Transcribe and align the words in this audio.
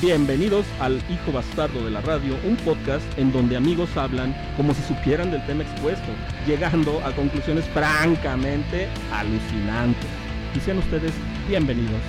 Bienvenidos 0.00 0.64
al 0.78 1.02
Hijo 1.10 1.32
Bastardo 1.32 1.84
de 1.84 1.90
la 1.90 2.00
Radio, 2.00 2.38
un 2.44 2.54
podcast 2.58 3.04
en 3.18 3.32
donde 3.32 3.56
amigos 3.56 3.96
hablan 3.96 4.32
como 4.56 4.72
si 4.72 4.80
supieran 4.82 5.32
del 5.32 5.44
tema 5.44 5.64
expuesto, 5.64 6.06
llegando 6.46 7.04
a 7.04 7.10
conclusiones 7.10 7.64
francamente 7.70 8.86
alucinantes. 9.12 10.08
Y 10.54 10.60
sean 10.60 10.78
ustedes 10.78 11.12
bienvenidos. 11.48 12.00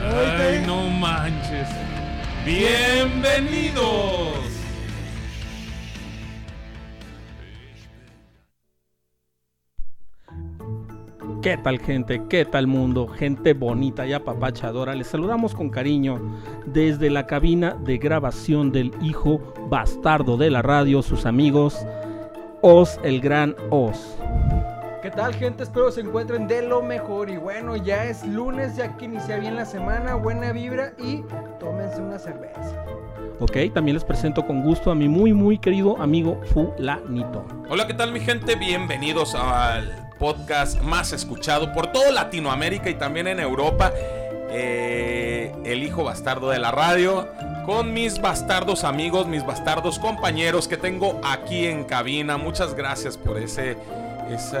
Ay, 0.00 0.62
no 0.64 0.88
manches. 0.88 1.68
Bienvenidos. 2.44 4.61
¿Qué 11.42 11.56
tal 11.56 11.80
gente? 11.80 12.22
¿Qué 12.28 12.44
tal 12.44 12.68
mundo? 12.68 13.08
Gente 13.08 13.52
bonita 13.52 14.06
y 14.06 14.12
apapachadora. 14.12 14.94
Les 14.94 15.08
saludamos 15.08 15.56
con 15.56 15.70
cariño 15.70 16.20
desde 16.66 17.10
la 17.10 17.26
cabina 17.26 17.76
de 17.84 17.98
grabación 17.98 18.70
del 18.70 18.92
hijo 19.02 19.40
bastardo 19.68 20.36
de 20.36 20.50
la 20.50 20.62
radio, 20.62 21.02
sus 21.02 21.26
amigos 21.26 21.84
Oz, 22.60 23.00
el 23.02 23.20
gran 23.20 23.56
Oz. 23.70 24.16
¿Qué 25.02 25.10
tal 25.10 25.34
gente? 25.34 25.64
Espero 25.64 25.90
se 25.90 26.02
encuentren 26.02 26.46
de 26.46 26.62
lo 26.62 26.80
mejor 26.80 27.28
y 27.28 27.38
bueno, 27.38 27.74
ya 27.74 28.04
es 28.04 28.24
lunes, 28.24 28.76
ya 28.76 28.96
que 28.96 29.06
inicia 29.06 29.36
bien 29.38 29.56
la 29.56 29.64
semana, 29.64 30.14
buena 30.14 30.52
vibra 30.52 30.92
y 30.96 31.24
tómense 31.58 32.00
una 32.00 32.20
cerveza. 32.20 32.84
Ok, 33.40 33.56
también 33.74 33.96
les 33.96 34.04
presento 34.04 34.46
con 34.46 34.62
gusto 34.62 34.92
a 34.92 34.94
mi 34.94 35.08
muy 35.08 35.32
muy 35.32 35.58
querido 35.58 36.00
amigo 36.00 36.40
Fulanito. 36.54 37.44
Hola, 37.68 37.88
¿qué 37.88 37.94
tal 37.94 38.12
mi 38.12 38.20
gente? 38.20 38.54
Bienvenidos 38.54 39.34
al 39.34 40.01
podcast 40.22 40.80
más 40.82 41.12
escuchado 41.12 41.72
por 41.72 41.88
toda 41.88 42.12
Latinoamérica 42.12 42.88
y 42.88 42.94
también 42.94 43.26
en 43.26 43.40
Europa. 43.40 43.92
eh, 44.54 45.52
el 45.64 45.82
hijo 45.82 46.04
bastardo 46.04 46.50
de 46.50 46.60
la 46.60 46.70
radio. 46.70 47.28
Con 47.66 47.92
mis 47.92 48.20
bastardos 48.20 48.84
amigos, 48.84 49.26
mis 49.26 49.44
bastardos 49.44 49.98
compañeros 49.98 50.68
que 50.68 50.76
tengo 50.76 51.20
aquí 51.24 51.66
en 51.66 51.82
cabina. 51.82 52.36
Muchas 52.36 52.74
gracias 52.74 53.16
por 53.16 53.36
ese, 53.36 53.76
ese 54.30 54.58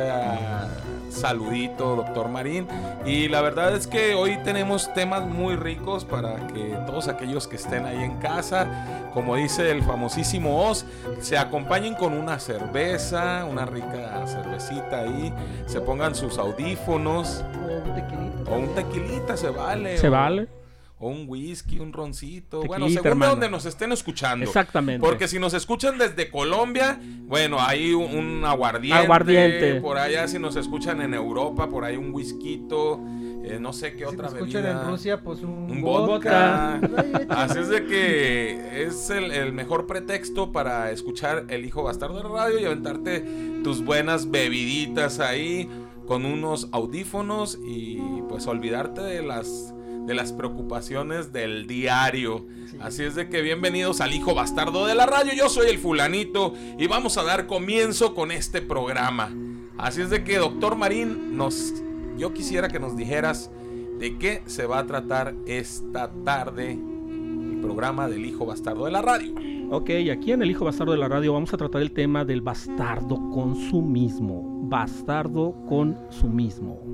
saludito, 1.12 1.96
doctor 1.96 2.28
Marín. 2.28 2.66
Y 3.04 3.28
la 3.28 3.40
verdad 3.42 3.74
es 3.76 3.86
que 3.86 4.14
hoy 4.14 4.38
tenemos 4.44 4.92
temas 4.94 5.26
muy 5.26 5.56
ricos 5.56 6.04
para 6.04 6.46
que 6.48 6.76
todos 6.86 7.08
aquellos 7.08 7.46
que 7.46 7.56
estén 7.56 7.86
ahí 7.86 8.02
en 8.02 8.16
casa, 8.18 8.66
como 9.14 9.36
dice 9.36 9.70
el 9.70 9.82
famosísimo 9.82 10.66
Oz, 10.68 10.84
se 11.20 11.36
acompañen 11.38 11.94
con 11.94 12.12
una 12.14 12.38
cerveza, 12.38 13.44
una 13.44 13.66
rica 13.66 14.24
cervecita 14.26 15.00
ahí, 15.00 15.32
se 15.66 15.80
pongan 15.80 16.14
sus 16.14 16.38
audífonos 16.38 17.44
O 17.64 17.72
un 17.88 17.94
tequilito. 17.94 18.50
o 18.50 18.58
un 18.58 18.74
tequilita, 18.74 19.36
se 19.36 19.50
vale. 19.50 19.98
¿Se 19.98 20.08
o- 20.08 20.12
vale? 20.12 20.48
O 21.04 21.08
un 21.08 21.24
whisky, 21.26 21.80
un 21.80 21.92
roncito. 21.92 22.62
bueno, 22.62 22.88
según 22.88 23.06
hermano. 23.08 23.32
donde 23.32 23.50
nos 23.50 23.66
estén 23.66 23.90
escuchando. 23.90 24.44
Exactamente. 24.46 25.04
Porque 25.04 25.26
si 25.26 25.40
nos 25.40 25.52
escuchan 25.52 25.98
desde 25.98 26.30
Colombia, 26.30 27.00
bueno, 27.24 27.60
hay 27.60 27.92
un, 27.92 28.14
un 28.14 28.44
aguardiente. 28.44 29.02
Aguardiente. 29.02 29.80
Por 29.80 29.98
allá, 29.98 30.28
si 30.28 30.38
nos 30.38 30.54
escuchan 30.54 31.00
en 31.02 31.12
Europa, 31.12 31.68
por 31.68 31.84
ahí 31.84 31.96
un 31.96 32.14
whisky. 32.14 32.62
no 33.58 33.72
sé 33.72 33.94
qué 33.94 34.04
Si 34.06 34.14
otra 34.14 34.28
te 34.28 34.36
escuchan 34.36 34.62
bebida. 34.62 34.82
en 34.82 34.88
Rusia, 34.88 35.20
pues 35.22 35.40
un, 35.40 35.48
Un 35.72 35.82
vodka. 35.82 36.76
Así 37.30 37.58
es 37.58 37.68
de 37.68 37.84
que 37.84 38.84
es 38.84 39.10
el, 39.10 39.32
el 39.32 39.52
mejor 39.52 39.88
pretexto 39.88 40.52
para 40.52 40.92
escuchar 40.92 41.46
El 41.48 41.64
Hijo 41.64 41.82
Bastardo 41.82 42.18
de 42.18 42.22
la 42.22 42.28
Radio 42.28 42.60
y 42.60 42.64
aventarte 42.64 43.24
tus 43.64 43.84
buenas 43.84 44.30
bebiditas 44.30 45.18
ahí 45.18 45.68
con 46.06 46.24
unos 46.24 46.68
audífonos 46.70 47.58
y 47.66 47.98
pues 48.28 48.46
olvidarte 48.46 49.00
de 49.00 49.22
las 49.22 49.74
de 50.06 50.14
las 50.14 50.32
preocupaciones 50.32 51.32
del 51.32 51.66
diario. 51.66 52.46
Sí. 52.70 52.76
Así 52.80 53.04
es 53.04 53.14
de 53.14 53.28
que 53.28 53.42
bienvenidos 53.42 54.00
al 54.00 54.12
Hijo 54.12 54.34
Bastardo 54.34 54.86
de 54.86 54.94
la 54.94 55.06
Radio. 55.06 55.32
Yo 55.34 55.48
soy 55.48 55.68
el 55.68 55.78
fulanito 55.78 56.54
y 56.78 56.86
vamos 56.86 57.18
a 57.18 57.22
dar 57.22 57.46
comienzo 57.46 58.14
con 58.14 58.30
este 58.30 58.62
programa. 58.62 59.32
Así 59.78 60.00
es 60.00 60.10
de 60.10 60.24
que, 60.24 60.38
doctor 60.38 60.76
Marín, 60.76 61.36
nos, 61.36 61.74
yo 62.18 62.32
quisiera 62.34 62.68
que 62.68 62.78
nos 62.78 62.96
dijeras 62.96 63.50
de 63.98 64.18
qué 64.18 64.42
se 64.46 64.66
va 64.66 64.80
a 64.80 64.86
tratar 64.86 65.34
esta 65.46 66.10
tarde 66.24 66.72
el 66.72 67.60
programa 67.60 68.08
del 68.08 68.26
Hijo 68.26 68.46
Bastardo 68.46 68.84
de 68.84 68.90
la 68.90 69.02
Radio. 69.02 69.34
Ok, 69.70 69.90
aquí 70.12 70.32
en 70.32 70.42
El 70.42 70.50
Hijo 70.50 70.64
Bastardo 70.64 70.92
de 70.92 70.98
la 70.98 71.08
Radio 71.08 71.32
vamos 71.32 71.54
a 71.54 71.56
tratar 71.56 71.80
el 71.80 71.92
tema 71.92 72.24
del 72.24 72.42
bastardo 72.42 73.16
consumismo. 73.30 74.68
Bastardo 74.68 75.54
consumismo. 75.66 76.91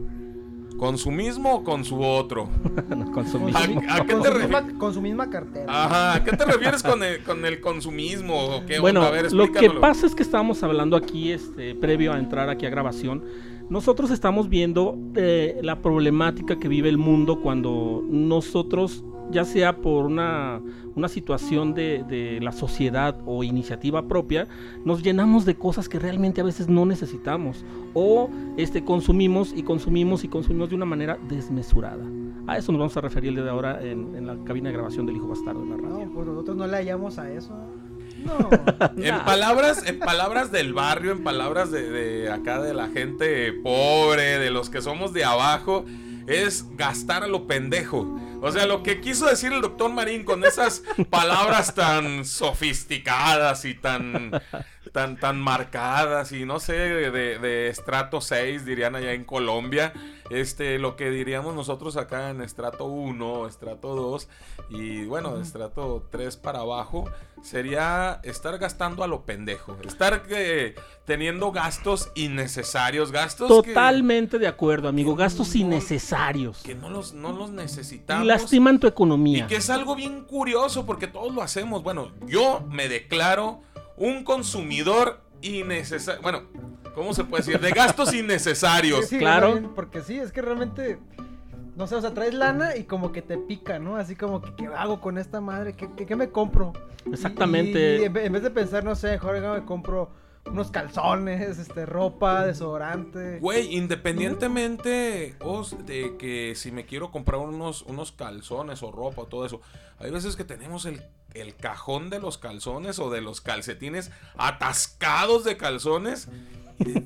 ¿Con 0.78 0.97
su 0.97 1.11
mismo 1.11 1.56
o 1.56 1.65
con 1.65 1.84
su 1.84 2.00
otro? 2.03 2.49
No, 2.89 3.11
Con 3.12 3.27
su. 3.28 3.39
¿A- 3.49 3.97
a 3.97 4.06
qué 4.06 4.12
con 4.15 4.22
te 4.22 4.28
su 4.28 4.34
refieres? 4.34 4.62
misma, 4.62 4.78
con 4.78 4.94
su 4.94 5.03
misma 5.03 5.28
cartera. 5.31 5.66
Ajá, 5.69 6.15
¿a 6.15 6.25
qué 6.25 6.37
te 6.37 6.44
refieres 6.47 6.83
con 6.83 7.03
el, 7.03 7.22
con 7.22 7.44
el 7.44 7.61
consumismo? 7.61 8.34
¿O 8.56 8.66
qué 8.66 8.78
Bueno, 8.78 9.00
onda? 9.00 9.09
A 9.19 9.22
ver, 9.22 9.33
lo 9.33 9.50
que 9.53 9.71
pasa 9.71 10.06
es 10.06 10.15
que 10.15 10.22
estábamos 10.22 10.62
hablando 10.62 10.97
aquí, 10.97 11.33
este, 11.33 11.75
previo 11.75 12.12
a 12.12 12.19
entrar 12.19 12.49
aquí 12.49 12.65
a 12.66 12.71
grabación, 12.71 13.25
nosotros 13.70 14.10
estamos 14.10 14.48
viendo 14.48 14.98
eh, 15.14 15.58
la 15.62 15.82
problemática 15.82 16.58
que 16.58 16.68
vive 16.68 16.88
el 16.88 16.98
mundo 16.98 17.40
cuando 17.40 18.02
nosotros, 18.08 19.04
ya 19.30 19.44
sea 19.44 19.76
por 19.76 20.06
una, 20.06 20.60
una 20.94 21.08
situación 21.08 21.74
de, 21.74 22.04
de 22.08 22.40
la 22.40 22.52
sociedad 22.52 23.16
o 23.26 23.44
iniciativa 23.44 24.08
propia, 24.08 24.48
nos 24.84 25.02
llenamos 25.02 25.44
de 25.44 25.54
cosas 25.56 25.88
que 25.88 25.98
realmente 25.98 26.40
a 26.40 26.44
veces 26.44 26.68
no 26.68 26.86
necesitamos 26.86 27.64
o 27.94 28.30
este, 28.56 28.84
consumimos 28.84 29.52
y 29.54 29.62
consumimos 29.62 30.24
y 30.24 30.28
consumimos 30.28 30.70
de 30.70 30.76
una 30.76 30.86
manera 30.86 31.18
desmesurada. 31.28 32.04
A 32.46 32.56
eso 32.56 32.72
nos 32.72 32.78
vamos 32.78 32.96
a 32.96 33.02
referir 33.02 33.28
el 33.28 33.34
día 33.36 33.44
de 33.44 33.50
ahora 33.50 33.82
en, 33.82 34.14
en 34.16 34.26
la 34.26 34.36
cabina 34.44 34.70
de 34.70 34.74
grabación 34.74 35.04
del 35.04 35.16
Hijo 35.16 35.28
Bastardo 35.28 35.60
de 35.60 35.68
la 35.68 35.76
radio. 35.76 36.06
No, 36.06 36.12
pues 36.12 36.26
nosotros 36.26 36.56
no 36.56 36.66
le 36.66 36.76
hallamos 36.76 37.18
a 37.18 37.30
eso. 37.30 37.52
No. 38.18 38.50
En 38.98 39.24
palabras, 39.24 39.84
en 39.86 39.98
palabras 39.98 40.50
del 40.50 40.72
barrio, 40.72 41.12
en 41.12 41.24
palabras 41.24 41.70
de, 41.70 41.88
de 41.88 42.30
acá 42.30 42.60
de 42.60 42.74
la 42.74 42.88
gente 42.88 43.52
pobre, 43.52 44.38
de 44.38 44.50
los 44.50 44.70
que 44.70 44.82
somos 44.82 45.12
de 45.12 45.24
abajo, 45.24 45.84
es 46.26 46.64
gastar 46.76 47.24
a 47.24 47.26
lo 47.26 47.46
pendejo. 47.46 48.06
O 48.40 48.52
sea, 48.52 48.66
lo 48.66 48.82
que 48.82 49.00
quiso 49.00 49.26
decir 49.26 49.52
el 49.52 49.60
doctor 49.60 49.90
Marín 49.90 50.24
con 50.24 50.44
esas 50.44 50.82
palabras 51.10 51.74
tan 51.74 52.24
sofisticadas 52.24 53.64
y 53.64 53.74
tan, 53.74 54.30
tan, 54.92 55.18
tan 55.18 55.40
marcadas 55.40 56.30
y 56.30 56.44
no 56.44 56.60
sé, 56.60 56.74
de, 56.74 57.38
de 57.38 57.68
estrato 57.68 58.20
6 58.20 58.64
dirían 58.64 58.94
allá 58.94 59.12
en 59.12 59.24
Colombia, 59.24 59.92
este, 60.30 60.78
lo 60.78 60.94
que 60.94 61.10
diríamos 61.10 61.54
nosotros 61.54 61.96
acá 61.96 62.30
en 62.30 62.40
estrato 62.40 62.84
1, 62.84 63.48
estrato 63.48 63.96
2 63.96 64.28
y 64.70 65.04
bueno, 65.06 65.36
de 65.36 65.42
estrato 65.42 66.06
3 66.10 66.36
para 66.36 66.60
abajo, 66.60 67.10
sería 67.43 68.21
estar 68.25 68.59
gastando 68.59 69.03
a 69.04 69.06
lo 69.06 69.25
pendejo, 69.25 69.76
estar 69.87 70.25
eh, 70.31 70.75
teniendo 71.04 71.53
gastos 71.53 72.10
innecesarios, 72.15 73.12
gastos 73.12 73.48
que- 73.62 73.68
Totalmente 73.71 74.39
de 74.39 74.47
acuerdo, 74.48 74.89
amigo. 74.89 75.15
Gastos 75.16 75.54
no- 75.54 75.60
innecesarios. 75.62 76.59
que, 76.62 76.74
no, 76.74 76.91
los, 76.91 77.15
no 77.15 77.33
los 77.33 77.51
Y 77.51 77.53
necesitamos. 77.54 78.27
lastiman 78.27 78.78
tu 78.78 78.86
Y 78.86 78.91
economía. 78.91 79.47
que 79.47 79.57
es 79.57 79.71
algo 79.71 79.95
bien 79.95 80.24
curioso 80.24 80.84
porque 80.86 81.07
todos 81.07 81.34
lo 81.34 81.42
hacemos. 81.42 81.83
Bueno, 81.83 82.12
yo 82.27 82.60
me 82.71 82.89
declaro 82.89 83.60
un 83.97 84.24
consumidor 84.24 85.22
innecesario. 85.42 86.21
Bueno, 86.22 86.42
¿cómo 86.95 87.15
se 87.15 87.24
puede 87.24 87.45
decir? 87.45 87.60
De 87.60 87.71
gastos 87.71 88.12
innecesarios. 88.15 89.01
Sí, 89.07 89.16
sí, 89.16 89.18
claro. 89.18 89.72
Porque 89.74 90.03
sí, 90.03 90.18
es 90.18 90.33
que 90.33 90.42
realmente. 90.42 90.98
No 91.78 91.86
sé, 91.86 91.95
o 91.95 92.01
sea, 92.01 92.13
traes 92.13 92.34
lana 92.34 92.77
y 92.77 92.83
como 92.83 93.13
que 93.13 93.22
te 93.22 93.39
pica, 93.39 93.78
¿no? 93.78 93.95
Así 93.95 94.16
como 94.16 94.42
que, 94.42 94.53
¿qué 94.57 94.66
hago 94.66 95.01
con 95.01 95.16
esta 95.16 95.41
madre? 95.41 95.75
¿Qué, 95.75 95.89
qué, 95.97 96.07
qué 96.07 96.16
me 96.16 96.28
compro? 96.28 96.72
Exactamente. 97.07 98.01
Y, 98.01 98.04
en 98.04 98.33
vez 98.33 98.42
de 98.42 98.51
pensar, 98.51 98.83
no 98.83 98.97
sé, 98.97 99.13
mejor 99.13 99.41
me 99.41 99.65
compro 99.65 100.10
unos 100.50 100.71
calzones, 100.71 101.59
este, 101.59 101.86
ropa, 101.86 102.45
desodorante. 102.47 103.39
Güey, 103.41 103.74
independientemente 103.77 105.36
de 105.86 106.16
que 106.18 106.54
si 106.54 106.72
me 106.72 106.84
quiero 106.86 107.10
comprar 107.10 107.41
unos, 107.41 107.83
unos 107.83 108.12
calzones 108.12 108.83
o 108.83 108.91
ropa 108.92 109.22
o 109.22 109.27
todo 109.27 109.45
eso, 109.47 109.60
hay 109.98 110.10
veces 110.10 110.36
que 110.36 110.45
tenemos 110.45 110.86
el, 110.86 111.03
el 111.34 111.54
cajón 111.56 112.10
de 112.10 112.21
los 112.21 112.39
calzones 112.39 112.98
o 112.98 113.10
de 113.10 113.21
los 113.21 113.41
calcetines 113.41 114.10
atascados 114.36 115.45
de 115.45 115.56
calzones. 115.56 116.28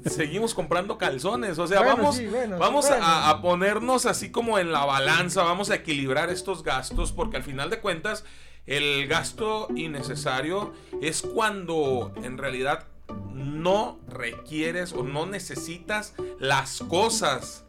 seguimos 0.04 0.52
comprando 0.52 0.98
calzones, 0.98 1.58
o 1.58 1.66
sea, 1.66 1.78
Bueno, 1.80 1.96
vamos, 1.96 2.16
sí, 2.16 2.26
bueno, 2.26 2.58
vamos 2.58 2.86
bueno. 2.88 3.04
a, 3.04 3.30
a 3.30 3.40
ponernos 3.40 4.04
así 4.04 4.30
como 4.30 4.58
en 4.58 4.70
la 4.70 4.84
balanza, 4.84 5.44
vamos 5.44 5.70
a 5.70 5.76
equilibrar 5.76 6.28
estos 6.28 6.62
gastos 6.62 7.10
porque 7.12 7.38
al 7.38 7.42
final 7.42 7.70
de 7.70 7.80
cuentas 7.80 8.24
el 8.66 9.08
gasto 9.08 9.68
innecesario 9.74 10.72
es 11.00 11.22
cuando 11.22 12.12
en 12.22 12.36
realidad 12.38 12.86
no 13.34 13.98
requieres 14.08 14.92
o 14.92 15.02
no 15.02 15.26
necesitas 15.26 16.14
las 16.38 16.80
cosas. 16.88 17.64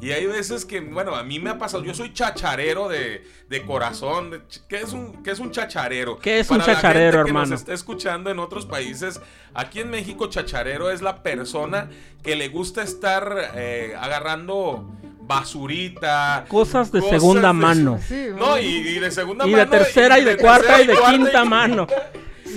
Y 0.00 0.10
hay 0.12 0.26
veces 0.26 0.66
que, 0.66 0.80
bueno, 0.80 1.14
a 1.14 1.22
mí 1.22 1.38
me 1.40 1.48
ha 1.48 1.58
pasado, 1.58 1.82
yo 1.82 1.94
soy 1.94 2.12
chacharero 2.12 2.88
de, 2.88 3.24
de 3.48 3.64
corazón. 3.64 4.30
de 4.30 4.40
¿Qué 4.68 4.80
es, 4.82 4.92
un, 4.92 5.22
¿Qué 5.22 5.30
es 5.30 5.38
un 5.38 5.50
chacharero? 5.52 6.18
¿Qué 6.18 6.40
es 6.40 6.50
un 6.50 6.58
Para 6.58 6.66
la 6.68 6.74
chacharero, 6.74 7.04
gente 7.12 7.24
que 7.24 7.28
hermano? 7.30 7.50
Nos 7.50 7.60
está 7.60 7.72
escuchando 7.72 8.28
en 8.30 8.38
otros 8.38 8.66
países. 8.66 9.20
Aquí 9.54 9.80
en 9.80 9.88
México, 9.90 10.26
chacharero 10.28 10.90
es 10.90 11.00
la 11.00 11.22
persona 11.22 11.88
que 12.22 12.36
le 12.36 12.48
gusta 12.48 12.82
estar 12.82 13.52
eh, 13.54 13.94
agarrando 13.98 14.86
basurita. 15.22 16.44
Cosas 16.48 16.92
de 16.92 17.00
Cosas 17.00 17.20
segunda 17.20 17.48
de- 17.48 17.54
mano. 17.54 17.98
Sí, 18.06 18.26
No, 18.36 18.58
y, 18.58 18.66
y 18.66 18.98
de 18.98 19.10
segunda 19.10 19.46
Y 19.46 19.52
mano. 19.52 19.64
de 19.64 19.70
tercera 19.78 20.18
y 20.18 20.24
de 20.24 20.36
cuarta 20.36 20.82
y 20.82 20.86
de 20.86 20.94
quinta 21.10 21.42
y- 21.44 21.48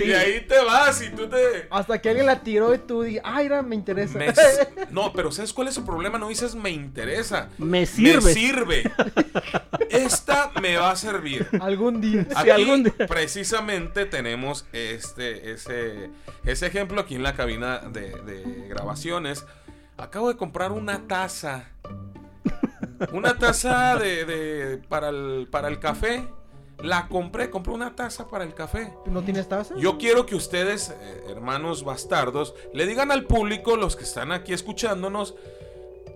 Y 0.06 0.14
ahí 0.14 0.42
te 0.48 0.58
vas 0.64 1.02
y 1.02 1.10
tú 1.10 1.28
te. 1.28 1.68
Hasta 1.70 2.00
que 2.02 2.10
alguien 2.10 2.26
la 2.26 2.42
tiró 2.42 2.74
y 2.74 2.78
tú 2.80 3.04
dices, 3.04 3.22
ay, 3.26 3.46
mira, 3.46 3.62
me 3.62 3.76
interesa. 3.76 4.18
Me- 4.18 4.34
no, 4.92 5.12
pero 5.14 5.32
¿sabes 5.32 5.54
cuál 5.54 5.68
es 5.68 5.78
el 5.78 5.84
problema? 5.86 6.18
No 6.18 6.30
dices 6.30 6.56
me 6.56 6.70
interesa. 6.70 7.50
Me 7.58 7.86
sirve. 7.86 8.22
Me 8.22 8.34
sirve. 8.34 8.92
Esta 9.90 10.52
me 10.62 10.78
va 10.78 10.92
a 10.92 10.96
servir. 10.96 11.48
Algún 11.62 12.00
día. 12.02 12.26
Aquí 12.36 12.50
algún 12.50 12.84
día. 12.84 12.94
precisamente 13.08 14.06
tenemos 14.06 14.66
este, 14.74 15.52
ese, 15.52 16.10
ese 16.46 16.68
ejemplo 16.68 17.02
aquí 17.02 17.16
en 17.16 17.24
la 17.24 17.34
cabina 17.36 17.80
de, 17.80 18.12
de 18.22 18.68
grabaciones. 18.70 19.46
Acabo 19.98 20.30
de 20.30 20.38
comprar 20.38 20.72
una 20.72 21.08
taza. 21.08 21.66
Una 23.14 23.38
taza 23.38 23.98
de, 23.98 24.26
de- 24.26 24.78
para, 24.90 25.10
el, 25.10 25.48
para 25.50 25.68
el 25.70 25.80
café. 25.80 26.28
La 26.82 27.08
compré, 27.08 27.50
compré 27.50 27.74
una 27.74 27.96
taza 27.96 28.28
para 28.28 28.44
el 28.44 28.54
café. 28.54 28.94
¿No 29.06 29.22
tienes 29.22 29.50
taza? 29.50 29.76
Yo 29.78 29.98
quiero 29.98 30.26
que 30.26 30.36
ustedes, 30.36 30.92
eh, 30.92 31.24
hermanos 31.30 31.84
bastardos, 31.84 32.56
le 32.74 32.86
digan 32.86 33.12
al 33.12 33.26
público, 33.26 33.76
los 33.76 33.96
que 33.96 34.04
están 34.04 34.32
aquí 34.32 34.54
escuchándonos, 34.54 35.36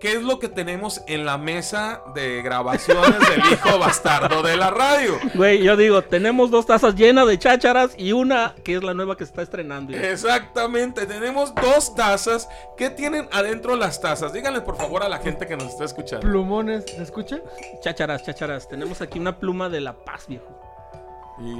qué 0.03 0.11
es 0.11 0.21
lo 0.21 0.37
que 0.37 0.49
tenemos 0.49 1.01
en 1.07 1.25
la 1.25 1.37
mesa 1.37 2.03
de 2.13 2.41
grabaciones 2.41 3.19
del 3.21 3.39
hijo 3.53 3.79
bastardo 3.79 4.43
de 4.43 4.57
la 4.57 4.69
radio. 4.69 5.17
Güey, 5.33 5.63
yo 5.63 5.77
digo, 5.77 6.01
tenemos 6.01 6.51
dos 6.51 6.65
tazas 6.65 6.95
llenas 6.95 7.25
de 7.25 7.39
chácharas 7.39 7.95
y 7.97 8.11
una 8.11 8.53
que 8.65 8.75
es 8.75 8.83
la 8.83 8.93
nueva 8.93 9.15
que 9.15 9.23
se 9.23 9.29
está 9.29 9.43
estrenando. 9.43 9.95
Exactamente, 9.95 11.05
tenemos 11.05 11.55
dos 11.55 11.95
tazas. 11.95 12.49
¿Qué 12.75 12.89
tienen 12.89 13.29
adentro 13.31 13.77
las 13.77 14.01
tazas? 14.01 14.33
Díganle 14.33 14.59
por 14.59 14.75
favor 14.75 15.03
a 15.03 15.07
la 15.07 15.19
gente 15.19 15.47
que 15.47 15.55
nos 15.55 15.69
está 15.69 15.85
escuchando. 15.85 16.27
Plumones, 16.27 16.83
¿se 16.85 17.01
escucha? 17.01 17.39
Chácharas, 17.81 18.25
chácharas. 18.25 18.67
Tenemos 18.67 18.99
aquí 18.99 19.19
una 19.19 19.39
pluma 19.39 19.69
de 19.69 19.79
La 19.79 19.93
Paz, 19.93 20.27
viejo. 20.27 20.62
Y 21.39 21.53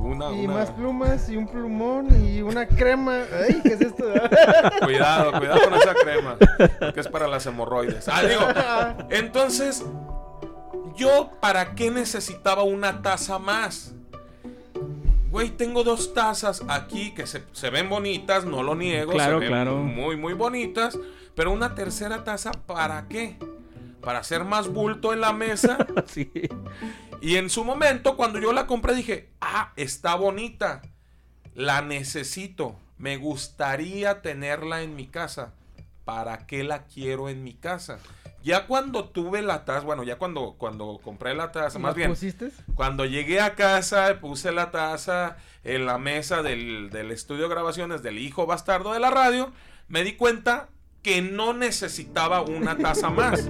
una, 0.00 0.32
Y 0.32 0.44
una- 0.46 0.54
más 0.54 0.70
plumas 0.72 1.28
y 1.28 1.36
un 1.36 1.46
plumón 1.46 2.08
y 2.26 2.42
una 2.42 2.66
crema. 2.66 3.22
Ay, 3.48 3.60
¿qué 3.62 3.74
es 3.74 3.80
esto? 3.80 4.04
Cuidado, 4.84 5.32
cuidado 5.38 5.60
con 5.64 5.74
esa 5.74 5.94
crema, 5.94 6.36
que 6.92 7.00
es 7.00 7.08
para 7.08 7.26
las 7.28 7.46
hemorroides. 7.46 8.08
Ah, 8.08 8.22
digo, 8.22 8.42
entonces, 9.10 9.84
¿yo 10.96 11.30
para 11.40 11.74
qué 11.74 11.90
necesitaba 11.90 12.62
una 12.64 13.00
taza 13.02 13.38
más? 13.38 13.92
Güey, 15.30 15.50
tengo 15.50 15.84
dos 15.84 16.14
tazas 16.14 16.62
aquí 16.68 17.12
que 17.12 17.26
se, 17.26 17.42
se 17.52 17.68
ven 17.70 17.88
bonitas, 17.88 18.44
no 18.44 18.62
lo 18.62 18.74
niego, 18.74 19.12
Claro, 19.12 19.34
se 19.34 19.40
ven 19.40 19.48
claro. 19.48 19.76
muy, 19.76 20.16
muy 20.16 20.32
bonitas, 20.32 20.98
pero 21.34 21.52
una 21.52 21.74
tercera 21.74 22.24
taza, 22.24 22.52
¿para 22.52 23.06
qué? 23.08 23.36
Para 24.06 24.20
hacer 24.20 24.44
más 24.44 24.68
bulto 24.68 25.12
en 25.12 25.20
la 25.20 25.32
mesa. 25.32 25.84
Sí. 26.06 26.30
Y 27.20 27.34
en 27.38 27.50
su 27.50 27.64
momento, 27.64 28.16
cuando 28.16 28.38
yo 28.38 28.52
la 28.52 28.68
compré, 28.68 28.94
dije, 28.94 29.30
ah, 29.40 29.72
está 29.74 30.14
bonita. 30.14 30.80
La 31.54 31.82
necesito. 31.82 32.76
Me 32.98 33.16
gustaría 33.16 34.22
tenerla 34.22 34.82
en 34.82 34.94
mi 34.94 35.08
casa. 35.08 35.54
¿Para 36.04 36.46
qué 36.46 36.62
la 36.62 36.84
quiero 36.84 37.28
en 37.28 37.42
mi 37.42 37.54
casa? 37.54 37.98
Ya 38.44 38.68
cuando 38.68 39.08
tuve 39.08 39.42
la 39.42 39.64
taza, 39.64 39.84
bueno, 39.84 40.04
ya 40.04 40.18
cuando, 40.18 40.54
cuando 40.56 41.00
compré 41.02 41.34
la 41.34 41.50
taza, 41.50 41.80
más 41.80 41.94
¿La 41.94 41.96
bien, 41.96 42.10
pusiste? 42.10 42.52
cuando 42.76 43.06
llegué 43.06 43.40
a 43.40 43.56
casa, 43.56 44.20
puse 44.20 44.52
la 44.52 44.70
taza 44.70 45.36
en 45.64 45.84
la 45.84 45.98
mesa 45.98 46.44
del, 46.44 46.90
del 46.90 47.10
estudio 47.10 47.48
de 47.48 47.48
grabaciones 47.48 48.04
del 48.04 48.18
hijo 48.18 48.46
bastardo 48.46 48.92
de 48.92 49.00
la 49.00 49.10
radio, 49.10 49.50
me 49.88 50.04
di 50.04 50.12
cuenta 50.12 50.68
que 51.06 51.22
no 51.22 51.52
necesitaba 51.52 52.40
una 52.40 52.76
taza 52.76 53.10
más. 53.10 53.48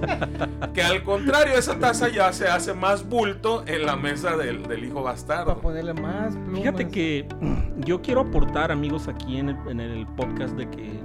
que 0.75 0.83
al 0.83 1.01
contrario, 1.01 1.55
esa 1.57 1.79
taza 1.79 2.07
ya 2.07 2.31
se 2.31 2.47
hace 2.47 2.75
más 2.75 3.09
bulto 3.09 3.63
en 3.65 3.83
la 3.83 3.95
mesa 3.95 4.37
del, 4.37 4.61
del 4.67 4.83
hijo 4.83 5.01
Para 5.01 5.05
bastardo. 5.13 5.59
ponerle 5.59 5.95
más 5.95 6.35
plumas. 6.35 6.59
Fíjate 6.59 6.89
que 6.89 7.27
yo 7.77 8.03
quiero 8.03 8.21
aportar, 8.21 8.71
amigos, 8.71 9.07
aquí 9.07 9.37
en 9.37 9.49
el, 9.49 9.57
en 9.69 9.79
el 9.79 10.05
podcast 10.05 10.55
de 10.55 10.69
que 10.69 10.99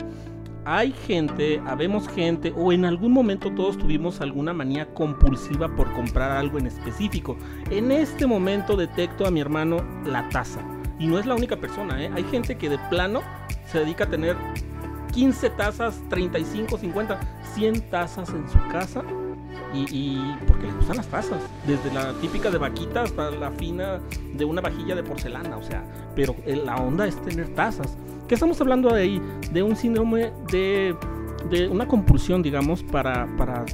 hay 0.67 0.93
gente, 0.93 1.63
habemos 1.67 2.07
gente, 2.07 2.53
o 2.55 2.71
en 2.71 2.85
algún 2.85 3.13
momento 3.13 3.51
todos 3.55 3.79
tuvimos 3.79 4.21
alguna 4.21 4.53
manía 4.53 4.93
compulsiva 4.93 5.75
por 5.75 5.91
comprar 5.95 6.33
algo 6.33 6.59
en 6.59 6.67
específico. 6.67 7.39
En 7.71 7.91
este 7.91 8.27
momento 8.27 8.77
detecto 8.77 9.27
a 9.27 9.31
mi 9.31 9.41
hermano 9.41 9.79
la 10.05 10.29
taza. 10.29 10.61
Y 10.99 11.07
no 11.07 11.19
es 11.19 11.25
la 11.25 11.35
única 11.35 11.57
persona, 11.57 12.05
¿eh? 12.05 12.11
Hay 12.15 12.25
gente 12.25 12.59
que 12.59 12.69
de 12.69 12.79
plano 12.91 13.23
se 13.65 13.79
dedica 13.79 14.05
a 14.05 14.11
tener 14.11 14.37
15 15.13 15.51
tazas, 15.51 16.01
35, 16.09 16.79
50, 16.79 17.21
100 17.55 17.91
tazas 17.91 18.29
en 18.31 18.49
su 18.49 18.59
casa. 18.69 19.03
Y, 19.75 20.19
porque 20.47 20.67
le 20.67 20.73
gustan 20.73 20.99
las 20.99 21.07
tazas, 21.07 21.43
desde 21.67 21.93
la 21.95 22.13
típica 22.15 22.51
de 22.51 22.59
vaquita 22.59 23.03
hasta 23.03 23.31
la 23.31 23.51
fina 23.51 24.01
de 24.35 24.45
una 24.45 24.61
vajilla 24.61 24.95
de 24.95 25.03
porcelana, 25.03 25.57
o 25.57 25.63
sea, 25.63 25.83
pero 26.15 26.37
eh, 26.45 26.57
la 26.57 26.77
onda 26.77 27.07
es 27.07 27.17
tener 27.23 27.55
tazas. 27.55 27.97
¿Qué 28.29 28.35
estamos 28.35 28.61
hablando 28.61 28.91
de 28.91 29.01
ahí? 29.01 29.23
De 29.51 29.63
un 29.63 29.75
síndrome 29.75 30.31
de, 30.51 30.95
de 31.51 31.69
una 31.69 31.87
compulsión, 31.87 32.43
digamos, 32.43 32.83
para, 32.83 33.27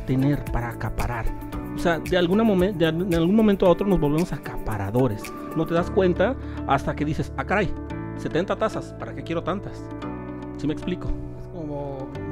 tener, 0.07 0.45
para 0.47 0.71
acaparar. 0.71 1.27
O 1.75 1.79
sea, 1.79 1.99
de 1.99 2.17
algún 2.17 2.39
momento 3.35 3.67
a 3.67 3.71
otro 3.71 3.87
nos 3.87 4.01
volvemos 4.01 4.33
acaparadores. 4.33 5.23
No 5.57 5.67
te 5.67 5.75
das 5.75 5.91
cuenta 5.91 6.37
hasta 6.69 6.95
que 6.95 7.05
dices, 7.05 7.33
ah, 7.37 7.45
caray, 7.45 7.73
70 8.19 8.57
tazas, 8.57 8.95
¿para 8.99 9.15
qué 9.15 9.23
quiero 9.23 9.43
tantas? 9.43 9.85
¿Sí 10.59 10.67
me 10.67 10.73
explico? 10.73 11.09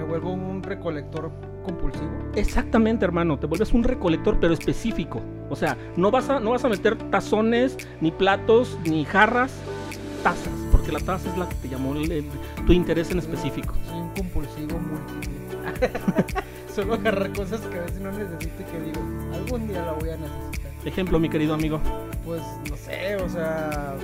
Vuelvo 0.08 0.32
un 0.32 0.62
recolector 0.62 1.30
compulsivo. 1.64 2.10
Exactamente, 2.34 3.04
hermano, 3.04 3.38
te 3.38 3.46
vuelves 3.46 3.72
un 3.72 3.82
recolector 3.84 4.38
pero 4.40 4.54
específico. 4.54 5.20
O 5.50 5.56
sea, 5.56 5.76
no 5.96 6.10
vas 6.10 6.28
a 6.30 6.40
no 6.40 6.50
vas 6.50 6.64
a 6.64 6.68
meter 6.68 6.96
tazones, 7.10 7.76
ni 8.00 8.10
platos, 8.10 8.78
ni 8.84 9.04
jarras, 9.04 9.52
tazas, 10.22 10.52
porque 10.72 10.92
la 10.92 11.00
taza 11.00 11.28
es 11.30 11.36
la 11.38 11.48
que 11.48 11.54
te 11.56 11.68
llamó 11.68 11.94
el- 11.94 12.10
el- 12.12 12.24
tu 12.66 12.72
interés 12.72 13.10
en 13.10 13.18
específico. 13.18 13.74
Soy 13.88 13.98
un 14.00 14.10
compulsivo 14.10 14.78
múltiple. 14.78 15.36
Solo 16.74 16.94
agarrar 16.94 17.32
cosas 17.32 17.60
que 17.62 17.78
a 17.78 17.82
veces 17.82 18.00
no 18.00 18.12
necesito 18.12 18.62
y 18.62 18.64
que 18.64 18.80
digo, 18.80 19.00
algún 19.34 19.66
día 19.68 19.84
la 19.84 19.92
voy 19.92 20.10
a 20.10 20.16
necesitar. 20.16 20.70
Ejemplo, 20.84 21.18
mi 21.18 21.28
querido 21.28 21.54
amigo. 21.54 21.80
Pues 22.24 22.42
no 22.70 22.76
sé, 22.76 23.16
o 23.16 23.28
sea. 23.28 23.96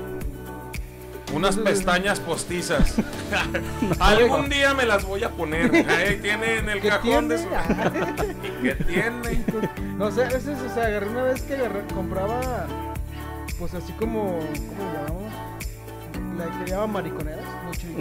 Unas 1.33 1.57
pestañas 1.57 2.21
postizas. 2.21 2.95
Algún 3.99 4.49
día 4.49 4.75
me 4.75 4.85
las 4.85 5.05
voy 5.05 5.25
a 5.25 5.31
poner. 5.31 5.75
Ahí 5.89 6.17
tiene 6.21 6.59
en 6.59 6.69
el 6.69 6.81
¿Qué 6.81 6.89
cajón 6.89 7.29
de 7.29 7.39
tiene? 7.39 7.51
su. 7.51 8.23
¿Y 8.47 8.62
qué 8.62 8.75
tiene? 8.85 9.45
No 9.97 10.11
sé, 10.11 10.25
a 10.25 10.29
veces, 10.29 10.59
o 10.61 10.75
sea, 10.75 10.85
agarré 10.87 11.09
una 11.09 11.23
vez 11.25 11.43
que 11.43 11.55
agarré, 11.55 11.83
compraba, 11.95 12.67
pues 13.59 13.73
así 13.75 13.93
como, 13.95 14.39
¿cómo 14.39 14.93
le 14.93 14.99
llamamos? 14.99 15.33
La 16.39 16.65
que 16.65 16.71
llama 16.71 16.87
mariconeras, 16.89 17.45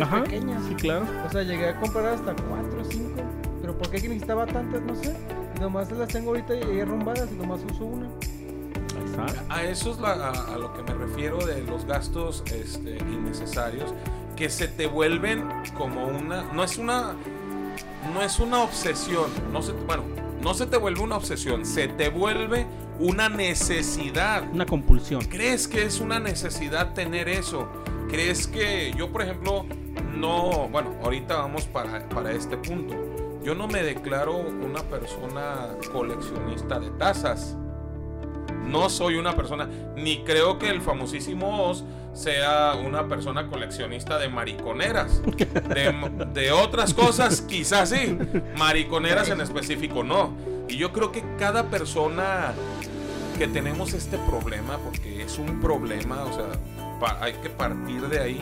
Ajá. 0.02 0.24
pequeñas. 0.24 0.62
Sí, 0.68 0.76
claro. 0.76 1.06
O 1.28 1.32
sea, 1.32 1.44
llegué 1.44 1.70
a 1.70 1.76
comprar 1.80 2.06
hasta 2.08 2.34
4 2.34 2.82
o 2.82 2.84
5. 2.86 3.10
Pero 3.62 3.78
¿por 3.78 3.90
qué 3.92 4.02
que 4.02 4.08
necesitaba 4.10 4.46
tantas? 4.46 4.82
No 4.82 4.96
sé. 4.96 5.14
Y 5.56 5.60
nomás 5.60 5.92
las 5.92 6.08
tengo 6.10 6.30
ahorita 6.32 6.56
y 6.56 6.64
ahí 6.64 6.80
arrumbadas 6.82 7.30
y 7.32 7.36
nomás 7.36 7.60
uso 7.72 7.86
una. 7.86 8.08
A 9.50 9.64
eso 9.64 9.92
es 9.92 10.00
la- 10.00 10.14
a, 10.30 10.54
a 10.54 10.58
lo 10.58 10.74
que 10.74 10.84
me 10.84 10.94
refiero 10.94 11.46
de 11.46 11.62
los 11.64 11.86
gastos 11.86 12.44
este, 12.54 12.98
innecesarios 12.98 13.94
que 14.36 14.50
se 14.50 14.68
te 14.68 14.88
vuelven 14.88 15.48
como 15.78 16.08
una 16.08 16.44
no 16.54 16.64
es 16.64 16.78
una 16.78 17.16
no 18.14 18.22
es 18.22 18.40
una 18.40 18.62
obsesión, 18.64 19.30
no 19.52 19.62
se 19.62 19.74
bueno, 19.74 20.04
no 20.42 20.54
se 20.54 20.66
te 20.66 20.78
vuelve 20.78 21.02
una 21.02 21.18
obsesión, 21.18 21.66
se 21.66 21.88
te 21.88 22.10
vuelve 22.10 22.66
una 23.00 23.30
necesidad. 23.30 24.44
Una 24.52 24.66
compulsión. 24.66 25.24
¿Crees 25.26 25.68
que 25.68 25.84
es 25.84 26.00
una 26.00 26.20
necesidad 26.20 26.94
tener 26.94 27.30
eso? 27.30 27.68
¿Crees 28.10 28.48
que 28.48 28.92
yo, 28.98 29.12
por 29.12 29.22
ejemplo, 29.22 29.66
no, 30.16 30.68
bueno, 30.70 30.96
ahorita 31.04 31.38
vamos 31.38 31.66
para, 31.66 32.08
para 32.10 32.32
este 32.32 32.58
punto. 32.58 32.96
Yo 33.44 33.56
no 33.56 33.68
me 33.68 33.82
declaro 33.84 34.36
una 34.38 34.82
persona 34.84 35.70
coleccionista 35.92 36.80
de 36.80 36.90
tazas. 36.92 37.56
No 38.68 38.90
soy 38.90 39.16
una 39.16 39.36
persona, 39.36 39.68
ni 39.96 40.24
creo 40.24 40.58
que 40.60 40.70
el 40.70 40.82
famosísimo 40.82 41.68
Oz 41.70 41.84
sea 42.14 42.74
una 42.76 43.08
persona 43.08 43.48
coleccionista 43.48 44.18
de 44.18 44.30
mariconeras. 44.30 45.22
De, 45.26 45.94
de 46.34 46.52
otras 46.52 46.94
cosas, 46.94 47.42
quizás 47.42 47.90
sí. 47.90 48.18
Mariconeras 48.58 49.30
en 49.30 49.42
específico, 49.42 50.04
no. 50.04 50.34
Y 50.68 50.78
yo 50.78 50.92
creo 50.94 51.12
que 51.12 51.24
cada 51.38 51.64
persona 51.70 52.54
que 53.38 53.48
tenemos 53.48 53.94
este 53.94 54.18
problema, 54.20 54.78
porque 54.78 55.24
es 55.24 55.38
un 55.40 55.60
problema, 55.60 56.24
o 56.24 56.34
sea, 56.34 56.46
pa- 57.00 57.18
hay 57.22 57.34
que 57.34 57.50
partir 57.50 58.02
de 58.08 58.20
ahí, 58.20 58.42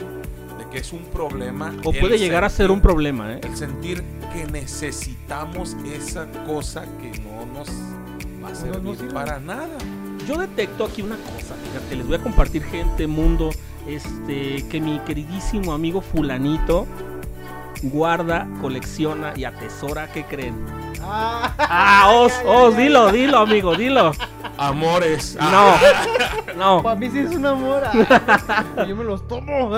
de 0.57 0.69
que 0.69 0.79
es 0.79 0.91
un 0.91 1.05
problema. 1.05 1.73
O 1.85 1.93
puede 1.93 2.17
llegar 2.19 2.43
a 2.43 2.49
ser 2.49 2.69
un 2.69 2.81
problema, 2.81 3.33
¿eh? 3.33 3.41
El 3.43 3.55
sentir 3.55 4.03
que 4.33 4.45
necesitamos 4.51 5.75
esa 5.95 6.27
cosa 6.45 6.83
que 7.01 7.11
no 7.21 7.45
nos 7.53 7.69
va 8.43 8.49
a 8.49 8.51
No, 8.51 8.79
no 8.81 8.95
servir 8.95 9.13
para 9.13 9.39
nada. 9.39 9.69
Yo 10.27 10.38
detecto 10.38 10.85
aquí 10.85 11.01
una 11.01 11.15
cosa, 11.17 11.55
fíjate, 11.63 11.95
les 11.95 12.05
voy 12.07 12.15
a 12.17 12.19
compartir 12.21 12.63
gente, 12.63 13.07
mundo, 13.07 13.49
este, 13.88 14.67
que 14.69 14.79
mi 14.79 14.99
queridísimo 14.99 15.73
amigo 15.73 16.01
fulanito 16.01 16.85
guarda, 17.81 18.47
colecciona 18.61 19.33
y 19.35 19.45
atesora, 19.45 20.11
¿qué 20.11 20.23
creen? 20.25 20.65
Ah, 21.01 21.53
Ah, 21.57 22.11
os, 22.13 22.33
ay, 22.33 22.45
os, 22.45 22.75
ay, 22.75 22.83
dilo, 22.83 23.07
ay. 23.07 23.13
dilo, 23.17 23.38
amigo, 23.39 23.75
dilo. 23.75 24.11
Amores. 24.57 25.38
Ah, 25.39 25.77
No, 26.55 26.55
no, 26.77 26.83
Para 26.83 26.95
mí 26.99 27.09
sí 27.09 27.19
es 27.19 27.31
un 27.33 27.45
amor. 27.45 27.83
ah, 27.85 28.65
Yo 28.88 28.95
me 28.95 29.03
los 29.05 29.27
tomo. 29.27 29.71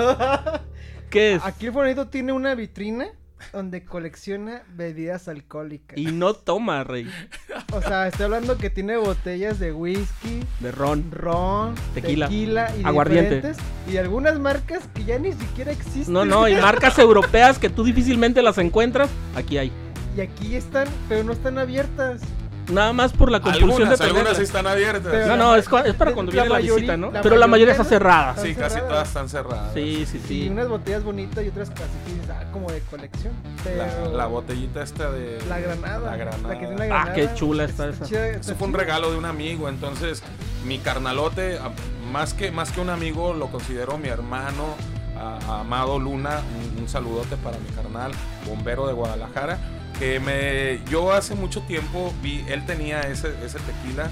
¿qué 1.08 1.34
es? 1.34 1.44
Aquí 1.44 1.66
el 1.66 1.72
Fulanito 1.72 2.08
tiene 2.08 2.32
una 2.32 2.54
vitrina 2.54 3.06
donde 3.52 3.84
colecciona 3.84 4.62
bebidas 4.74 5.28
alcohólicas. 5.28 5.98
Y 5.98 6.06
no 6.06 6.34
toma, 6.34 6.84
rey, 6.84 7.08
O 7.72 7.80
sea, 7.80 8.08
estoy 8.08 8.24
hablando 8.24 8.58
que 8.58 8.70
tiene 8.70 8.96
botellas 8.96 9.58
de 9.58 9.72
whisky, 9.72 10.44
de 10.60 10.72
ron. 10.72 11.10
ron, 11.10 11.74
Tequila, 11.94 12.26
tequila, 12.26 12.76
y 12.76 12.84
aguardiente. 12.84 13.52
y 13.90 13.96
algunas 13.96 14.38
marcas 14.38 14.88
que 14.94 15.04
ya 15.04 15.18
ni 15.18 15.32
siquiera 15.32 15.72
existen. 15.72 16.12
No, 16.12 16.24
no, 16.24 16.48
y 16.48 16.54
marcas 16.56 16.98
europeas 16.98 17.58
que 17.58 17.68
tú 17.70 17.84
difícilmente 17.84 18.42
las 18.42 18.58
encuentras, 18.58 19.10
aquí 19.34 19.58
hay. 19.58 19.72
Y 20.16 20.20
aquí 20.20 20.56
están, 20.56 20.86
pero 21.08 21.24
no 21.24 21.32
están 21.32 21.58
abiertas. 21.58 22.20
Nada 22.72 22.92
más 22.92 23.12
por 23.12 23.30
la 23.30 23.40
compulsión 23.40 23.70
algunas, 23.70 23.98
de 23.98 24.04
algunas 24.04 24.24
tenerlas. 24.24 24.36
sí 24.38 24.42
están 24.44 24.66
abiertas. 24.66 25.26
No, 25.28 25.36
no, 25.36 25.54
es, 25.56 25.66
es 25.86 25.94
para 25.94 26.10
La 26.10 26.14
cuando 26.14 26.32
viene 26.32 26.48
la 26.48 26.58
visita, 26.58 26.96
¿no? 26.96 27.10
la 27.10 27.20
Pero 27.22 27.36
la 27.36 27.46
mayoría 27.46 27.72
está 27.72 27.84
cerrada. 27.84 28.34
Sí, 28.36 28.54
casi 28.54 28.74
cerradas. 28.74 28.88
todas 28.88 29.08
están 29.08 29.28
cerradas. 29.28 29.74
Sí, 29.74 30.06
sí, 30.06 30.20
Y 30.24 30.28
sí. 30.28 30.48
unas 30.48 30.68
botellas 30.68 31.04
bonitas 31.04 31.44
y 31.44 31.48
otras 31.48 31.70
casi 31.70 31.82
ah, 32.30 32.44
como 32.52 32.70
de 32.70 32.80
colección. 32.80 33.32
Pero 33.64 33.76
La, 34.10 34.16
la 34.18 34.26
botellita 34.26 34.82
esta 34.82 35.10
de... 35.10 35.38
La 35.48 35.60
granada. 35.60 36.10
La 36.10 36.16
granada. 36.16 36.58
que 36.58 36.66
tiene 36.66 36.76
la 36.76 36.84
Ah, 36.84 37.04
granada. 37.04 37.12
qué 37.14 37.28
chula 37.34 37.64
está 37.64 37.88
esa. 37.88 38.04
chida, 38.06 38.26
Eso 38.28 38.40
está 38.40 38.54
fue 38.54 38.68
un 38.68 38.74
regalo 38.74 39.10
de 39.10 39.18
un 39.18 39.24
amigo, 39.24 39.68
entonces 39.68 40.22
mi 40.66 40.78
carnalote, 40.78 41.58
a- 41.58 41.70
más 42.12 42.34
que, 42.34 42.50
más 42.50 42.70
que 42.72 42.80
un 42.80 42.90
amigo, 42.90 43.32
lo 43.34 43.46
considero 43.48 43.98
mi 43.98 44.08
hermano, 44.08 44.64
a- 45.18 45.38
a 45.56 45.60
Amado 45.60 45.98
Luna, 45.98 46.40
un, 46.76 46.82
un 46.82 46.88
saludote 46.88 47.36
para 47.36 47.58
mi 47.58 47.68
carnal, 47.70 48.12
bombero 48.46 48.86
de 48.86 48.92
Guadalajara, 48.92 49.58
que 49.98 50.20
me, 50.20 50.80
yo 50.90 51.12
hace 51.12 51.34
mucho 51.34 51.62
tiempo 51.62 52.12
vi, 52.22 52.44
él 52.48 52.64
tenía 52.66 53.00
ese, 53.02 53.34
ese 53.44 53.58
tequila, 53.60 54.10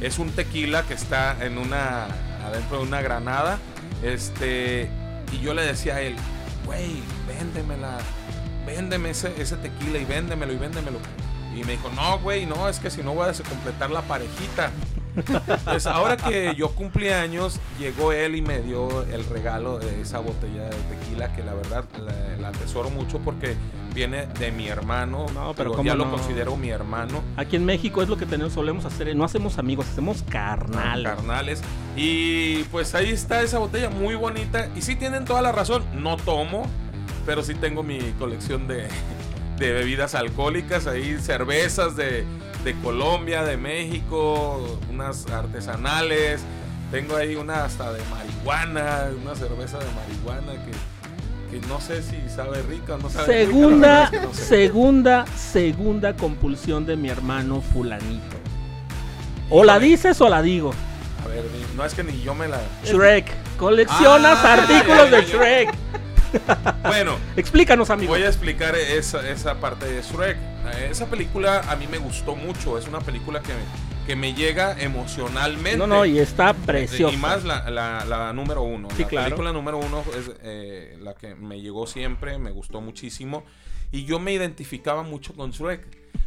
es 0.00 0.18
un 0.18 0.30
tequila 0.30 0.82
que 0.82 0.94
está 0.94 1.44
en 1.44 1.58
una, 1.58 2.06
adentro 2.44 2.78
de 2.78 2.82
una 2.82 3.00
granada, 3.02 3.58
este, 4.02 4.88
y 5.32 5.40
yo 5.40 5.54
le 5.54 5.62
decía 5.62 5.96
a 5.96 6.00
él, 6.00 6.16
güey, 6.66 7.02
véndemela, 7.26 7.98
véndeme 8.66 9.10
ese, 9.10 9.32
ese 9.40 9.56
tequila 9.56 9.98
y 9.98 10.04
véndemelo 10.04 10.52
y 10.52 10.56
véndemelo. 10.56 10.98
Y 11.54 11.62
me 11.64 11.72
dijo, 11.72 11.88
no, 11.94 12.18
güey, 12.18 12.46
no, 12.46 12.68
es 12.68 12.80
que 12.80 12.90
si 12.90 13.02
no 13.02 13.14
voy 13.14 13.28
a 13.28 13.32
completar 13.32 13.90
la 13.90 14.02
parejita. 14.02 14.70
Pues 15.64 15.86
ahora 15.86 16.16
que 16.16 16.54
yo 16.56 16.70
cumplí 16.74 17.08
años, 17.10 17.60
llegó 17.78 18.12
él 18.12 18.34
y 18.34 18.42
me 18.42 18.60
dio 18.60 19.02
el 19.04 19.24
regalo 19.26 19.78
de 19.78 20.00
esa 20.00 20.18
botella 20.18 20.64
de 20.64 20.70
tequila 20.70 21.32
que 21.32 21.44
la 21.44 21.54
verdad 21.54 21.84
la, 21.98 22.36
la 22.36 22.48
atesoro 22.48 22.90
mucho 22.90 23.20
porque 23.20 23.56
viene 23.94 24.26
de 24.38 24.50
mi 24.50 24.68
hermano. 24.68 25.26
No, 25.32 25.54
pero 25.54 25.72
¿cómo 25.72 25.84
ya 25.84 25.94
lo 25.94 26.10
considero 26.10 26.56
mi 26.56 26.68
hermano. 26.68 27.22
Aquí 27.36 27.56
en 27.56 27.64
México 27.64 28.02
es 28.02 28.08
lo 28.08 28.16
que 28.16 28.26
tenemos, 28.26 28.52
solemos 28.52 28.84
hacer. 28.84 29.14
No 29.14 29.24
hacemos 29.24 29.58
amigos, 29.58 29.86
hacemos 29.88 30.22
carnal. 30.28 31.04
carnales. 31.04 31.62
Y 31.96 32.64
pues 32.64 32.94
ahí 32.94 33.10
está 33.10 33.42
esa 33.42 33.58
botella 33.58 33.88
muy 33.90 34.16
bonita. 34.16 34.68
Y 34.74 34.82
sí 34.82 34.96
tienen 34.96 35.24
toda 35.24 35.40
la 35.40 35.52
razón. 35.52 35.84
No 35.94 36.16
tomo, 36.16 36.66
pero 37.24 37.42
sí 37.42 37.54
tengo 37.54 37.82
mi 37.82 38.00
colección 38.18 38.66
de, 38.66 38.88
de 39.58 39.72
bebidas 39.72 40.14
alcohólicas. 40.14 40.86
Ahí 40.86 41.16
cervezas 41.18 41.96
de, 41.96 42.24
de 42.64 42.74
Colombia, 42.82 43.44
de 43.44 43.56
México, 43.56 44.78
unas 44.90 45.26
artesanales. 45.30 46.42
Tengo 46.90 47.16
ahí 47.16 47.34
una 47.34 47.64
hasta 47.64 47.92
de 47.92 48.00
marihuana, 48.10 49.10
una 49.20 49.34
cerveza 49.34 49.78
de 49.78 49.86
marihuana 49.94 50.52
que, 50.64 50.70
que 51.60 51.66
no 51.68 51.80
sé 51.80 52.02
si 52.02 52.16
sabe 52.28 52.62
rica 52.62 52.94
o 52.94 52.98
no 52.98 53.08
sabe 53.10 53.26
Segunda, 53.26 53.88
verdad 53.88 54.14
es 54.14 54.20
que 54.20 54.26
no 54.26 54.34
sé. 54.34 54.44
segunda, 54.44 55.24
segunda 55.36 56.16
compulsión 56.16 56.84
de 56.86 56.96
mi 56.96 57.08
hermano 57.08 57.60
fulanito. 57.60 58.36
O 59.50 59.62
la 59.64 59.78
dices 59.78 60.20
o 60.20 60.28
la 60.28 60.42
digo. 60.42 60.72
A 61.24 61.28
ver, 61.28 61.44
no 61.76 61.84
es 61.84 61.94
que 61.94 62.02
ni 62.02 62.20
yo 62.22 62.34
me 62.34 62.48
la... 62.48 62.60
Shrek. 62.84 63.26
Coleccionas 63.56 64.38
Ah, 64.42 64.54
artículos 64.54 65.10
ya, 65.10 65.16
de 65.16 65.24
ya. 65.26 65.32
Shrek. 65.38 65.74
Bueno, 66.82 67.16
Explícanos, 67.36 67.90
amigo. 67.90 68.12
Voy 68.12 68.22
a 68.24 68.26
explicar 68.28 68.74
esa, 68.74 69.28
esa 69.28 69.54
parte 69.60 69.86
de 69.86 70.02
Shrek. 70.02 70.36
Eh, 70.36 70.88
Esa 70.90 71.06
película 71.06 71.60
a 71.68 71.76
mí 71.76 71.86
me 71.86 71.98
gustó 71.98 72.34
mucho. 72.34 72.76
Es 72.78 72.88
una 72.88 72.98
película 73.00 73.40
que 73.40 73.52
me, 73.52 73.60
que 74.06 74.16
me 74.16 74.34
llega 74.34 74.78
emocionalmente. 74.80 75.76
No, 75.78 75.86
no, 75.86 76.04
y 76.04 76.18
está 76.18 76.50
Eh, 76.50 76.54
preciosa. 76.66 77.14
Y 77.14 77.18
más 77.18 77.44
la, 77.44 77.70
la- 77.70 78.04
la 78.04 78.32
número 78.32 78.62
uno. 78.62 78.88
Sí, 78.96 79.02
la 79.02 79.08
claro. 79.08 79.24
película 79.26 79.52
número 79.52 79.78
uno 79.78 80.02
es 80.16 80.30
eh, 80.42 80.98
la 81.00 81.14
que 81.14 81.34
me 81.34 81.60
llegó 81.60 81.86
siempre, 81.86 82.38
me 82.38 82.50
gustó 82.50 82.80
muchísimo. 82.80 83.44
Y 83.92 84.04
yo 84.04 84.18
me 84.18 84.32
identificaba 84.32 85.02
mucho 85.02 85.34
con 85.34 85.50
Shrek. 85.52 85.86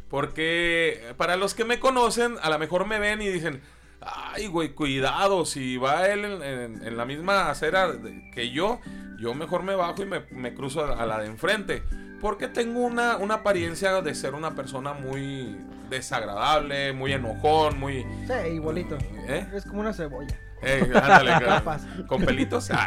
Porque 0.10 1.02
eh, 1.10 1.14
para 1.18 1.36
los 1.36 1.54
que 1.54 1.66
me 1.66 1.80
conocen, 1.80 2.36
a 2.42 2.50
lo 2.50 2.58
mejor 2.60 2.86
me 2.88 2.98
ven 2.98 3.22
y 3.22 3.28
dicen, 3.28 3.62
ay, 4.02 4.48
güey, 4.48 4.70
cuidado, 4.70 5.46
si 5.46 5.78
va 5.78 6.08
él 6.08 6.24
en, 6.26 6.42
en- 6.44 6.88
en 6.88 6.98
la 6.98 7.06
misma 7.06 7.50
acera 7.50 7.92
que 8.34 8.52
yo, 8.52 8.80
yo 9.20 9.34
mejor 9.34 9.64
me 9.64 9.76
bajo 9.76 10.02
y 10.02 10.06
me, 10.06 10.22
me 10.32 10.54
cruzo 10.54 10.86
a, 10.86 11.02
a 11.02 11.06
la 11.06 11.20
de 11.20 11.28
enfrente. 11.28 11.84
Porque 12.22 12.48
tengo 12.48 12.80
una, 12.80 13.18
una 13.18 13.36
apariencia 13.36 14.02
de 14.02 14.16
ser 14.16 14.34
una 14.34 14.56
persona 14.56 14.94
muy 14.94 15.56
desagradable, 15.90 16.94
muy 16.94 17.14
enojón, 17.14 17.80
muy... 17.80 18.06
Sí, 18.28 18.50
igualito. 18.54 18.98
¿Eh? 19.28 19.46
Es 19.54 19.66
como 19.66 19.82
una 19.82 19.94
cebolla. 19.94 20.36
Eh, 20.62 20.90
ándale, 20.96 21.34
con- 21.64 22.08
con 22.08 22.26
pelitos. 22.26 22.70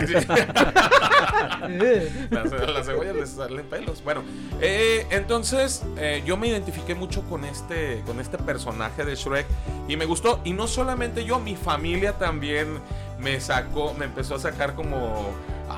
Ah, 1.23 1.69
sí. 1.69 2.27
Las, 2.31 2.51
las 2.53 2.87
cebollas 2.87 3.15
les 3.17 3.31
salen 3.31 3.67
pelos. 3.67 4.03
Bueno, 4.03 4.23
eh, 4.61 5.07
entonces 5.11 5.83
eh, 5.97 6.23
yo 6.27 6.37
me 6.37 6.49
identifiqué 6.49 6.95
mucho 6.95 7.23
con 7.29 7.45
este, 7.45 8.03
con 8.07 8.21
este 8.21 8.39
personaje 8.39 9.05
de 9.05 9.15
Shrek 9.15 9.47
y 9.89 9.97
me 9.97 10.05
gustó. 10.07 10.41
Y 10.45 10.53
no 10.53 10.67
solamente 10.67 11.25
yo, 11.25 11.39
mi 11.39 11.57
familia 11.57 12.15
también 12.19 12.79
me 13.19 13.41
sacó, 13.41 13.95
me 13.95 14.07
empezó 14.07 14.35
a 14.37 14.39
sacar 14.39 14.75
como, 14.75 15.31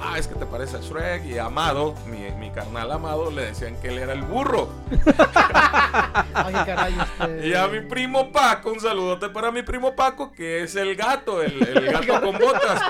ah, 0.03 0.19
es 0.19 0.27
que 0.27 0.35
te 0.35 0.47
parece 0.47 0.77
a 0.77 0.81
Shrek. 0.81 1.25
Y 1.27 1.39
Amado, 1.39 1.95
mi, 2.07 2.31
mi 2.33 2.51
carnal 2.51 2.91
Amado, 2.91 3.31
le 3.31 3.47
decían 3.47 3.77
que 3.81 3.89
él 3.89 3.99
era 3.99 4.13
el 4.13 4.23
burro. 4.23 4.69
Ay, 6.35 6.55
caray, 6.67 6.95
este. 7.21 7.49
Y 7.49 7.55
a 7.55 7.67
mi 7.69 7.81
primo 7.81 8.33
Paco, 8.33 8.73
un 8.73 8.81
saludote 8.81 9.29
para 9.29 9.51
mi 9.51 9.63
primo 9.63 9.95
Paco, 9.95 10.33
que 10.33 10.63
es 10.63 10.77
el 10.77 10.97
gato, 10.97 11.43
el, 11.43 11.63
el 11.63 11.93
gato 11.93 12.21
con 12.21 12.39
botas. 12.39 12.83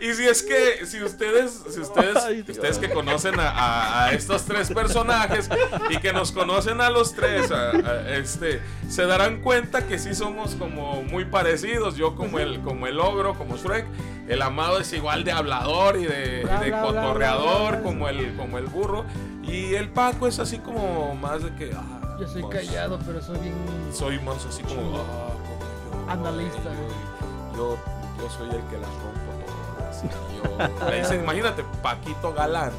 Y 0.00 0.12
si 0.14 0.26
es 0.26 0.42
que, 0.42 0.86
si 0.86 1.02
ustedes, 1.02 1.62
si 1.68 1.80
ustedes, 1.80 2.16
Ay, 2.16 2.40
ustedes 2.48 2.78
que 2.78 2.90
conocen 2.90 3.38
a, 3.38 3.50
a- 3.50 4.04
a 4.06 4.12
estos 4.12 4.44
tres 4.44 4.68
personajes 4.72 5.48
y 5.90 5.96
que 5.98 6.12
nos 6.12 6.32
conocen 6.32 6.80
a 6.80 6.90
los 6.90 7.14
tres, 7.14 7.50
a- 7.50 7.72
este, 8.16 8.60
se 8.88 9.04
darán 9.06 9.40
cuenta 9.42 9.86
que 9.86 9.98
sí 9.98 10.14
somos 10.14 10.54
como 10.54 11.02
muy 11.02 11.24
parecidos. 11.24 11.96
Yo 11.96 12.14
como 12.16 12.38
el, 12.38 12.60
como 12.62 12.86
el 12.86 12.98
ogro, 13.00 13.34
como 13.34 13.56
Shrek, 13.56 13.86
el 14.28 14.42
amado 14.42 14.78
es 14.80 14.92
igual 14.92 15.24
de 15.24 15.32
hablador 15.32 15.96
y 15.98 16.04
de, 16.04 16.42
Bla, 16.44 16.60
de 16.60 16.68
bla, 16.70 16.82
bla, 16.82 17.02
cotorreador, 17.02 17.70
bla, 17.72 17.82
como 17.82 18.08
el, 18.08 18.34
como 18.36 18.58
el 18.58 18.66
burro. 18.66 19.04
Y 19.42 19.74
el 19.74 19.88
Paco 19.88 20.28
es 20.28 20.38
así 20.38 20.58
como 20.58 21.14
más 21.16 21.42
de 21.42 21.54
que. 21.56 21.72
ah, 21.74 22.16
Yo 22.20 22.28
soy 22.28 22.42
pues, 22.42 22.66
callado, 22.66 22.98
pero 23.04 23.20
soy 23.20 23.38
bien. 23.38 23.54
soy 23.92 24.18
más 24.20 24.44
así 24.46 24.62
como. 24.62 24.98
ah, 24.98 25.32
como 25.32 26.06
yo, 26.06 26.10
Analista, 26.28 26.58
yo, 27.52 27.56
yo, 27.56 27.78
yo 28.20 28.30
soy 28.30 28.48
el 28.48 28.62
que 28.68 28.76
las 28.78 28.90
rompo 28.90 29.19
dicen, 31.00 31.22
imagínate, 31.22 31.64
Paquito 31.82 32.32
Galán. 32.32 32.72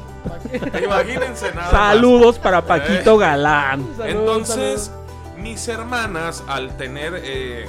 Imagínense 0.82 1.48
nada. 1.54 1.62
más. 1.62 1.70
Saludos 1.70 2.38
para 2.38 2.62
Paquito 2.62 3.16
Galán. 3.18 3.80
Saludos, 3.96 4.06
Entonces, 4.06 4.82
saludos. 4.84 5.36
mis 5.38 5.68
hermanas, 5.68 6.44
al 6.48 6.76
tener, 6.76 7.20
eh, 7.24 7.66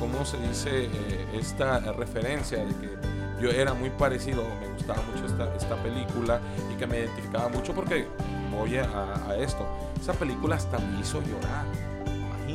¿cómo 0.00 0.24
se 0.24 0.36
dice? 0.38 0.84
Eh, 0.86 1.26
esta 1.34 1.80
referencia 1.92 2.58
de 2.58 2.74
que 2.74 2.96
yo 3.40 3.50
era 3.50 3.74
muy 3.74 3.90
parecido, 3.90 4.44
me 4.60 4.68
gustaba 4.68 5.00
mucho 5.12 5.26
esta, 5.26 5.54
esta 5.56 5.76
película 5.82 6.40
y 6.72 6.76
que 6.76 6.86
me 6.86 7.00
identificaba 7.00 7.48
mucho 7.48 7.72
porque 7.74 8.06
voy 8.50 8.76
a, 8.78 8.86
a 9.28 9.36
esto. 9.36 9.66
Esa 10.00 10.12
película 10.12 10.56
hasta 10.56 10.78
me 10.78 11.00
hizo 11.00 11.20
llorar. 11.22 11.64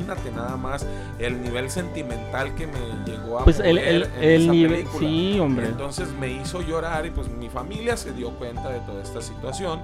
Imagínate 0.00 0.30
nada 0.30 0.56
más 0.56 0.86
el 1.18 1.42
nivel 1.42 1.70
sentimental 1.70 2.54
que 2.54 2.66
me 2.66 2.78
llegó 3.04 3.38
a 3.40 3.44
Pues 3.44 3.60
el, 3.60 3.76
mover 3.76 3.88
el, 3.88 4.02
en 4.04 4.22
el 4.22 4.42
esa 4.42 4.52
nivel. 4.52 4.70
película. 4.72 4.98
Sí, 4.98 5.40
hombre. 5.40 5.66
Entonces 5.66 6.08
me 6.18 6.28
hizo 6.28 6.62
llorar 6.62 7.06
y 7.06 7.10
pues 7.10 7.28
mi 7.28 7.48
familia 7.48 7.96
se 7.96 8.12
dio 8.12 8.30
cuenta 8.30 8.68
de 8.70 8.80
toda 8.80 9.02
esta 9.02 9.20
situación. 9.20 9.78
Eh, 9.80 9.82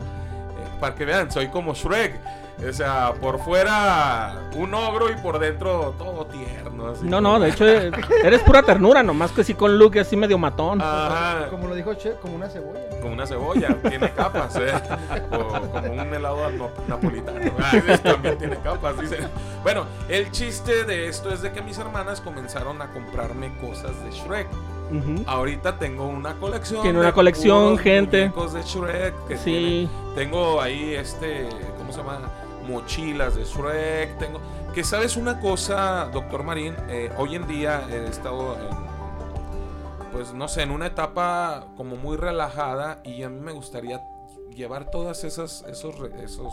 para 0.81 0.95
que 0.95 1.05
vean, 1.05 1.31
soy 1.31 1.49
como 1.49 1.75
Shrek. 1.75 2.19
O 2.59 2.73
sea, 2.73 3.13
por 3.21 3.39
fuera 3.39 4.49
un 4.57 4.73
ogro 4.73 5.11
y 5.11 5.15
por 5.17 5.39
dentro 5.39 5.95
todo 5.99 6.25
tierno. 6.27 6.89
así 6.89 7.05
No, 7.05 7.19
como- 7.19 7.21
no, 7.21 7.41
de 7.41 7.51
hecho 7.51 7.67
eh, 7.69 7.91
eres 8.25 8.41
pura 8.43 8.63
ternura, 8.63 9.03
nomás 9.03 9.31
que 9.33 9.45
sí 9.45 9.53
con 9.55 9.79
look 9.79 9.99
así 9.99 10.17
medio 10.17 10.39
matón. 10.39 10.81
Ajá, 10.81 11.49
Como 11.51 11.69
lo 11.69 11.75
dijo 11.75 11.93
Che, 11.95 12.13
como 12.15 12.35
una 12.35 12.49
cebolla. 12.49 12.81
como 13.03 13.13
una 13.13 13.27
cebolla, 13.27 13.77
tiene 13.89 14.11
capas, 14.11 14.57
¿eh? 14.57 14.73
O 15.33 15.71
como 15.71 15.93
un 15.93 16.15
helado 16.15 16.51
no- 16.53 16.71
napolitano. 16.89 17.39
Ah, 17.63 17.73
también 18.03 18.39
tiene 18.39 18.57
capas, 18.57 18.99
dice. 19.01 19.19
Bueno, 19.63 19.85
el 20.09 20.31
chiste 20.31 20.85
de 20.85 21.09
esto 21.09 21.31
es 21.33 21.43
de 21.43 21.53
que 21.53 21.61
mis 21.61 21.77
hermanas 21.79 22.21
comenzaron 22.23 22.81
a 22.81 22.89
comprarme 22.91 23.53
cosas 23.61 23.93
de 24.03 24.11
Shrek. 24.13 24.47
Ahorita 25.27 25.79
tengo 25.79 26.07
una 26.07 26.35
colección. 26.37 26.81
Tiene 26.83 26.99
de 26.99 27.05
una 27.05 27.13
colección, 27.13 27.77
gente. 27.77 28.29
de 28.31 28.63
Shrek. 28.65 29.27
Que 29.29 29.37
Sí. 29.37 29.43
tiene- 29.45 30.15
tengo 30.15 30.61
ahí 30.63 30.95
este, 30.95 31.49
¿cómo 31.77 31.93
se 31.93 31.99
llama? 31.99 32.21
Mochilas 32.67 33.35
de 33.37 33.45
Shrek. 33.45 34.19
Tengo. 34.19 34.41
Que 34.75 34.85
sabes 34.85 35.17
una 35.17 35.41
cosa, 35.41 36.11
doctor 36.13 36.43
Marín. 36.43 36.75
Eh, 36.89 37.11
hoy 37.17 37.35
en 37.35 37.47
día 37.47 37.87
he 37.91 38.07
estado 38.09 38.55
en, 38.57 38.77
pues 40.13 40.33
no 40.35 40.49
sé, 40.49 40.63
en 40.63 40.71
una 40.71 40.87
etapa 40.87 41.67
como 41.77 41.97
muy 41.97 42.17
relajada 42.17 43.01
y 43.05 43.23
a 43.23 43.29
mí 43.29 43.41
me 43.41 43.53
gustaría 43.53 44.03
llevar 44.55 44.91
todas 44.91 45.25
esas, 45.25 45.65
esos, 45.69 45.95
esos 46.23 46.53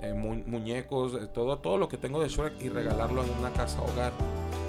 eh, 0.00 0.12
mu- 0.12 0.42
muñecos, 0.46 1.14
eh, 1.14 1.26
todo, 1.26 1.58
todo 1.58 1.78
lo 1.78 1.88
que 1.88 1.96
tengo 1.96 2.20
de 2.20 2.28
Shrek 2.28 2.60
y 2.60 2.68
regalarlo 2.68 3.22
en 3.24 3.30
una 3.38 3.50
casa 3.50 3.80
hogar. 3.82 4.12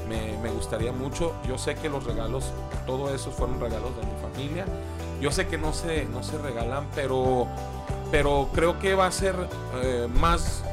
Me, 0.10 0.38
me 0.44 0.50
gustaría 0.52 0.92
mucho. 0.92 1.34
Yo 1.48 1.58
sé 1.58 1.76
que 1.76 1.90
los 1.90 2.04
regalos, 2.04 2.52
todo 2.86 3.14
eso 3.14 3.32
fueron 3.32 3.60
regalos 3.60 3.90
de 3.98 4.06
mi 4.06 4.22
familia. 4.22 4.66
Yo 5.20 5.32
sé 5.32 5.48
que 5.48 5.58
no 5.58 5.74
se, 5.74 6.06
no 6.06 6.22
se 6.24 6.38
regalan, 6.38 6.88
pero, 6.94 7.48
pero 8.12 8.50
creo 8.54 8.80
que 8.80 8.96
va 8.96 9.08
a 9.08 9.12
ser 9.12 9.36
eh, 9.82 10.08
más 10.20 10.64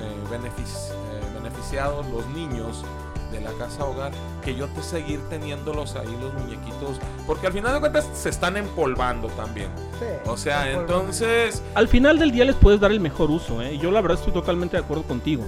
eh, 0.00 0.30
benefic- 0.30 0.90
eh, 0.92 1.40
beneficiados 1.42 2.06
los 2.08 2.26
niños 2.28 2.84
de 3.32 3.40
la 3.40 3.50
casa 3.52 3.84
hogar 3.84 4.12
que 4.44 4.54
yo 4.54 4.68
te 4.68 4.82
seguir 4.82 5.20
teniéndolos 5.28 5.96
ahí 5.96 6.16
los 6.20 6.32
muñequitos 6.34 6.98
porque 7.26 7.48
al 7.48 7.52
final 7.52 7.74
de 7.74 7.80
cuentas 7.80 8.08
se 8.14 8.28
están 8.28 8.56
empolvando 8.56 9.26
también 9.28 9.68
Sí. 9.98 10.06
o 10.26 10.36
sea 10.36 10.70
entonces 10.70 11.62
Al 11.74 11.88
final 11.88 12.18
del 12.20 12.30
día 12.30 12.44
les 12.44 12.54
puedes 12.54 12.78
dar 12.80 12.92
el 12.92 13.00
mejor 13.00 13.30
uso, 13.30 13.60
¿eh? 13.62 13.78
Yo 13.78 13.90
la 13.90 14.00
verdad 14.00 14.18
estoy 14.18 14.32
totalmente 14.32 14.76
de 14.76 14.82
acuerdo 14.84 15.02
contigo. 15.04 15.44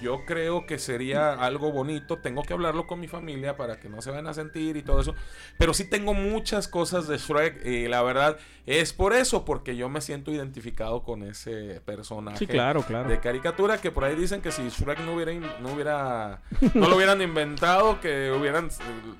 Yo 0.00 0.24
creo 0.24 0.66
que 0.66 0.78
sería 0.78 1.32
algo 1.32 1.72
bonito. 1.72 2.18
Tengo 2.18 2.42
que 2.42 2.52
hablarlo 2.52 2.86
con 2.86 3.00
mi 3.00 3.08
familia 3.08 3.56
para 3.56 3.80
que 3.80 3.88
no 3.88 4.02
se 4.02 4.10
vayan 4.10 4.26
a 4.26 4.34
sentir 4.34 4.76
y 4.76 4.82
todo 4.82 5.00
eso. 5.00 5.14
Pero 5.58 5.74
sí 5.74 5.84
tengo 5.84 6.14
muchas 6.14 6.68
cosas 6.68 7.08
de 7.08 7.18
Shrek 7.18 7.64
y 7.64 7.88
la 7.88 8.02
verdad 8.02 8.36
es 8.66 8.92
por 8.92 9.12
eso, 9.12 9.44
porque 9.44 9.76
yo 9.76 9.88
me 9.88 10.00
siento 10.00 10.30
identificado 10.30 11.02
con 11.02 11.22
ese 11.22 11.80
personaje. 11.84 12.38
Sí, 12.38 12.46
claro, 12.46 12.82
claro. 12.82 13.08
De 13.08 13.20
caricatura 13.20 13.78
que 13.78 13.90
por 13.90 14.04
ahí 14.04 14.16
dicen 14.16 14.42
que 14.42 14.50
si 14.50 14.68
Shrek 14.68 15.00
no 15.00 15.14
hubiera 15.14 15.32
no 15.60 15.72
hubiera 15.72 16.40
no 16.74 16.88
lo 16.88 16.96
hubieran 16.96 17.22
inventado 17.22 18.00
que 18.00 18.32
hubieran 18.32 18.68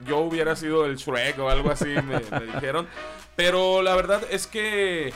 yo 0.06 0.18
hubiera 0.18 0.56
sido 0.56 0.86
el 0.86 0.96
Shrek 0.96 1.38
o 1.38 1.48
algo 1.48 1.70
así 1.70 1.86
me, 1.86 2.20
me 2.30 2.46
dijeron 2.52 2.86
pero 3.34 3.82
la 3.82 3.94
verdad 3.94 4.22
es 4.30 4.46
que 4.46 5.12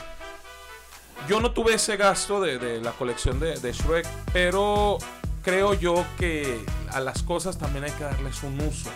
yo 1.27 1.39
no 1.39 1.51
tuve 1.51 1.75
ese 1.75 1.97
gasto 1.97 2.41
de, 2.41 2.57
de 2.57 2.81
la 2.81 2.91
colección 2.91 3.39
de, 3.39 3.59
de 3.59 3.71
Shrek 3.71 4.07
pero 4.33 4.97
creo 5.41 5.73
yo 5.73 6.05
que 6.17 6.63
a 6.91 6.99
las 6.99 7.23
cosas 7.23 7.57
también 7.57 7.83
hay 7.85 7.91
que 7.91 8.03
darles 8.03 8.43
un 8.43 8.59
uso 8.61 8.89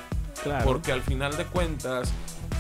claro. 0.44 0.66
porque 0.66 0.92
al 0.92 1.02
final 1.02 1.36
de 1.38 1.46
cuentas 1.46 2.10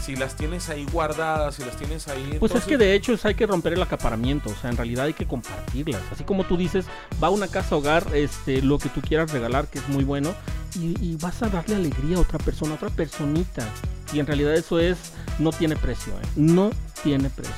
si 0.03 0.15
las 0.15 0.35
tienes 0.35 0.69
ahí 0.69 0.85
guardadas 0.91 1.55
si 1.55 1.63
las 1.63 1.75
tienes 1.77 2.07
ahí 2.07 2.37
Pues 2.39 2.53
es 2.53 2.63
que 2.65 2.77
de 2.77 2.93
hecho 2.93 3.13
es- 3.13 3.25
hay 3.25 3.33
que 3.35 3.47
romper 3.47 3.73
el 3.73 3.81
acaparamiento, 3.81 4.49
o 4.49 4.55
sea, 4.55 4.69
en 4.69 4.77
realidad 4.77 5.05
hay 5.05 5.13
que 5.13 5.25
compartirlas. 5.25 6.01
Así 6.11 6.23
como 6.23 6.43
tú 6.43 6.57
dices, 6.57 6.85
va 7.23 7.27
a 7.27 7.31
una 7.31 7.47
casa 7.47 7.75
hogar, 7.75 8.05
este, 8.13 8.61
lo 8.61 8.77
que 8.77 8.89
tú 8.89 9.01
quieras 9.01 9.31
regalar, 9.31 9.67
que 9.67 9.79
es 9.79 9.87
muy 9.89 10.03
bueno, 10.03 10.35
y, 10.75 10.95
y 11.03 11.15
vas 11.15 11.41
a 11.41 11.49
darle 11.49 11.75
alegría 11.75 12.17
a 12.17 12.19
otra 12.19 12.37
persona, 12.37 12.73
a 12.73 12.75
otra 12.75 12.89
personita. 12.89 13.65
Y 14.13 14.19
en 14.19 14.27
realidad 14.27 14.53
eso 14.53 14.79
es, 14.79 14.97
no 15.39 15.51
tiene 15.51 15.75
precio, 15.75 16.13
¿eh? 16.13 16.25
No 16.35 16.69
tiene 17.03 17.29
precio. 17.31 17.53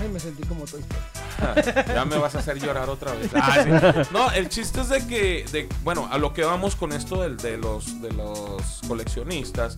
Ay, 0.00 0.08
me 0.08 0.18
sentí 0.20 0.42
como 0.44 0.64
Toy 0.64 0.80
Story. 0.80 1.84
ya 1.94 2.04
me 2.04 2.16
vas 2.18 2.34
a 2.34 2.38
hacer 2.38 2.58
llorar 2.60 2.88
otra 2.88 3.12
vez. 3.12 3.30
Ah, 3.34 3.56
sí. 3.62 4.08
No, 4.12 4.30
el 4.32 4.48
chiste 4.48 4.80
es 4.80 4.88
de 4.88 5.06
que, 5.06 5.44
de, 5.52 5.68
bueno, 5.82 6.08
a 6.10 6.18
lo 6.18 6.32
que 6.32 6.44
vamos 6.44 6.76
con 6.76 6.92
esto 6.92 7.22
del- 7.22 7.36
de, 7.36 7.56
los, 7.58 8.00
de 8.02 8.12
los 8.12 8.80
coleccionistas, 8.88 9.76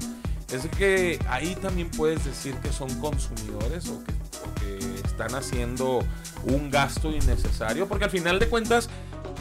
es 0.53 0.63
de 0.65 0.69
que 0.71 1.19
ahí 1.29 1.55
también 1.57 1.91
puedes 1.91 2.25
decir 2.25 2.55
que 2.57 2.73
son 2.73 2.89
consumidores 3.01 3.89
o 3.89 4.03
que, 4.05 4.13
o 4.13 4.55
que 4.61 5.01
están 5.05 5.35
haciendo 5.35 6.01
un 6.45 6.71
gasto 6.71 7.11
innecesario, 7.11 7.89
porque 7.89 8.05
al 8.05 8.11
final 8.11 8.39
de 8.39 8.49
cuentas 8.49 8.89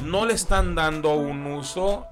no 0.03 0.25
le 0.25 0.33
están 0.33 0.73
dando 0.75 1.13
un 1.15 1.45
uso, 1.47 2.07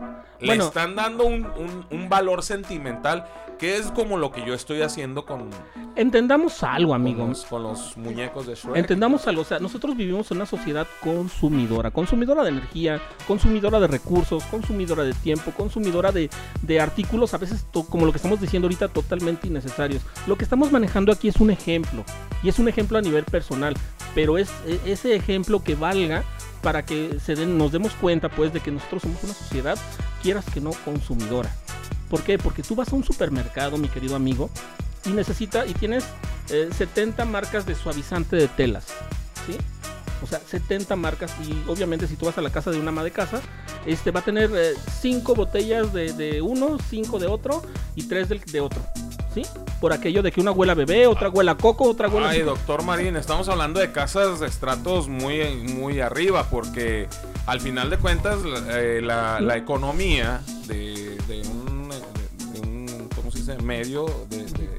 le 0.47 0.55
están 0.57 0.95
dando 0.95 1.25
un, 1.25 1.45
un- 1.45 1.85
un 1.89 2.09
valor 2.09 2.43
sentimental, 2.43 3.25
que 3.59 3.77
es 3.77 3.91
como 3.91 4.17
lo 4.17 4.31
que 4.31 4.45
yo 4.45 4.53
estoy 4.53 4.81
haciendo 4.81 5.25
con, 5.25 5.49
Entendamos 5.95 6.63
algo, 6.63 6.89
con 6.91 7.01
amigo. 7.01 7.27
los, 7.27 7.45
con 7.45 7.61
los 7.63 7.95
muñecos 7.97 8.47
de 8.47 8.55
Shrek. 8.55 8.75
Entendamos 8.77 9.27
algo, 9.27 9.43
o 9.43 9.45
sea, 9.45 9.59
nosotros 9.59 9.95
vivimos 9.95 10.29
en 10.31 10.37
una 10.37 10.47
sociedad 10.47 10.87
consumidora, 11.03 11.91
consumidora 11.91 12.43
de 12.43 12.49
energía, 12.49 12.99
consumidora 13.27 13.79
de 13.79 13.87
recursos, 13.87 14.43
consumidora 14.45 15.03
de 15.03 15.13
tiempo, 15.13 15.51
consumidora 15.51 16.11
de, 16.11 16.29
de 16.63 16.79
artículos, 16.81 17.33
a 17.35 17.37
veces 17.37 17.65
to- 17.71 17.85
como 17.85 18.05
lo 18.07 18.11
que 18.11 18.17
estamos 18.17 18.41
diciendo 18.41 18.65
ahorita, 18.65 18.87
totalmente 18.87 19.47
innecesarios. 19.47 20.01
Lo 20.25 20.35
que 20.35 20.43
estamos 20.43 20.71
manejando 20.71 21.11
aquí 21.11 21.27
es 21.27 21.37
un 21.37 21.51
ejemplo, 21.51 22.03
y 22.41 22.49
es 22.49 22.57
un 22.57 22.67
ejemplo 22.67 22.97
a 22.97 23.01
nivel 23.01 23.23
personal, 23.23 23.75
pero 24.15 24.37
es 24.39 24.49
e- 24.65 24.79
ese 24.91 25.15
ejemplo 25.15 25.63
que 25.63 25.75
valga 25.75 26.23
para 26.63 26.83
que 26.85 27.19
se 27.23 27.35
den- 27.35 27.57
nos 27.57 27.71
demos 27.71 27.93
cuenta, 27.93 28.29
pues, 28.29 28.51
de 28.51 28.61
que 28.61 28.71
nosotros 28.71 29.03
somos 29.03 29.23
una 29.23 29.33
sociedad, 29.33 29.77
quieras 30.23 30.45
que 30.45 30.61
no, 30.61 30.71
consumidora. 30.85 31.53
¿Por 32.09 32.23
qué? 32.23 32.37
Porque 32.37 32.63
tú 32.63 32.75
vas 32.75 32.91
a 32.91 32.95
un 32.95 33.03
supermercado, 33.03 33.77
mi 33.77 33.89
querido 33.89 34.15
amigo, 34.15 34.49
y 35.05 35.09
necesita 35.09 35.65
y 35.65 35.73
tienes 35.73 36.05
eh, 36.49 36.69
70 36.75 37.25
marcas 37.25 37.65
de 37.65 37.75
suavizante 37.75 38.37
de 38.37 38.47
telas, 38.47 38.85
¿sí? 39.45 39.57
O 40.23 40.27
sea, 40.27 40.39
70 40.39 40.95
marcas 40.95 41.33
y 41.45 41.69
obviamente 41.69 42.07
si 42.07 42.15
tú 42.15 42.25
vas 42.25 42.37
a 42.37 42.41
la 42.41 42.49
casa 42.49 42.71
de 42.71 42.79
una 42.79 42.89
ama 42.89 43.03
de 43.03 43.11
casa, 43.11 43.41
este 43.85 44.11
va 44.11 44.21
a 44.21 44.23
tener 44.23 44.49
5 45.01 45.35
botellas 45.35 45.91
de, 45.91 46.13
de 46.13 46.41
uno, 46.41 46.77
5 46.89 47.19
de 47.19 47.27
otro 47.27 47.61
y 47.95 48.03
3 48.03 48.29
de, 48.29 48.39
de 48.39 48.61
otro, 48.61 48.81
¿sí? 49.33 49.41
Por 49.81 49.93
aquello 49.93 50.21
de 50.21 50.31
que 50.31 50.39
una 50.41 50.51
huela 50.51 50.73
bebé, 50.73 51.07
otra 51.07 51.29
huela 51.29 51.55
coco, 51.55 51.85
otra 51.89 52.07
huela... 52.09 52.29
Ay, 52.29 52.41
doctor 52.41 52.83
Marín, 52.83 53.15
estamos 53.15 53.49
hablando 53.49 53.79
de 53.79 53.91
casas 53.91 54.39
de 54.39 54.47
estratos 54.47 55.07
muy, 55.07 55.55
muy 55.55 55.99
arriba, 55.99 56.47
porque 56.49 57.07
al 57.45 57.59
final 57.59 57.89
de 57.89 57.97
cuentas 57.97 58.41
la, 58.43 58.79
eh, 58.81 59.01
la- 59.01 59.39
la 59.41 59.57
economía 59.57 60.41
de, 60.67 61.17
de 61.27 61.41
un, 61.47 61.89
de 61.89 62.59
un, 62.61 63.09
¿cómo 63.15 63.31
se 63.31 63.39
dice? 63.39 63.57
Medio 63.57 64.05
de, 64.29 64.43
de 64.45 64.69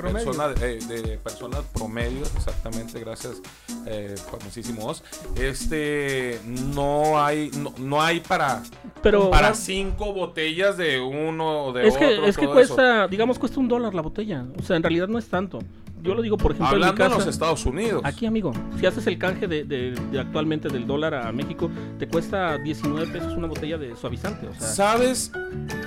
Promedio. 0.00 0.54
eh, 0.62 0.78
de 0.88 1.18
personas 1.18 1.64
promedio, 1.74 2.22
exactamente, 2.36 2.98
gracias, 3.00 3.40
eh, 3.86 4.14
famosísimos. 4.30 5.02
Este, 5.36 6.40
no 6.44 7.22
hay, 7.22 7.50
no, 7.56 7.74
no 7.78 8.02
hay 8.02 8.20
para, 8.20 8.62
Pero 9.02 9.30
para 9.30 9.54
cinco 9.54 10.12
botellas 10.12 10.76
de 10.76 11.00
uno 11.00 11.66
o 11.66 11.72
de 11.72 11.86
es 11.86 11.96
que, 11.96 12.06
otro. 12.06 12.26
es 12.26 12.36
que 12.36 12.46
todo 12.46 12.60
eso. 12.60 12.74
cuesta, 12.74 13.08
digamos, 13.08 13.38
cuesta 13.38 13.60
un 13.60 13.68
dólar 13.68 13.94
la 13.94 14.02
botella. 14.02 14.44
O 14.58 14.62
sea, 14.62 14.76
en 14.76 14.82
realidad 14.82 15.08
no 15.08 15.18
es 15.18 15.28
tanto. 15.28 15.60
Yo 16.02 16.14
lo 16.14 16.22
digo, 16.22 16.36
por 16.36 16.52
ejemplo, 16.52 16.74
en 16.74 16.80
mi 16.80 16.84
Hablando 16.86 17.02
en 17.04 17.08
casa... 17.10 17.18
los 17.24 17.28
Estados 17.34 17.66
Unidos. 17.66 18.02
Aquí, 18.04 18.26
amigo, 18.26 18.52
si 18.78 18.86
haces 18.86 19.06
el 19.06 19.18
canje 19.18 19.46
de, 19.46 19.64
de- 19.64 19.92
de 20.10 20.20
actualmente 20.20 20.68
del 20.68 20.86
dólar 20.86 21.14
a 21.14 21.30
México, 21.32 21.70
te 21.98 22.06
cuesta 22.08 22.56
19 22.58 23.06
pesos 23.08 23.34
una 23.36 23.46
botella 23.46 23.76
de 23.78 23.94
suavizante. 23.96 24.46
O 24.48 24.54
sea, 24.54 24.66
¿Sabes, 24.66 25.32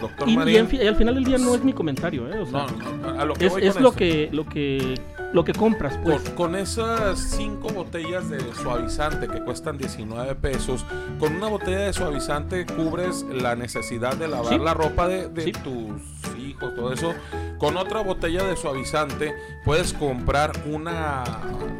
doctor 0.01 0.29
y, 0.29 0.37
fi- 0.67 0.77
y 0.77 0.87
al 0.87 0.95
final 0.95 1.15
del 1.15 1.23
día 1.23 1.37
no 1.37 1.55
es 1.55 1.63
mi 1.63 1.73
comentario, 1.73 2.27
¿eh? 2.31 2.39
O 2.39 2.45
sea, 2.45 2.65
No, 3.01 3.13
no, 3.13 3.19
a 3.19 3.25
lo 3.25 3.33
que 3.33 3.47
es, 3.47 3.57
es 3.57 3.79
lo 3.79 3.91
que, 3.93 4.29
lo 4.31 4.45
que 4.45 4.99
lo 5.33 5.43
que 5.43 5.53
compras, 5.53 5.97
pues. 6.03 6.21
Con, 6.21 6.35
con 6.35 6.55
esas 6.55 7.19
cinco 7.19 7.69
botellas 7.69 8.29
de 8.29 8.39
suavizante 8.53 9.27
que 9.27 9.43
cuestan 9.43 9.77
19 9.77 10.35
pesos, 10.35 10.85
con 11.19 11.35
una 11.35 11.47
botella 11.47 11.79
de 11.79 11.93
suavizante 11.93 12.65
cubres 12.65 13.23
la 13.23 13.55
necesidad 13.55 14.15
de 14.15 14.27
lavar 14.27 14.53
Sí. 14.53 14.59
la 14.59 14.73
ropa 14.73 15.07
de, 15.07 15.27
de 15.29 15.43
Sí. 15.45 15.51
tus 15.51 16.01
hijos, 16.37 16.75
todo 16.75 16.93
eso. 16.93 17.13
Con 17.57 17.77
otra 17.77 18.01
botella 18.01 18.43
de 18.43 18.55
suavizante 18.55 19.33
puedes 19.65 19.93
comprar 19.93 20.51
una 20.71 21.23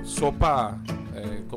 sopa, 0.04 0.78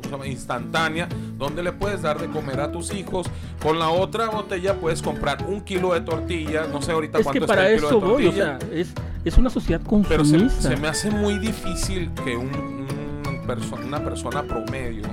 ¿cómo 0.01 0.07
se 0.09 0.11
llama? 0.11 0.27
Instantánea, 0.27 1.07
donde 1.37 1.63
le 1.63 1.71
puedes 1.71 2.01
dar 2.01 2.19
de 2.19 2.27
comer 2.27 2.59
a 2.59 2.71
tus 2.71 2.93
hijos. 2.93 3.27
Con 3.61 3.79
la 3.79 3.89
otra 3.89 4.29
botella 4.29 4.75
puedes 4.75 5.01
comprar 5.01 5.45
un 5.47 5.61
kilo 5.61 5.93
de 5.93 6.01
tortilla, 6.01 6.67
no 6.71 6.81
sé 6.81 6.91
ahorita 6.91 7.17
Es 7.19 7.23
cuánto 7.23 7.39
que 7.39 7.43
está 7.45 7.55
para 7.55 7.69
el 7.69 7.75
kilo 7.77 7.87
eso 7.87 7.99
de 7.99 8.05
voy, 8.05 8.25
o 8.25 8.29
tortilla. 8.29 8.59
sea, 8.59 8.69
es, 8.79 8.93
es 9.25 9.37
una 9.37 9.49
sociedad 9.49 9.81
Pero 9.81 10.23
se, 10.25 10.31
consumista. 10.37 10.61
se 10.69 10.77
me 10.77 10.87
hace 10.87 11.09
muy 11.11 11.39
difícil 11.39 12.11
que 12.23 12.37
un, 12.37 12.47
un 12.55 13.47
perso- 13.47 13.83
una 13.83 14.03
persona 14.03 14.43
promedio 14.43 15.03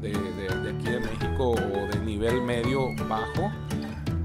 de, 0.00 0.10
de- 0.10 0.62
de 0.62 0.70
aquí 0.70 0.90
de 0.90 1.00
México 1.00 1.50
o 1.52 1.88
de 1.92 1.98
nivel 2.04 2.42
medio 2.42 2.88
bajo 3.08 3.50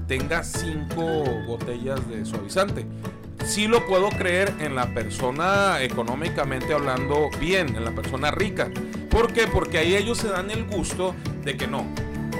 tenga 0.06 0.42
cinco 0.42 1.24
botellas 1.46 2.06
de 2.08 2.24
suavizante. 2.24 2.86
Sí 3.44 3.66
lo 3.66 3.86
puedo 3.86 4.08
creer 4.08 4.54
en 4.60 4.74
la 4.74 4.94
persona 4.94 5.82
económicamente 5.82 6.72
hablando 6.72 7.28
bien, 7.38 7.76
en 7.76 7.84
la 7.84 7.90
persona 7.90 8.30
rica. 8.30 8.70
¿Por 9.10 9.32
qué? 9.32 9.46
Porque 9.46 9.78
ahí 9.78 9.94
ellos 9.94 10.18
se 10.18 10.28
dan 10.28 10.50
el 10.50 10.64
gusto 10.64 11.14
de 11.44 11.56
que 11.56 11.66
no. 11.66 11.86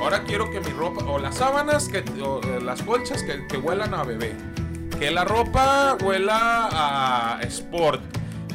Ahora 0.00 0.24
quiero 0.24 0.50
que 0.50 0.60
mi 0.60 0.70
ropa, 0.70 1.04
o 1.04 1.18
las 1.18 1.36
sábanas, 1.36 1.88
que, 1.88 2.02
o, 2.22 2.40
eh, 2.42 2.60
las 2.62 2.82
colchas 2.82 3.22
que, 3.22 3.46
que 3.46 3.56
huelan 3.58 3.94
a 3.94 4.04
bebé. 4.04 4.32
Que 4.98 5.10
la 5.10 5.24
ropa 5.24 5.96
huela 6.02 6.68
a 6.72 7.40
sport. 7.42 8.00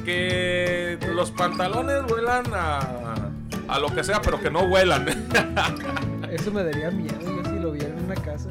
Que 0.03 0.97
los 1.13 1.31
pantalones 1.31 2.09
huelan 2.09 2.45
a, 2.53 3.29
a 3.67 3.79
lo 3.79 3.93
que 3.93 4.03
sea, 4.03 4.21
pero 4.21 4.41
que 4.41 4.49
no 4.49 4.61
huelan. 4.61 5.07
Eso 6.31 6.51
me 6.51 6.63
daría 6.63 6.89
miedo. 6.91 7.19
Yo 7.21 7.49
si 7.49 7.59
lo 7.59 7.71
viera 7.71 7.89
en 7.89 8.05
una 8.05 8.15
casa. 8.15 8.49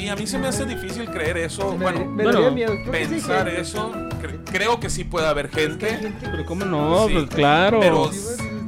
Sí, 0.00 0.08
a 0.08 0.16
mí 0.16 0.26
se 0.26 0.38
me 0.38 0.46
hace 0.46 0.64
difícil 0.64 1.04
creer 1.10 1.36
eso. 1.36 1.72
Me, 1.72 1.84
Bueno, 1.84 2.04
me 2.06 2.22
bueno, 2.24 2.32
daría 2.40 2.50
miedo. 2.50 2.72
Creo 2.84 2.92
que 2.92 3.04
sí, 3.04 3.10
pensar 3.10 3.48
eso. 3.48 3.92
cre- 4.22 4.40
creo 4.50 4.80
que 4.80 4.88
sí 4.88 5.04
puede 5.04 5.26
haber 5.26 5.46
es 5.46 5.76
que 5.76 5.86
hay 5.86 5.96
gente. 5.98 6.26
Pero 6.30 6.44
cómo 6.46 6.64
no, 6.64 7.06
Sí, 7.06 7.12
pues 7.14 7.26
claro. 7.26 7.80
pero- 7.80 8.10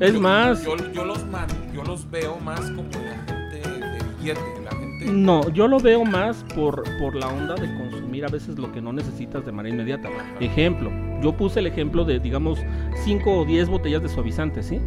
es 0.01 0.13
yo- 0.13 0.21
más, 0.21 0.63
Yo, 0.63 0.77
yo 0.93 1.05
los 1.05 1.27
man- 1.29 1.47
yo 1.75 1.83
los 1.85 2.11
veo 2.11 2.37
más 2.37 2.61
como 2.61 2.83
la 2.91 3.33
gente 3.35 3.69
de 3.69 3.99
billete, 4.19 4.41
la 4.65 4.71
gente. 4.73 5.07
no, 5.11 5.49
yo 5.51 5.69
lo 5.69 5.79
veo 5.81 6.05
más 6.05 6.45
por, 6.55 6.83
por 6.99 7.15
la 7.15 7.29
onda 7.29 7.55
de 7.55 7.67
consumir 7.79 8.27
a 8.27 8.29
veces 8.29 8.59
lo 8.59 8.71
que 8.73 8.83
no 8.83 8.93
necesitas 8.93 9.47
de 9.47 9.53
manera 9.53 9.75
inmediata. 9.75 10.11
Ejemplo, 10.39 10.91
yo 11.23 11.33
puse 11.35 11.61
el 11.61 11.67
ejemplo 11.67 12.05
de, 12.05 12.19
digamos, 12.19 12.59
5 13.05 13.39
o 13.41 13.45
10 13.47 13.69
botellas 13.71 14.03
de 14.03 14.09
suavizante, 14.11 14.63
¿sí? 14.63 14.81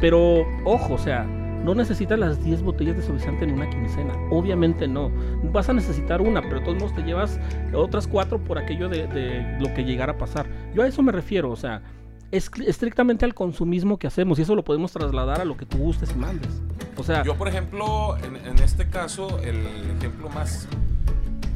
Pero, 0.00 0.46
ojo, 0.64 0.94
o 0.94 0.98
sea, 0.98 1.26
no 1.64 1.74
necesitas 1.74 2.18
las 2.18 2.42
10 2.42 2.62
botellas 2.62 2.96
de 2.96 3.02
suavizante 3.02 3.44
en 3.44 3.52
una 3.52 3.68
quincena. 3.68 4.14
Obviamente 4.30 4.88
no. 4.88 5.10
Vas 5.52 5.68
a 5.68 5.72
necesitar 5.72 6.20
una, 6.20 6.42
pero 6.42 6.60
de 6.60 6.64
todos 6.64 6.78
modos 6.78 6.94
te 6.94 7.02
llevas 7.02 7.38
otras 7.74 8.06
cuatro 8.06 8.38
por 8.38 8.58
aquello 8.58 8.88
de, 8.88 9.58
lo 9.60 9.72
que 9.74 9.84
llegara 9.84 10.12
a 10.12 10.18
pasar. 10.18 10.46
Yo 10.74 10.82
a 10.82 10.86
eso 10.86 11.02
me 11.02 11.12
refiero, 11.12 11.50
o 11.50 11.56
sea, 11.56 11.82
es 12.30 12.50
estrictamente 12.66 13.24
al 13.24 13.34
consumismo 13.34 13.98
que 13.98 14.06
hacemos 14.06 14.38
y 14.38 14.42
eso 14.42 14.54
lo 14.54 14.64
podemos 14.64 14.92
trasladar 14.92 15.40
a 15.40 15.44
lo 15.44 15.56
que 15.56 15.66
tú 15.66 15.78
gustes 15.78 16.12
y 16.14 16.18
mandes. 16.18 16.62
O 16.96 17.02
sea, 17.02 17.22
Yo, 17.24 17.34
por 17.36 17.48
ejemplo, 17.48 18.16
en, 18.18 18.36
en 18.36 18.58
este 18.60 18.88
caso, 18.88 19.38
el 19.40 19.66
ejemplo 19.98 20.28
más, 20.30 20.66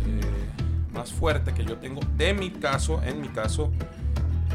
eh, 0.06 0.20
más 0.92 1.12
fuerte 1.12 1.52
que 1.52 1.64
yo 1.64 1.76
tengo 1.78 2.00
de 2.16 2.34
mi 2.34 2.50
caso, 2.50 3.02
en 3.04 3.20
mi 3.20 3.28
caso, 3.28 3.70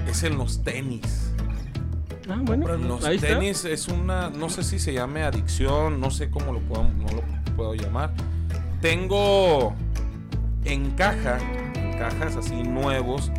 es 0.07 0.23
en 0.23 0.38
los 0.38 0.63
tenis. 0.63 1.33
Ah, 2.31 2.39
bueno, 2.43 2.67
Los 2.77 3.03
ahí 3.05 3.15
está. 3.15 3.27
tenis 3.27 3.65
es 3.65 3.87
una, 3.87 4.29
no 4.29 4.49
sé 4.49 4.63
si 4.63 4.79
se 4.79 4.93
llame 4.93 5.23
adicción, 5.23 5.99
no 5.99 6.11
sé 6.11 6.29
cómo 6.29 6.51
lo 6.53 6.59
puedo, 6.59 6.83
no 6.83 7.05
lo 7.13 7.53
puedo 7.55 7.73
llamar. 7.75 8.11
Tengo 8.81 9.73
en 10.65 10.91
caja, 10.91 11.37
en 11.75 11.97
cajas 11.97 12.35
así 12.37 12.63
nuevos, 12.63 13.31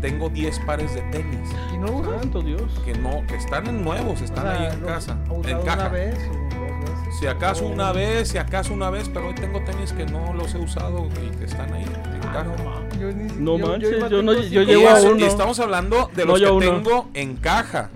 tengo 0.00 0.28
10 0.28 0.60
pares 0.60 0.94
de 0.94 1.00
tenis 1.10 1.48
¿Y 1.74 1.78
no 1.78 1.92
usas? 1.92 2.20
Santo 2.20 2.42
Dios. 2.42 2.62
que 2.84 2.94
no, 2.94 3.24
que 3.26 3.36
están 3.36 3.66
en 3.66 3.82
nuevos, 3.82 4.20
O 4.20 4.24
están 4.24 4.44
sea, 4.44 4.52
ahí 4.52 4.72
en 4.72 4.80
¿lo 4.80 4.86
casa, 4.86 5.16
en 5.44 5.60
caja. 5.62 5.74
una 5.80 5.88
vez 5.88 6.14
o 6.18 6.32
dos 6.32 6.80
veces? 6.80 7.18
Si 7.18 7.26
acaso 7.26 7.66
O- 7.66 7.68
una 7.70 7.92
vez, 7.92 8.28
si 8.28 8.38
acaso 8.38 8.72
una 8.74 8.90
vez, 8.90 9.08
pero 9.08 9.28
hoy 9.28 9.34
tengo 9.34 9.60
tenis 9.64 9.92
que 9.92 10.04
no 10.06 10.32
los 10.34 10.54
he 10.54 10.58
usado 10.58 11.06
y 11.24 11.36
que 11.36 11.44
están 11.46 11.72
ahí 11.72 11.82
en 11.84 11.94
Ah, 12.28 12.32
caja. 12.32 12.44
no, 12.44 12.98
yo 12.98 13.12
No 13.38 13.58
yo- 13.58 13.66
manches, 13.68 13.92
iba- 13.98 14.08
yo 14.08 14.22
no- 14.22 14.32
yo 14.34 14.62
llevo 14.62 14.88
a 14.88 15.00
uno. 15.00 15.16
y 15.16 15.22
estamos 15.24 15.58
hablando 15.60 16.10
de 16.14 16.24
No, 16.24 16.32
los 16.32 16.40
yo 16.40 16.58
que 16.58 16.68
uno. 16.68 16.76
tengo 16.82 17.08
en 17.14 17.36
caja. 17.36 17.90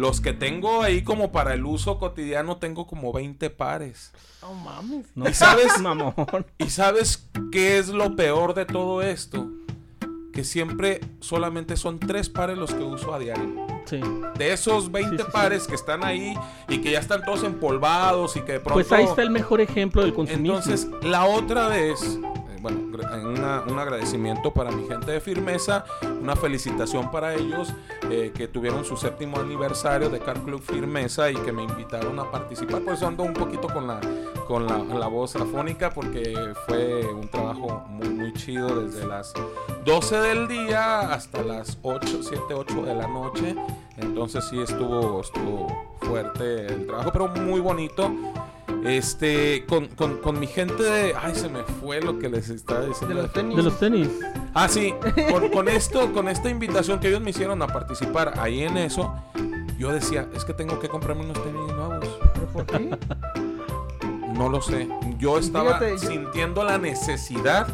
Los 0.00 0.22
que 0.22 0.32
tengo 0.32 0.82
ahí 0.82 1.02
como 1.02 1.30
para 1.30 1.52
el 1.52 1.66
uso 1.66 1.98
cotidiano 1.98 2.56
tengo 2.56 2.86
como 2.86 3.12
20 3.12 3.50
pares. 3.50 4.12
No 4.40 4.54
mames. 4.54 5.06
No 5.14 5.28
¿Y 5.28 5.34
sabes? 5.34 5.78
mamón. 5.78 6.14
¿Y 6.58 6.70
sabes 6.70 7.28
qué 7.52 7.76
es 7.76 7.88
lo 7.90 8.16
peor 8.16 8.54
de 8.54 8.64
todo 8.64 9.02
esto? 9.02 9.50
Que 10.32 10.42
siempre 10.42 11.00
solamente 11.20 11.76
son 11.76 11.98
tres 11.98 12.30
pares 12.30 12.56
los 12.56 12.72
que 12.72 12.82
uso 12.82 13.12
a 13.12 13.18
diario. 13.18 13.66
Sí. 13.84 14.00
De 14.38 14.54
esos 14.54 14.90
20 14.90 15.10
Sí, 15.10 15.16
sí, 15.18 15.24
sí. 15.26 15.30
pares 15.34 15.66
que 15.66 15.74
están 15.74 16.02
ahí 16.02 16.32
y 16.68 16.78
que 16.80 16.92
ya 16.92 17.00
están 17.00 17.22
todos 17.22 17.44
empolvados 17.44 18.36
y 18.36 18.40
que 18.40 18.52
de 18.52 18.60
pronto... 18.60 18.74
Pues 18.74 18.90
ahí 18.92 19.04
está 19.04 19.20
el 19.20 19.30
mejor 19.30 19.60
ejemplo 19.60 20.00
del 20.00 20.14
consumismo. 20.14 20.56
Entonces, 20.56 20.88
la 21.02 21.26
otra 21.26 21.68
vez, 21.68 22.18
bueno, 22.60 22.80
una- 23.28 23.62
un 23.66 23.78
agradecimiento 23.78 24.52
para 24.52 24.70
mi 24.70 24.86
gente 24.86 25.10
de 25.12 25.20
Firmeza, 25.20 25.84
una 26.20 26.36
felicitación 26.36 27.10
para 27.10 27.34
ellos 27.34 27.72
eh, 28.10 28.32
que 28.34 28.48
tuvieron 28.48 28.84
su 28.84 28.96
séptimo 28.96 29.38
aniversario 29.38 30.10
de 30.10 30.18
Car 30.20 30.40
Club 30.40 30.60
Firmeza 30.60 31.30
y 31.30 31.34
que 31.36 31.52
me 31.52 31.62
invitaron 31.62 32.18
a 32.18 32.30
participar. 32.30 32.82
Por 32.82 32.94
eso 32.94 33.06
ando 33.06 33.22
un 33.22 33.32
poquito 33.34 33.68
con 33.68 33.86
la, 33.86 34.00
con 34.46 34.66
la, 34.66 34.78
la 34.78 35.06
voz 35.06 35.36
afónica 35.36 35.90
porque 35.90 36.34
fue 36.66 37.04
un 37.06 37.28
trabajo 37.28 37.84
muy, 37.88 38.08
muy 38.08 38.32
chido 38.34 38.82
desde 38.84 39.06
las 39.06 39.32
12 39.84 40.16
del 40.20 40.48
día 40.48 41.00
hasta 41.12 41.42
las 41.42 41.78
8, 41.82 42.22
7, 42.22 42.42
8 42.54 42.82
de 42.82 42.94
la 42.94 43.06
noche. 43.06 43.54
Entonces 43.96 44.44
sí 44.48 44.60
estuvo, 44.60 45.20
estuvo 45.20 45.96
fuerte 46.00 46.66
el 46.66 46.86
trabajo, 46.86 47.10
pero 47.12 47.28
muy 47.28 47.60
bonito. 47.60 48.10
Este, 48.84 49.66
con, 49.66 49.88
con, 49.88 50.18
con 50.18 50.38
mi 50.40 50.46
gente 50.46 50.82
de. 50.82 51.14
Ay, 51.20 51.34
se 51.34 51.48
me 51.48 51.62
fue 51.64 52.00
lo 52.00 52.18
que 52.18 52.28
les 52.28 52.48
estaba 52.48 52.80
diciendo. 52.86 53.14
De 53.16 53.22
los 53.22 53.32
tenis. 53.32 53.56
De 53.56 53.62
los 53.62 53.78
tenis. 53.78 54.08
Ah, 54.54 54.68
sí, 54.68 54.94
con, 55.30 55.48
con 55.50 55.68
esto, 55.68 56.12
con 56.12 56.28
esta 56.28 56.48
invitación 56.48 56.98
que 56.98 57.08
ellos 57.08 57.20
me 57.20 57.30
hicieron 57.30 57.60
a 57.62 57.66
participar 57.66 58.38
ahí 58.40 58.62
en 58.62 58.76
eso, 58.78 59.14
yo 59.78 59.92
decía, 59.92 60.26
es 60.34 60.44
que 60.44 60.54
tengo 60.54 60.80
que 60.80 60.88
comprarme 60.88 61.24
unos 61.24 61.42
tenis 61.42 61.60
nuevos. 61.74 62.08
¿Pero 62.34 62.46
por 62.48 62.66
qué? 62.66 62.90
No 64.34 64.48
lo 64.48 64.62
sé. 64.62 64.88
Yo 65.18 65.36
estaba 65.36 65.78
Fíjate, 65.78 65.90
yo- 65.92 65.98
sintiendo 65.98 66.64
la 66.64 66.78
necesidad 66.78 67.66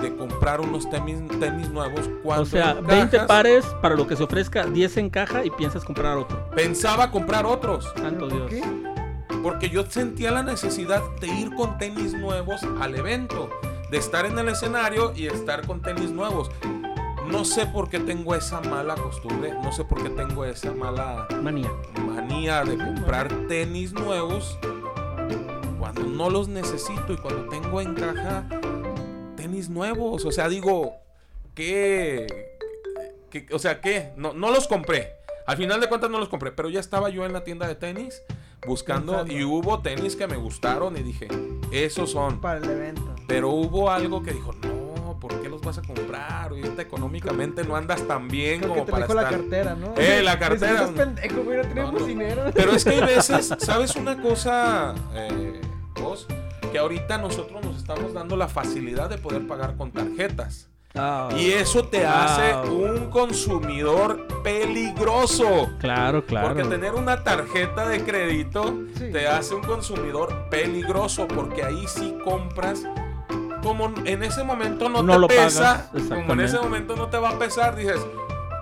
de 0.00 0.16
comprar 0.16 0.62
unos 0.62 0.88
tenis, 0.88 1.18
tenis 1.40 1.68
nuevos 1.68 2.08
cuando 2.22 2.44
O 2.44 2.46
sea, 2.46 2.70
en 2.78 2.86
20 2.86 3.10
cajas 3.10 3.28
pares 3.28 3.64
para 3.82 3.94
lo 3.94 4.06
que 4.06 4.16
se 4.16 4.22
ofrezca, 4.22 4.64
10 4.64 4.96
en 4.96 5.10
caja 5.10 5.44
y 5.44 5.50
piensas 5.50 5.84
comprar 5.84 6.16
otro. 6.16 6.48
Pensaba 6.56 7.10
comprar 7.10 7.44
otros. 7.44 7.84
Santo 7.96 8.28
¿Pero 8.28 8.40
por 8.46 8.50
Dios. 8.50 8.64
qué? 8.64 8.97
Porque 9.42 9.70
yo 9.70 9.84
sentía 9.86 10.30
la 10.30 10.42
necesidad 10.42 11.02
de 11.20 11.28
ir 11.28 11.54
con 11.54 11.78
tenis 11.78 12.12
nuevos 12.14 12.60
al 12.80 12.94
evento, 12.96 13.48
de 13.90 13.98
estar 13.98 14.26
en 14.26 14.38
el 14.38 14.48
escenario 14.48 15.12
y 15.14 15.26
estar 15.26 15.66
con 15.66 15.80
tenis 15.82 16.10
nuevos. 16.10 16.50
No 17.26 17.44
sé 17.44 17.66
por 17.66 17.88
qué 17.90 18.00
tengo 18.00 18.34
esa 18.34 18.60
mala 18.62 18.94
costumbre, 18.94 19.52
no 19.62 19.70
sé 19.72 19.84
por 19.84 20.02
qué 20.02 20.08
tengo 20.10 20.44
esa 20.46 20.72
mala 20.72 21.28
Manía. 21.42 21.70
manía 22.06 22.64
de 22.64 22.76
comprar 22.78 23.28
tenis 23.48 23.92
nuevos 23.92 24.58
cuando 25.78 26.02
no 26.04 26.30
los 26.30 26.48
necesito 26.48 27.12
y 27.12 27.16
cuando 27.18 27.48
tengo 27.48 27.80
en 27.82 27.94
caja 27.94 28.46
tenis 29.36 29.68
nuevos. 29.68 30.24
O 30.24 30.32
sea, 30.32 30.48
digo, 30.48 30.94
¿qué? 31.54 32.26
¿Qué- 33.30 33.46
o 33.52 33.58
sea, 33.58 33.80
¿qué? 33.82 34.12
No, 34.16 34.32
no 34.32 34.50
los 34.50 34.66
compré. 34.66 35.12
Al 35.46 35.56
final 35.58 35.80
de 35.80 35.86
cuentas 35.88 36.10
no 36.10 36.18
los 36.18 36.28
compré, 36.30 36.50
pero 36.52 36.70
ya 36.70 36.80
estaba 36.80 37.10
yo 37.10 37.24
en 37.26 37.32
la 37.34 37.44
tienda 37.44 37.66
de 37.68 37.74
tenis 37.74 38.22
buscando 38.66 39.26
y 39.26 39.44
hubo 39.44 39.80
tenis 39.80 40.16
que 40.16 40.26
me 40.26 40.36
gustaron 40.36 40.96
y 40.96 41.02
dije, 41.02 41.28
esos 41.70 42.10
son. 42.10 42.40
Para 42.40 42.58
el 42.58 42.68
evento. 42.70 43.14
Pero 43.26 43.50
hubo 43.50 43.90
algo 43.90 44.22
que 44.22 44.32
dijo, 44.32 44.52
no, 44.62 45.18
¿por 45.20 45.40
qué 45.40 45.48
los 45.48 45.60
vas 45.60 45.78
a 45.78 45.82
comprar? 45.82 46.50
Ahorita 46.50 46.80
económicamente 46.82 47.62
no 47.64 47.76
andas 47.76 48.02
tan 48.06 48.28
bien 48.28 48.60
Creo 48.60 48.72
que 48.72 48.80
como 48.80 48.84
te 48.86 48.92
para 48.92 49.04
dijo 49.06 49.14
la 49.14 49.22
estar... 49.22 49.40
cartera, 49.40 49.74
¿no? 49.74 49.94
Eh, 49.96 50.22
la 50.22 50.38
cartera. 50.38 50.72
"Estás 50.72 50.90
pendejo, 50.90 51.36
no 51.44 51.62
tenemos 51.62 51.92
No, 51.92 51.98
no. 52.00 52.06
dinero. 52.06 52.44
Pero 52.54 52.72
es 52.72 52.84
que 52.84 52.90
hay 52.90 53.00
veces, 53.14 53.54
¿sabes 53.58 53.96
una 53.96 54.20
cosa, 54.22 54.94
eh, 55.14 55.60
vos? 56.00 56.26
Que 56.72 56.78
ahorita 56.78 57.18
nosotros 57.18 57.64
nos 57.64 57.76
estamos 57.76 58.12
dando 58.12 58.36
la 58.36 58.48
facilidad 58.48 59.08
de 59.10 59.18
poder 59.18 59.46
pagar 59.46 59.76
con 59.76 59.90
tarjetas. 59.92 60.68
Ah, 60.98 61.28
Y 61.36 61.52
eso 61.52 61.84
te 61.84 62.04
hace 62.06 62.50
Ah. 62.52 62.62
un 62.62 63.08
consumidor 63.10 64.26
peligroso. 64.42 65.68
Claro, 65.78 66.24
claro. 66.24 66.48
Porque 66.48 66.64
tener 66.64 66.94
una 66.94 67.22
tarjeta 67.22 67.88
de 67.88 68.02
crédito 68.04 68.74
Sí. 68.96 69.10
te 69.12 69.26
hace 69.28 69.54
un 69.54 69.62
consumidor 69.62 70.48
peligroso. 70.50 71.26
Porque 71.28 71.62
ahí 71.64 71.84
sí 71.86 72.16
compras. 72.24 72.82
Como 73.62 73.92
en 74.04 74.22
ese 74.22 74.44
momento 74.44 74.88
no, 74.88 75.02
No 75.02 75.14
te 75.14 75.18
lo 75.18 75.28
pesa, 75.28 75.88
pagas, 75.92 76.08
como 76.08 76.32
en 76.34 76.40
ese 76.40 76.58
momento 76.58 76.94
no 76.96 77.08
te 77.08 77.18
va 77.18 77.30
a 77.30 77.38
pesar, 77.38 77.74
dices, 77.76 78.00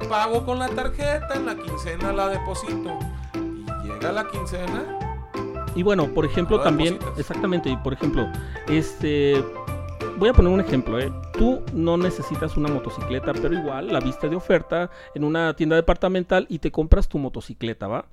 pago 0.08 0.44
con 0.44 0.58
la 0.58 0.68
tarjeta, 0.68 1.34
en 1.34 1.46
la 1.46 1.54
quincena 1.54 2.12
la 2.12 2.28
deposito. 2.28 2.98
Y 3.84 3.88
llega 3.88 4.10
la 4.12 4.26
quincena, 4.26 4.84
Y 5.74 5.82
bueno, 5.82 6.06
por 6.08 6.24
ejemplo, 6.24 6.56
No 6.56 6.62
también, 6.62 6.94
depositas. 6.94 7.18
exactamente, 7.20 7.68
y 7.68 7.76
por 7.76 7.92
ejemplo, 7.92 8.26
este, 8.68 9.44
voy 10.18 10.28
a 10.28 10.32
poner 10.32 10.52
un 10.52 10.60
ejemplo, 10.60 10.98
¿eh? 10.98 11.12
Tú 11.36 11.62
no 11.72 11.96
necesitas 11.96 12.56
una 12.56 12.68
motocicleta, 12.68 13.32
pero 13.32 13.54
igual 13.54 13.88
la 13.92 14.00
viste 14.00 14.28
de 14.28 14.36
oferta 14.36 14.90
en 15.14 15.24
una 15.24 15.54
tienda 15.54 15.76
departamental 15.76 16.46
y 16.48 16.58
te 16.58 16.70
compras 16.70 17.08
tu 17.08 17.18
motocicleta, 17.18 17.86
¿va? 17.86 18.04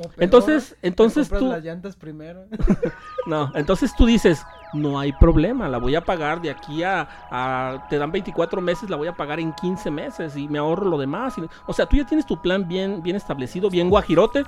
O 0.00 0.02
peor, 0.02 0.14
Entonces, 0.18 0.76
entonces 0.82 1.28
tú, 1.28 1.48
las 1.48 1.64
llantas 1.64 1.96
primero. 1.96 2.44
no, 3.26 3.50
entonces 3.56 3.92
tú 3.96 4.06
dices, 4.06 4.44
no 4.72 4.98
hay 5.00 5.12
problema, 5.12 5.68
la 5.68 5.78
voy 5.78 5.96
a 5.96 6.04
pagar 6.04 6.40
de 6.40 6.50
aquí 6.50 6.84
a, 6.84 7.08
a- 7.30 7.86
te 7.90 7.98
dan 7.98 8.12
24 8.12 8.60
meses, 8.60 8.88
la 8.88 8.96
voy 8.96 9.08
a 9.08 9.14
pagar 9.14 9.40
en 9.40 9.52
15 9.54 9.90
meses 9.90 10.36
y 10.36 10.46
me 10.48 10.58
ahorro 10.58 10.86
lo 10.88 10.98
demás. 10.98 11.36
y- 11.38 11.42
o 11.66 11.72
sea, 11.72 11.86
tú 11.86 11.96
ya 11.96 12.06
tienes 12.06 12.26
tu 12.26 12.40
plan 12.40 12.68
bien, 12.68 13.02
bien 13.02 13.16
establecido, 13.16 13.68
bien 13.70 13.90
guajirote 13.90 14.44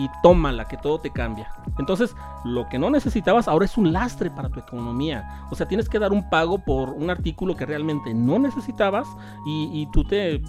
y 0.00 0.08
tómala, 0.22 0.66
que 0.66 0.78
todo 0.78 0.98
te 0.98 1.10
cambia. 1.10 1.52
Entonces, 1.78 2.16
lo 2.44 2.66
que 2.70 2.78
no 2.78 2.88
necesitabas 2.88 3.48
ahora 3.48 3.66
es 3.66 3.76
un 3.76 3.92
lastre 3.92 4.30
para 4.30 4.48
tu 4.48 4.58
economía. 4.58 5.46
O 5.50 5.54
sea, 5.54 5.68
tienes 5.68 5.90
que 5.90 5.98
dar 5.98 6.10
un 6.10 6.30
pago 6.30 6.58
por 6.58 6.88
un 6.88 7.10
artículo 7.10 7.54
que 7.54 7.66
realmente 7.66 8.14
no 8.14 8.38
necesitabas 8.38 9.06
y, 9.46 9.86
tú 9.92 10.04
te 10.04 10.42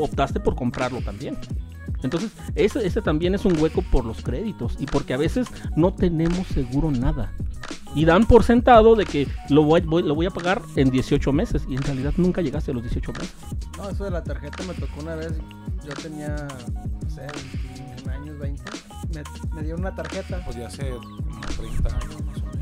optaste 0.00 0.40
por 0.40 0.54
comprarlo 0.54 1.02
también. 1.02 1.36
Entonces, 2.02 2.32
ese, 2.54 2.86
ese 2.86 3.02
también 3.02 3.34
es 3.34 3.44
un 3.44 3.60
hueco 3.60 3.82
por 3.82 4.06
los 4.06 4.22
créditos 4.22 4.76
y 4.78 4.86
porque 4.86 5.12
a 5.12 5.18
veces 5.18 5.48
no 5.76 5.92
tenemos 5.92 6.46
seguro 6.46 6.90
nada. 6.90 7.32
Y 7.94 8.06
dan 8.06 8.24
por 8.24 8.44
sentado 8.44 8.94
de 8.94 9.04
que 9.04 9.28
lo 9.50 9.64
voy, 9.64 9.82
lo 9.82 10.14
voy 10.14 10.24
a 10.24 10.30
pagar 10.30 10.62
en 10.76 10.90
18 10.90 11.32
meses 11.32 11.66
y 11.68 11.74
en 11.74 11.82
realidad 11.82 12.14
nunca 12.16 12.40
llegaste 12.40 12.70
a 12.70 12.74
los 12.74 12.84
18 12.84 13.12
meses. 13.12 13.34
No, 13.76 13.90
eso 13.90 14.04
de 14.04 14.10
la 14.10 14.24
tarjeta 14.24 14.62
me 14.62 14.72
tocó 14.72 15.00
una 15.00 15.16
vez. 15.16 15.34
Yo 15.84 15.92
tenía, 16.00 16.36
no 17.02 17.10
sé, 17.10 17.26
21 17.74 17.89
años, 18.30 18.38
20. 18.38 18.62
Me, 19.14 19.54
me 19.54 19.62
dieron 19.62 19.80
una 19.80 19.94
tarjeta. 19.94 20.42
Pues 20.44 20.56
ya 20.56 20.66
hace 20.68 20.90
como 20.90 21.40
30 21.40 21.88
años 21.88 22.24
más 22.24 22.38
o 22.38 22.46
menos. 22.46 22.60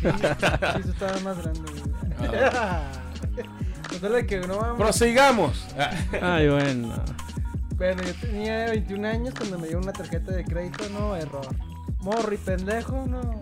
Sí, 0.00 0.80
eso 0.80 0.90
estaba 0.90 1.20
más 1.20 1.38
grande. 1.38 1.60
güey. 1.60 2.30
Total 3.90 4.12
de 4.12 4.26
que 4.26 4.40
no 4.40 4.60
mames. 4.60 4.78
Prosigamos. 4.78 5.66
Ay, 6.22 6.48
bueno. 6.48 6.94
Bueno, 7.76 8.02
yo 8.02 8.14
tenía 8.20 8.66
21 8.66 9.08
años 9.08 9.34
cuando 9.36 9.58
me 9.58 9.64
dieron 9.66 9.84
una 9.84 9.92
tarjeta 9.92 10.32
de 10.32 10.44
crédito, 10.44 10.84
no, 10.90 11.16
error. 11.16 11.46
Morri, 12.00 12.36
pendejo, 12.36 13.06
no. 13.06 13.40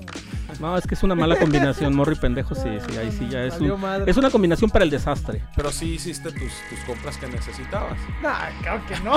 No, 0.61 0.76
es 0.76 0.87
que 0.87 0.94
es 0.94 1.02
una 1.02 1.14
mala 1.14 1.37
combinación, 1.37 1.94
morro 1.94 2.12
y 2.12 2.16
pendejo, 2.16 2.54
sí, 2.54 2.68
sí, 2.88 2.96
ahí 2.96 3.12
sí 3.12 3.28
ya 3.28 3.44
es 3.44 3.58
un- 3.61 3.72
es 4.06 4.16
una 4.16 4.30
combinación 4.30 4.70
para 4.70 4.84
el 4.84 4.90
desastre. 4.90 5.42
Pero 5.54 5.70
sí 5.70 5.94
hiciste 5.94 6.30
tus, 6.32 6.52
tus 6.70 6.78
compras 6.87 7.16
que 7.18 7.28
necesitabas. 7.28 7.98
Nah, 8.22 8.48
claro 8.62 8.82
que 8.88 8.98
no. 9.00 9.14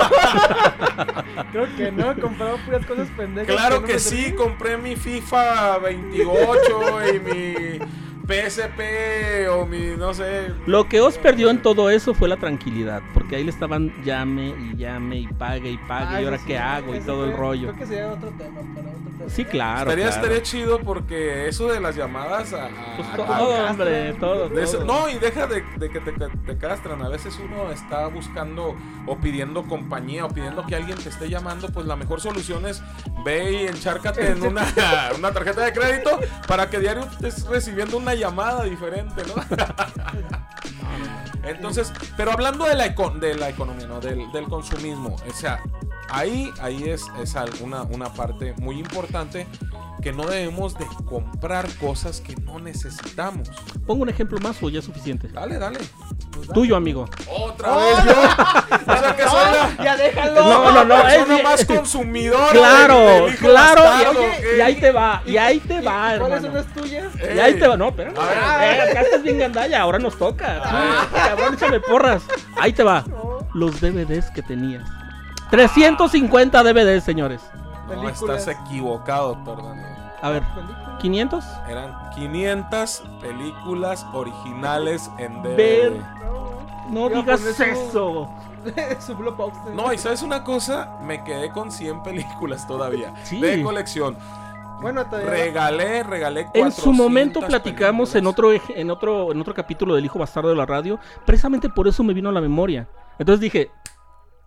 creo 1.52 1.76
que 1.76 1.90
no, 1.92 2.14
compraba 2.20 2.56
puras 2.64 2.84
cosas 2.86 3.08
pendejas. 3.16 3.54
Claro 3.54 3.80
no 3.80 3.86
que 3.86 3.98
sí, 3.98 4.32
compré 4.32 4.76
mi 4.76 4.94
FIFA 4.96 5.78
28 5.78 7.14
y 7.14 7.20
mi 7.20 7.78
PSP 8.26 9.48
o 9.50 9.66
mi, 9.66 9.96
no 9.96 10.14
sé. 10.14 10.52
Lo 10.66 10.88
que 10.88 11.00
os 11.00 11.18
perdió 11.18 11.50
en 11.50 11.60
todo 11.62 11.90
eso 11.90 12.14
fue 12.14 12.28
la 12.28 12.36
tranquilidad, 12.36 13.02
porque 13.14 13.36
ahí 13.36 13.44
le 13.44 13.50
estaban 13.50 13.92
llame 14.04 14.54
y 14.72 14.76
llame 14.76 15.16
y 15.20 15.26
pague 15.26 15.70
y 15.70 15.76
pague 15.78 16.16
Ah, 16.16 16.22
y 16.22 16.24
ahora 16.24 16.36
eso 16.36 16.46
qué 16.46 16.52
sí, 16.54 16.58
hago 16.58 16.94
y 16.94 17.00
todo 17.00 17.24
el 17.24 17.36
rollo. 17.36 17.68
Creo 17.68 17.78
que 17.78 17.86
sería 17.86 18.12
otro 18.12 18.30
tema 18.30 18.60
para 18.74 18.88
otro 18.90 19.10
tema. 19.18 19.30
Sí, 19.30 19.44
claro. 19.44 19.80
estaría, 19.90 20.06
claro. 20.06 20.20
estaría 20.22 20.42
chido 20.42 20.80
porque 20.80 21.48
eso 21.48 21.68
de 21.68 21.80
las 21.80 21.94
llamadas 21.96 22.52
a... 22.52 22.68
Pues 22.96 23.08
a- 23.08 23.16
todo, 23.16 23.66
hombre, 23.70 24.12
todo. 24.14 24.58
eso- 24.58 24.84
no, 24.84 25.08
y 25.08 25.18
deja 25.18 25.46
de, 25.46 25.62
de 25.76 25.90
que 25.90 26.00
te, 26.00 26.12
te 26.12 26.58
castran. 26.58 27.02
A 27.02 27.08
veces 27.08 27.38
uno 27.42 27.70
está 27.70 28.06
buscando 28.08 28.74
o 29.06 29.16
pidiendo 29.18 29.62
compañía 29.64 30.24
o 30.24 30.28
pidiendo 30.28 30.64
que 30.66 30.74
alguien 30.74 30.98
te 30.98 31.08
esté 31.08 31.28
llamando. 31.28 31.68
Pues 31.68 31.86
la 31.86 31.96
mejor 31.96 32.20
solución 32.20 32.66
es 32.66 32.82
ve 33.24 33.52
y 33.52 33.66
enchárcate 33.66 34.26
en 34.32 34.42
una, 34.46 34.64
una 35.16 35.32
tarjeta 35.32 35.64
de 35.64 35.72
crédito 35.72 36.18
para 36.48 36.68
que 36.68 36.78
diario 36.80 37.04
estés 37.04 37.46
recibiendo 37.46 37.96
una 37.96 38.11
llamada 38.14 38.64
diferente, 38.64 39.22
¿no? 39.26 39.42
Entonces, 41.44 41.92
pero 42.16 42.32
hablando 42.32 42.64
de 42.64 42.74
la, 42.74 42.88
de 42.88 43.34
la 43.34 43.48
economía, 43.48 43.86
¿no? 43.86 44.00
Del, 44.00 44.30
del 44.32 44.44
consumismo, 44.44 45.16
o 45.28 45.32
sea, 45.32 45.60
ahí, 46.08 46.52
ahí 46.60 46.88
es, 46.88 47.06
es 47.20 47.34
una, 47.60 47.82
una 47.82 48.12
parte 48.12 48.54
muy 48.58 48.78
importante 48.78 49.46
que 50.02 50.12
no 50.12 50.26
debemos 50.26 50.76
de 50.76 50.84
comprar 51.06 51.66
cosas 51.76 52.20
que 52.20 52.34
no 52.36 52.58
necesitamos. 52.58 53.48
Pongo 53.86 54.02
un 54.02 54.08
ejemplo 54.08 54.38
más 54.40 54.62
o 54.62 54.68
ya 54.68 54.80
es 54.80 54.84
suficiente. 54.84 55.28
Dale, 55.28 55.58
dale. 55.58 55.78
Tuyo, 56.52 56.76
amigo. 56.76 57.08
Otra 57.30 57.76
vez 57.76 58.04
yo. 58.04 58.12
O 58.92 58.98
sea 58.98 59.16
que 59.16 59.22
soy 59.22 59.52
la, 59.52 59.84
Ya 59.84 59.96
déjalo. 59.96 60.42
No, 60.42 60.72
no, 60.72 60.84
no, 60.84 61.08
es- 61.08 61.42
más 61.44 61.64
consumidora. 61.64 62.50
Claro, 62.50 63.26
claro. 63.38 63.82
bastardo, 63.82 64.20
y, 64.56 64.60
ahí 64.60 64.74
te 64.74 64.90
va, 64.90 65.22
y 65.24 65.36
ahí 65.36 65.60
te 65.60 65.80
va, 65.80 66.18
¿Cuáles 66.18 66.42
son 66.42 66.54
las 66.54 66.66
tuyas? 66.66 67.06
Ey. 67.20 67.36
Y 67.36 67.40
ahí 67.40 67.54
te 67.54 67.68
va, 67.68 67.76
no, 67.76 67.94
pero. 67.94 68.12
Ah. 68.18 68.58
eh, 68.64 68.90
acá 68.90 69.02
estás 69.02 69.22
bien 69.22 69.38
gandalla, 69.38 69.80
ahora 69.80 69.98
nos 69.98 70.18
toca. 70.18 70.62
Tú, 70.62 71.16
Cabrón, 71.16 71.54
échame 71.54 71.80
porras. 71.80 72.22
Ahí 72.60 72.72
te 72.72 72.82
va. 72.82 73.04
Los 73.54 73.80
DVDs 73.80 74.30
que 74.30 74.42
tenías. 74.42 74.84
350 75.50 76.62
DVDs, 76.62 77.04
señores. 77.04 77.40
No, 77.96 78.02
Películas. 78.02 78.38
estás 78.48 78.56
equivocado, 78.66 79.34
doctor 79.34 79.62
Daniel. 79.64 79.86
A 80.20 80.30
ver, 80.30 80.42
Películas. 80.54 80.98
500. 81.00 81.44
Eran 81.68 82.10
500 82.14 83.02
películas 83.20 84.06
originales 84.12 85.10
en 85.18 85.42
DVD. 85.42 85.56
Ver. 85.56 86.02
No, 86.90 87.08
digas 87.08 87.40
eso. 87.44 88.30
su. 89.00 89.72
No, 89.74 89.92
y 89.92 89.98
sabes 89.98 90.22
una 90.22 90.44
cosa, 90.44 90.98
me 91.02 91.24
quedé 91.24 91.50
con 91.50 91.72
100 91.72 92.02
películas 92.04 92.66
todavía 92.66 93.12
Sí. 93.24 93.40
de 93.40 93.62
colección. 93.62 94.16
Bueno, 94.80 95.04
todavía. 95.06 95.30
Regalé, 95.30 96.02
regalé 96.02 96.40
En 96.54 96.70
su 96.72 96.82
400 96.82 96.94
momento 96.96 97.40
platicamos 97.40 98.14
en 98.16 98.26
otro, 98.26 98.52
eje- 98.52 98.74
en 98.76 98.90
otro 98.90 99.30
en 99.32 99.40
otro 99.40 99.54
capítulo 99.54 99.94
del 99.94 100.04
Hijo 100.04 100.18
Bastardo 100.18 100.48
de 100.48 100.56
la 100.56 100.66
Radio. 100.66 100.98
Precisamente 101.24 101.68
por 101.68 101.86
eso 101.88 102.02
me 102.02 102.12
vino 102.14 102.28
a 102.28 102.32
la 102.32 102.40
memoria. 102.40 102.88
Entonces 103.18 103.40
dije, 103.40 103.70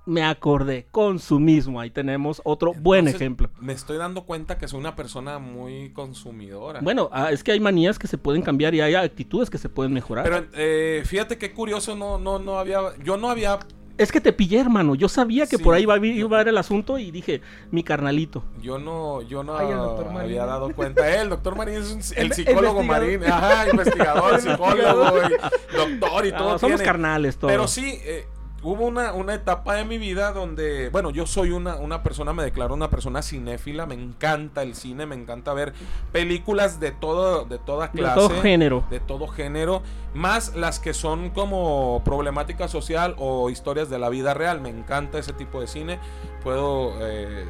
me 0.05 0.23
acordé, 0.23 0.87
consumismo. 0.91 1.79
Ahí 1.79 1.89
tenemos 1.89 2.41
otro 2.43 2.73
buen 2.73 3.07
ejemplo. 3.07 3.49
Me 3.59 3.73
estoy 3.73 3.97
dando 3.97 4.23
cuenta 4.25 4.57
que 4.57 4.67
soy 4.67 4.79
una 4.79 4.95
persona 4.95 5.39
muy 5.39 5.91
consumidora. 5.93 6.79
Bueno, 6.81 7.09
ah, 7.11 7.31
es 7.31 7.43
que 7.43 7.51
hay 7.51 7.59
manías 7.59 7.97
que 7.99 8.07
se 8.07 8.17
pueden 8.17 8.41
cambiar 8.41 8.75
y 8.75 8.81
hay 8.81 8.95
actitudes 8.95 9.49
que 9.49 9.57
se 9.57 9.69
pueden 9.69 9.93
mejorar. 9.93 10.23
Pero 10.23 10.45
eh, 10.53 11.03
fíjate 11.05 11.37
qué 11.37 11.53
curioso, 11.53 11.95
no, 11.95 12.17
no, 12.19 12.39
no 12.39 12.59
había, 12.59 12.79
yo 13.03 13.17
no 13.17 13.29
había, 13.29 13.59
es 13.97 14.11
que 14.11 14.19
te 14.19 14.33
pillé, 14.33 14.59
hermano. 14.59 14.93
Yo 14.95 15.07
sabía 15.07 15.47
que 15.47 15.55
Sí. 15.57 15.63
por 15.63 15.73
ahí 15.73 15.83
iba 15.83 15.93
a, 15.93 15.97
ir- 15.97 16.15
iba 16.17 16.37
a 16.37 16.41
ir 16.41 16.49
el 16.49 16.57
asunto 16.57 16.97
y 16.99 17.11
dije, 17.11 17.41
mi 17.71 17.81
carnalito. 17.81 18.43
yo 18.61 18.77
no, 18.77 19.21
yo 19.21 19.41
no 19.43 19.55
Ay, 19.57 19.67
había 19.71 20.45
dado 20.45 20.69
cuenta. 20.73 21.09
Eh, 21.09 21.21
el 21.21 21.29
doctor 21.29 21.55
Marín 21.55 21.75
es 21.75 21.91
un- 21.91 22.01
el 22.17 22.25
El- 22.27 22.33
psicólogo. 22.33 22.83
Marín, 22.83 23.23
ajá, 23.23 23.69
investigador, 23.69 24.39
psicólogo, 24.41 25.17
y 25.29 25.75
doctor 25.75 26.25
y 26.25 26.29
Ah, 26.31 26.37
todo. 26.37 26.59
somos 26.59 26.75
tiene. 26.77 26.83
carnales 26.83 27.37
todos. 27.37 27.51
Pero 27.51 27.67
sí, 27.69 27.97
eh, 28.03 28.25
hubo 28.65 28.85
una, 28.87 29.13
una 29.13 29.35
etapa 29.35 29.75
de 29.75 29.85
mi 29.85 29.99
vida 29.99 30.31
donde, 30.33 30.89
bueno, 30.89 31.11
yo 31.11 31.27
soy 31.27 31.51
una, 31.51 31.75
una 31.75 32.01
persona, 32.01 32.33
me 32.33 32.43
declaro 32.43 32.73
una 32.73 32.89
persona 32.89 33.21
cinéfila, 33.21 33.85
me 33.85 33.93
encanta 33.93 34.63
el 34.63 34.73
cine, 34.73 35.05
me 35.05 35.13
encanta 35.13 35.53
ver 35.53 35.73
películas 36.11 36.79
de 36.79 36.91
todo, 36.91 37.45
de 37.45 37.59
toda 37.59 37.87
de 37.89 37.99
clase. 37.99 38.15
todo 38.15 38.41
género. 38.41 38.83
de 38.89 38.99
todo 38.99 39.27
género, 39.27 39.83
más 40.15 40.55
las 40.55 40.79
que 40.79 40.95
son 40.95 41.29
como 41.29 42.01
problemática 42.03 42.67
social 42.67 43.13
o 43.19 43.51
historias 43.51 43.89
de 43.91 43.99
la 43.99 44.09
vida 44.09 44.33
real. 44.33 44.61
Me 44.61 44.69
encanta 44.69 45.19
ese 45.19 45.33
tipo 45.33 45.61
de 45.61 45.67
cine. 45.67 45.99
Puedo 46.43 46.93
eh, 47.01 47.45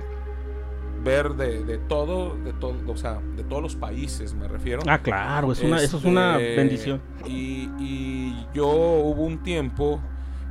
ver 1.02 1.36
de, 1.36 1.64
de 1.64 1.78
todo, 1.78 2.36
de 2.36 2.52
todo, 2.52 2.76
o 2.92 2.98
sea, 2.98 3.22
de 3.38 3.44
todos 3.46 3.62
los 3.62 3.76
países, 3.78 4.34
me 4.34 4.50
refiero. 4.50 4.82
Ah, 4.86 5.00
claro, 5.00 5.54
es 5.54 5.62
una, 5.62 5.82
eso 5.82 5.98
es 5.98 6.04
una 6.04 6.40
Este, 6.40 6.56
bendición. 6.58 7.02
Y, 7.26 7.70
y 7.80 8.48
yo 8.54 8.68
hubo 8.68 9.24
un 9.24 9.42
tiempo 9.44 10.02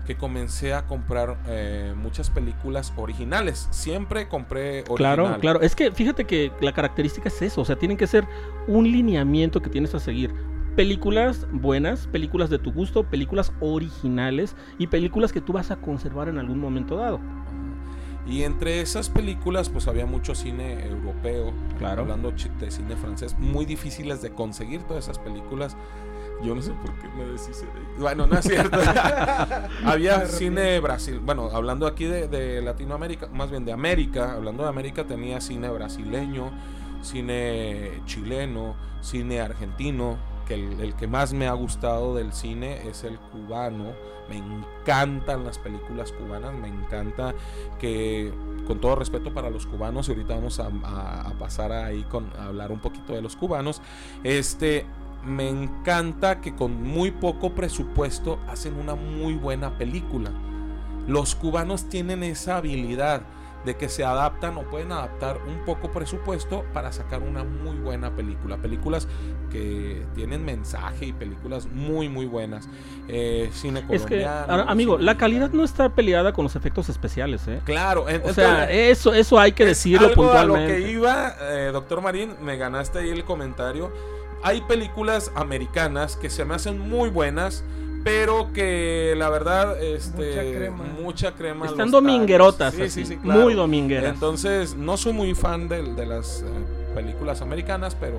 que 0.05 0.17
comencé 0.17 0.75
a 0.75 0.87
comprar 0.87 1.39
eh, 1.47 1.95
muchas 1.97 2.31
películas 2.31 2.93
originales. 2.97 3.69
Siempre 3.71 4.29
compré 4.29 4.85
original. 4.89 4.97
Claro, 4.97 5.39
claro. 5.41 5.61
Es 5.61 5.75
que 5.75 5.91
fíjate 5.91 6.25
que 6.25 6.53
la 6.61 6.73
característica 6.73 7.29
es 7.29 7.43
eso. 7.43 7.61
O 7.61 7.65
sea, 7.65 7.77
tienen 7.77 7.97
que 7.97 8.07
ser 8.07 8.27
un 8.67 8.85
lineamiento 8.85 9.63
que 9.63 9.71
tienes 9.71 9.95
a 9.95 10.01
seguir. 10.01 10.35
Películas 10.77 11.47
buenas, 11.53 12.09
películas 12.09 12.51
de 12.51 12.59
tu 12.59 12.73
gusto, 12.73 13.05
películas 13.05 13.53
originales 13.61 14.57
y 14.79 14.89
películas 14.89 15.33
que 15.33 15.41
tú 15.41 15.53
vas 15.53 15.71
a 15.71 15.77
conservar 15.77 16.29
en 16.29 16.39
algún 16.39 16.59
momento 16.59 16.97
dado. 16.97 17.21
Y 18.27 18.43
entre 18.43 18.81
esas 18.81 19.11
películas, 19.11 19.69
pues 19.69 19.87
había 19.87 20.07
mucho 20.07 20.35
cine 20.35 20.87
europeo. 20.87 21.53
Claro. 21.79 22.03
Hablando 22.03 22.33
de 22.33 22.71
cine 22.71 22.97
francés, 22.97 23.37
muy 23.39 23.67
difíciles 23.67 24.23
de 24.23 24.31
conseguir 24.31 24.83
todas 24.83 25.05
esas 25.05 25.19
películas. 25.19 25.77
Yo 26.43 26.55
no 26.55 26.61
sé 26.61 26.73
por 26.73 26.93
qué 27.01 27.09
me 27.17 27.25
deshice 27.27 27.65
de 27.67 27.73
ellas. 27.73 27.99
Bueno, 28.01 28.27
no 28.27 28.37
es 28.39 28.45
cierto. 28.45 28.79
había 29.85 30.27
cine 30.27 30.79
Brasil. 30.81 31.21
Bueno, 31.25 31.49
hablando 31.53 31.87
aquí 31.87 32.05
de, 32.05 32.29
de 32.29 32.61
Latinoamérica, 32.61 33.29
más 33.29 33.51
bien 33.51 33.65
de 33.65 33.73
América. 33.73 34.33
Hablando 34.35 34.63
de 34.65 34.69
América, 34.69 35.05
tenía 35.05 35.41
cine 35.41 35.69
brasileño, 35.71 36.51
cine 37.03 38.03
chileno, 38.07 38.75
cine 39.01 39.41
argentino. 39.41 40.17
Que 40.47 40.55
el, 40.55 40.79
el 40.81 40.95
que 40.95 41.07
más 41.07 41.33
me 41.33 41.47
ha 41.49 41.53
gustado 41.55 42.15
del 42.15 42.33
cine 42.35 42.87
es 42.89 43.05
el 43.05 43.19
cubano. 43.19 43.93
Me 44.29 44.37
encantan 44.37 45.45
las 45.45 45.59
películas 45.59 46.13
cubanas, 46.13 46.53
me 46.55 46.69
encanta 46.69 47.35
que, 47.79 48.33
con 48.67 48.79
todo 48.81 48.97
respeto 48.97 49.33
para 49.35 49.49
los 49.51 49.67
cubanos, 49.67 50.09
y 50.09 50.13
ahorita 50.13 50.35
vamos 50.35 50.61
a, 50.61 50.69
a- 50.83 51.29
a 51.29 51.31
pasar 51.39 51.73
ahí 51.73 52.03
con 52.05 52.31
a 52.39 52.47
hablar 52.47 52.73
un 52.73 52.79
poquito 52.81 53.13
de 53.13 53.21
los 53.21 53.37
cubanos, 53.37 53.83
este, 54.23 54.87
me 55.27 55.49
encanta 55.49 56.41
que 56.41 56.55
con 56.55 56.83
muy 56.83 57.11
poco 57.11 57.55
presupuesto 57.55 58.39
hacen 58.49 58.75
una 58.79 58.95
muy 58.95 59.35
buena 59.35 59.77
película. 59.79 60.31
Los 61.07 61.35
cubanos 61.35 61.89
tienen 61.89 62.23
esa 62.23 62.57
habilidad 62.59 63.23
de 63.65 63.77
que 63.79 63.89
se 63.89 64.05
adaptan 64.05 64.59
o 64.59 64.63
pueden 64.65 64.93
adaptar 64.93 65.39
un 65.49 65.65
poco 65.65 65.91
presupuesto 65.91 66.67
para 66.75 66.93
sacar 66.93 67.23
una 67.23 67.45
muy 67.45 67.77
buena 67.77 68.15
película. 68.15 68.59
Películas 68.59 69.09
que 69.51 70.05
tienen 70.15 70.45
mensaje 70.45 71.07
y 71.07 71.13
películas 71.15 71.67
muy 71.73 72.11
muy 72.11 72.27
buenas. 72.27 72.69
Eh, 73.09 73.49
cine 73.55 73.81
Es 73.89 74.05
que, 74.05 74.23
colombiano, 74.23 74.71
amigo, 74.71 74.99
la 74.99 75.17
calidad 75.17 75.51
no 75.51 75.65
está 75.65 75.89
peleada 75.89 76.35
con 76.35 76.43
los 76.45 76.57
efectos 76.57 76.91
especiales, 76.91 77.49
¿eh? 77.49 77.61
Claro, 77.65 78.07
en- 78.09 78.21
O 78.29 78.35
sea, 78.35 78.65
entonces, 78.65 78.99
eso, 78.99 79.15
eso 79.15 79.39
hay 79.39 79.53
que 79.53 79.65
decirlo 79.65 80.09
algo 80.09 80.33
a 80.33 80.45
lo 80.45 80.55
que 80.57 80.91
iba, 80.91 81.35
eh, 81.41 81.71
doctor 81.73 82.03
Marín, 82.03 82.35
me 82.43 82.59
ganaste 82.59 82.99
ahí 82.99 83.09
el 83.09 83.25
comentario. 83.25 83.91
Hay 84.45 84.61
películas 84.61 85.33
americanas 85.35 86.17
que 86.17 86.29
se 86.29 86.45
me 86.45 86.55
hacen 86.55 86.79
muy 86.79 87.09
buenas, 87.09 87.65
pero 88.05 88.53
que 88.53 89.15
la 89.17 89.31
verdad, 89.31 89.83
este, 89.83 90.29
Mucha 90.29 90.43
crema. 90.43 90.85
mucha 91.03 91.35
crema. 91.35 91.67
Están 91.67 91.91
dominguerotas, 91.91 92.79
así, 92.79 93.19
muy 93.23 93.55
domingueras. 93.55 94.13
Entonces, 94.13 94.77
no 94.77 94.99
soy 94.99 95.15
muy 95.15 95.35
fan 95.35 95.67
de, 95.69 95.83
de 95.95 96.05
las 96.05 96.43
eh, 96.43 96.95
películas 96.95 97.41
americanas, 97.41 97.97
pero 97.99 98.19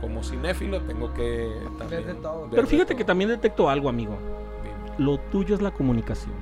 como 0.00 0.22
cinéfilo 0.22 0.80
tengo 0.82 1.12
que 1.12 1.50
también 1.78 2.06
de 2.06 2.14
todo. 2.14 2.42
ver 2.42 2.50
Pero 2.52 2.66
fíjate 2.68 2.94
que 2.94 3.04
también 3.04 3.30
detecto 3.30 3.68
algo, 3.68 3.88
amigo. 3.88 4.16
Lo 4.98 5.18
tuyo 5.18 5.56
es 5.56 5.62
la 5.62 5.72
comunicación. 5.72 6.32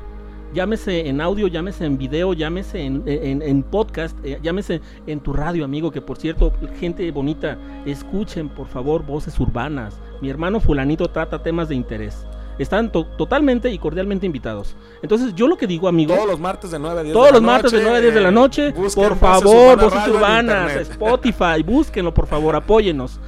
Llámese 0.54 1.08
en 1.08 1.20
audio, 1.20 1.48
llámese 1.48 1.84
en 1.84 1.98
video, 1.98 2.32
llámese 2.32 2.80
en, 2.80 3.02
en- 3.06 3.42
en 3.42 3.62
podcast, 3.64 4.16
eh, 4.24 4.38
llámese 4.40 4.80
en 5.06 5.18
tu 5.20 5.32
radio, 5.32 5.64
amigo, 5.64 5.90
que 5.90 6.00
por 6.00 6.16
cierto, 6.16 6.52
gente 6.78 7.10
bonita, 7.10 7.58
escuchen 7.84 8.48
por 8.48 8.68
favor 8.68 9.04
voces 9.04 9.38
urbanas. 9.40 9.98
Mi 10.22 10.30
hermano 10.30 10.60
fulanito 10.60 11.08
trata 11.08 11.42
temas 11.42 11.68
de 11.68 11.74
interés. 11.74 12.24
Están 12.56 12.92
to- 12.92 13.04
totalmente 13.18 13.68
y 13.72 13.78
cordialmente 13.78 14.26
invitados. 14.26 14.76
Entonces, 15.02 15.34
yo 15.34 15.48
lo 15.48 15.56
que 15.56 15.66
digo, 15.66 15.88
amigo, 15.88 16.14
Todos 16.14 16.28
los 16.28 16.38
martes 16.38 16.70
de 16.70 16.78
9 16.78 17.00
a 17.00 17.02
10 17.02 17.12
todos 17.12 17.26
de 17.26 17.32
la 17.32 17.38
los 17.38 17.42
martes 17.44 17.72
de 17.72 17.78
noche, 17.78 17.84
9 17.90 17.98
a 17.98 18.00
10 18.00 18.14
de 18.14 18.20
la 18.20 18.30
noche, 18.30 18.72
por 18.72 19.16
favor, 19.16 19.80
voces 19.80 20.08
urbanas. 20.08 20.72
Spotify, 20.76 21.62
búsquenlo, 21.66 22.14
por 22.14 22.28
favor, 22.28 22.54
apóyenos. 22.54 23.18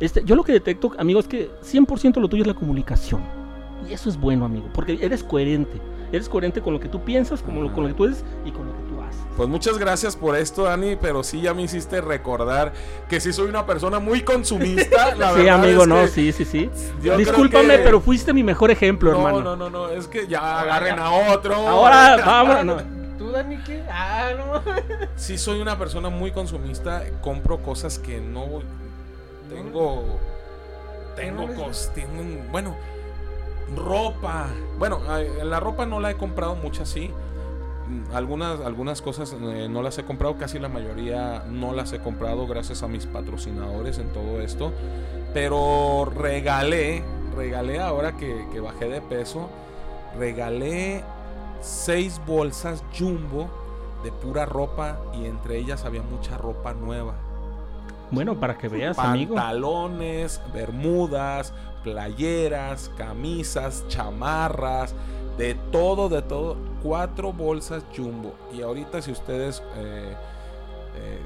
Este, 0.00 0.24
yo 0.24 0.34
lo 0.34 0.42
que 0.42 0.50
detecto, 0.52 0.90
amigo, 0.98 1.20
es 1.20 1.28
que 1.28 1.48
100% 1.62 2.20
lo 2.20 2.26
tuyo 2.28 2.42
es 2.42 2.48
la 2.48 2.54
comunicación. 2.54 3.20
Y 3.88 3.92
eso 3.92 4.08
es 4.08 4.16
bueno, 4.18 4.44
amigo, 4.44 4.66
porque 4.74 4.98
eres 5.00 5.22
coherente. 5.22 5.80
Eres 6.12 6.28
coherente 6.28 6.60
con 6.60 6.74
lo 6.74 6.78
que 6.80 6.88
tú 6.88 7.02
piensas, 7.02 7.40
con 7.42 7.54
lo, 7.62 7.72
con 7.72 7.84
lo 7.84 7.88
que 7.88 7.94
tú 7.94 8.04
eres 8.04 8.22
y 8.44 8.52
con 8.52 8.66
lo 8.66 8.72
que 8.76 8.82
tú 8.82 9.00
haces. 9.00 9.20
Pues 9.36 9.48
muchas 9.48 9.78
gracias 9.78 10.14
por 10.14 10.36
esto, 10.36 10.64
Dani, 10.64 10.96
pero 10.96 11.22
sí 11.22 11.40
ya 11.40 11.54
me 11.54 11.62
hiciste 11.62 12.02
recordar 12.02 12.72
que 13.08 13.18
sí 13.18 13.32
soy 13.32 13.48
una 13.48 13.64
persona 13.64 13.98
muy 13.98 14.20
consumista. 14.20 15.14
La 15.16 15.30
sí, 15.32 15.38
verdad 15.38 15.64
amigo, 15.64 15.82
es 15.82 15.88
no, 15.88 16.00
que 16.02 16.08
sí, 16.08 16.32
sí, 16.32 16.44
sí. 16.44 16.70
Discúlpame, 17.16 17.78
que- 17.78 17.82
pero 17.82 18.00
fuiste 18.00 18.32
mi 18.34 18.42
mejor 18.42 18.70
ejemplo, 18.70 19.10
No, 19.12 19.16
hermano. 19.18 19.40
no, 19.42 19.56
no, 19.56 19.70
no, 19.70 19.88
es 19.88 20.06
que 20.06 20.26
ya 20.26 20.60
agarren 20.60 20.98
a 20.98 21.10
otro. 21.32 21.54
Ahora, 21.54 22.16
vamos, 22.26 22.64
no. 22.64 23.02
¿Tú, 23.18 23.30
Dani, 23.30 23.56
qué? 23.64 23.82
Ah, 23.90 24.30
no. 24.36 24.62
Sí 25.16 25.38
soy 25.38 25.60
una 25.60 25.78
persona 25.78 26.08
muy 26.10 26.30
consumista, 26.32 27.02
compro 27.22 27.58
cosas 27.58 27.98
que 27.98 28.20
no 28.20 28.46
tengo 29.48 30.18
tengo 31.16 31.46
No 31.46 31.54
cos, 31.54 31.90
tengo 31.94 32.20
un- 32.20 32.48
bueno, 32.50 32.74
ropa. 33.76 34.46
Bueno, 34.78 35.00
la 35.44 35.60
ropa 35.60 35.86
no 35.86 36.00
la 36.00 36.10
he 36.10 36.16
comprado 36.16 36.54
mucha 36.56 36.84
sí. 36.84 37.10
Mm, 37.88 38.14
Algunas, 38.14 38.60
algunas 38.60 39.02
cosas 39.02 39.34
eh, 39.40 39.68
no 39.68 39.82
las 39.82 39.98
he 39.98 40.04
comprado, 40.04 40.36
casi 40.36 40.58
la 40.58 40.68
mayoría 40.68 41.44
no 41.48 41.72
las 41.72 41.92
he 41.92 41.98
comprado 42.00 42.46
gracias 42.46 42.82
a 42.82 42.88
mis 42.88 43.06
patrocinadores 43.06 43.98
en 43.98 44.12
todo 44.12 44.40
esto. 44.40 44.72
Pero 45.34 46.10
regalé, 46.16 47.02
regalé 47.36 47.80
ahora 47.80 48.16
que, 48.16 48.46
que 48.52 48.60
bajé 48.60 48.88
de 48.88 49.00
peso, 49.00 49.48
regalé 50.18 51.02
seis 51.60 52.20
bolsas 52.26 52.84
jumbo 52.98 53.48
de 54.04 54.10
pura 54.12 54.44
ropa 54.46 54.98
y 55.14 55.26
entre 55.26 55.58
ellas 55.58 55.84
había 55.84 56.02
mucha 56.02 56.36
ropa 56.36 56.74
nueva. 56.74 57.14
Bueno, 58.10 58.38
para 58.38 58.58
que 58.58 58.68
veas, 58.68 58.98
amigo. 58.98 59.34
Pantalones, 59.34 60.40
bermudas, 60.52 61.54
playeras, 61.84 62.90
camisas, 62.96 63.84
chamarras, 63.88 64.94
de 65.38 65.54
todo, 65.70 66.08
de 66.08 66.22
todo. 66.22 66.56
Cuatro 66.82 67.32
bolsas 67.32 67.84
jumbo. 67.96 68.34
Y 68.52 68.62
ahorita 68.62 69.00
si 69.02 69.12
ustedes, 69.12 69.62
eh, 69.76 70.14
eh, 70.96 71.18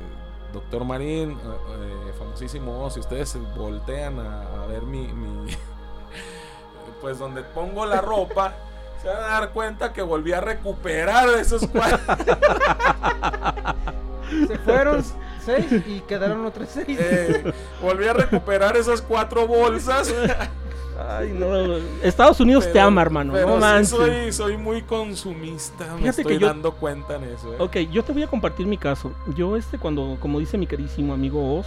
doctor 0.52 0.84
Marín, 0.84 1.32
eh, 1.32 2.12
famosísimo, 2.18 2.88
si 2.90 3.00
ustedes 3.00 3.36
voltean 3.56 4.18
a, 4.20 4.62
a 4.62 4.66
ver 4.66 4.82
mi, 4.82 5.06
mi- 5.08 5.56
pues 7.00 7.18
donde 7.18 7.42
pongo 7.42 7.84
la 7.86 8.00
ropa, 8.00 8.54
se 9.02 9.08
van 9.08 9.18
a 9.18 9.28
dar 9.28 9.50
cuenta 9.52 9.92
que 9.92 10.02
volví 10.02 10.32
a 10.32 10.40
recuperar 10.40 11.28
esos 11.30 11.66
cuatro. 11.66 11.98
Se 14.48 14.58
fueron 14.58 15.04
seis 15.46 15.66
y 15.86 16.00
quedaron 16.00 16.44
otros 16.44 16.68
seis. 16.72 16.98
eh, 17.00 17.52
volví 17.80 18.06
a 18.06 18.12
recuperar 18.12 18.76
esas 18.76 19.00
cuatro 19.00 19.46
bolsas. 19.46 20.12
Ay, 21.08 21.30
no. 21.32 21.76
Estados 22.02 22.40
Unidos 22.40 22.70
te 22.72 22.80
ama, 22.80 23.02
hermano. 23.02 23.32
pero 23.34 23.58
no 23.58 23.78
sí 23.80 23.84
soy, 23.86 24.32
soy 24.32 24.56
muy 24.56 24.80
consumista. 24.82 25.84
me 25.94 25.98
Fíjate 26.00 26.22
estoy 26.22 26.34
que 26.36 26.38
yo- 26.40 26.46
dando 26.46 26.72
cuenta 26.72 27.16
en 27.16 27.24
eso. 27.24 27.52
¿eh? 27.52 27.56
Ok, 27.58 27.76
yo 27.92 28.02
te 28.02 28.12
voy 28.12 28.22
a 28.22 28.26
compartir 28.26 28.66
mi 28.66 28.78
caso. 28.78 29.12
Yo, 29.34 29.56
este, 29.56 29.78
cuando, 29.78 30.16
como 30.20 30.38
dice 30.40 30.56
mi 30.58 30.66
queridísimo 30.66 31.12
amigo 31.12 31.58
Oz, 31.58 31.66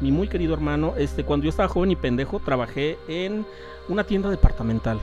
mi 0.00 0.10
muy 0.12 0.28
querido 0.28 0.54
hermano, 0.54 0.94
este, 0.96 1.24
cuando 1.24 1.44
yo 1.44 1.50
estaba 1.50 1.68
joven 1.68 1.90
y 1.90 1.96
pendejo, 1.96 2.40
trabajé 2.42 2.98
en 3.06 3.44
una 3.88 4.04
tienda 4.04 4.30
departamental. 4.30 4.98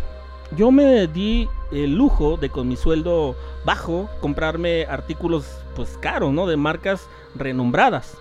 Yo 0.55 0.71
me 0.71 1.07
di 1.07 1.49
el 1.71 1.95
lujo 1.95 2.37
de 2.37 2.49
con 2.49 2.67
mi 2.67 2.77
sueldo 2.77 3.35
bajo 3.65 4.09
comprarme 4.21 4.85
artículos 4.85 5.45
pues 5.75 5.97
caros, 5.97 6.31
¿no? 6.31 6.47
De 6.47 6.55
marcas 6.55 7.07
renombradas. 7.35 8.17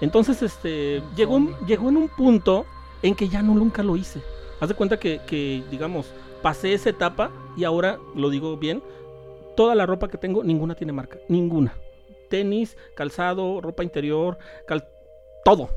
Entonces, 0.00 0.42
este, 0.42 1.02
llegó, 1.14 1.38
llegó 1.66 1.88
en 1.90 1.96
un 1.98 2.08
punto 2.08 2.66
en 3.02 3.14
que 3.14 3.28
ya 3.28 3.42
no 3.42 3.54
nunca 3.54 3.82
lo 3.82 3.96
hice. 3.96 4.20
Haz 4.60 4.68
de 4.68 4.74
cuenta 4.74 4.98
que, 4.98 5.20
que, 5.26 5.62
digamos, 5.70 6.12
pasé 6.42 6.72
esa 6.72 6.90
etapa 6.90 7.30
y 7.56 7.64
ahora, 7.64 7.98
lo 8.14 8.30
digo 8.30 8.56
bien, 8.56 8.82
toda 9.56 9.74
la 9.74 9.86
ropa 9.86 10.08
que 10.08 10.18
tengo, 10.18 10.42
ninguna 10.42 10.74
tiene 10.74 10.92
marca, 10.92 11.18
ninguna. 11.28 11.74
Tenis, 12.28 12.76
calzado, 12.94 13.60
ropa 13.60 13.84
interior, 13.84 14.38
cal- 14.66 14.88
todo, 15.44 15.68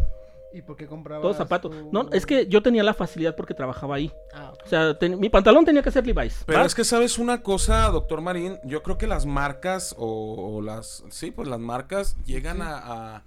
¿Y 0.53 0.61
por 0.61 0.75
qué 0.75 0.85
comprabas? 0.87 1.21
todo 1.23 1.33
zapato. 1.33 1.69
tu- 1.69 1.89
No, 1.91 2.09
es 2.11 2.25
que 2.25 2.45
yo 2.47 2.61
tenía 2.61 2.83
la 2.83 2.93
facilidad 2.93 3.35
porque 3.35 3.53
trabajaba 3.53 3.95
ahí. 3.95 4.11
Ah, 4.33 4.51
ok. 4.53 4.61
O 4.65 4.69
sea, 4.69 4.97
ten- 4.99 5.19
mi 5.19 5.29
pantalón 5.29 5.65
tenía 5.65 5.81
que 5.81 5.91
ser 5.91 6.05
Levi's. 6.05 6.43
Pero 6.45 6.59
¿va? 6.59 6.65
es 6.65 6.75
que 6.75 6.83
sabes 6.83 7.17
una 7.17 7.41
cosa, 7.41 7.89
doctor 7.89 8.21
Marín, 8.21 8.57
yo 8.63 8.83
creo 8.83 8.97
que 8.97 9.07
las 9.07 9.25
marcas 9.25 9.95
o, 9.97 10.55
o 10.57 10.61
las, 10.61 11.03
sí, 11.09 11.31
pues 11.31 11.47
las 11.47 11.59
marcas 11.59 12.15
llegan 12.25 12.61
a, 12.61 12.77
a, 12.77 13.23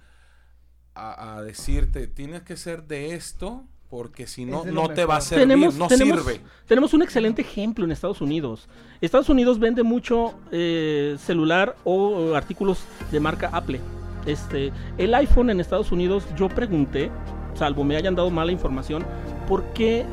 a- 0.95 1.37
a 1.37 1.41
decirte, 1.43 2.07
tienes 2.07 2.43
que 2.43 2.55
ser 2.57 2.83
de 2.83 3.13
esto 3.13 3.63
porque 3.89 4.27
si 4.27 4.43
no, 4.45 4.65
no 4.65 4.89
te 4.89 5.05
va 5.05 5.17
a 5.17 5.21
servir, 5.21 5.43
tenemos, 5.47 5.75
no 5.75 5.87
tenemos, 5.87 6.19
sirve. 6.23 6.41
tenemos 6.65 6.93
un 6.93 7.03
excelente 7.03 7.41
ejemplo 7.41 7.85
en 7.85 7.91
Estados 7.91 8.19
Unidos. 8.19 8.67
Estados 8.99 9.29
Unidos 9.29 9.59
vende 9.59 9.81
mucho 9.83 10.33
eh, 10.51 11.15
celular 11.19 11.75
o 11.85 12.33
artículos 12.35 12.79
de 13.11 13.19
marca 13.21 13.49
Apple. 13.53 13.79
Este, 14.27 14.71
el 14.97 15.15
iPhone 15.15 15.49
en 15.49 15.59
Estados 15.59 15.91
Unidos, 15.91 16.25
yo 16.35 16.49
pregunté, 16.49 17.09
salvo 17.55 17.83
me 17.83 17.95
hayan 17.95 18.13
dado 18.13 18.29
mala 18.29 18.51
información, 18.51 19.05
¿por 19.47 19.63
qué 19.73 20.05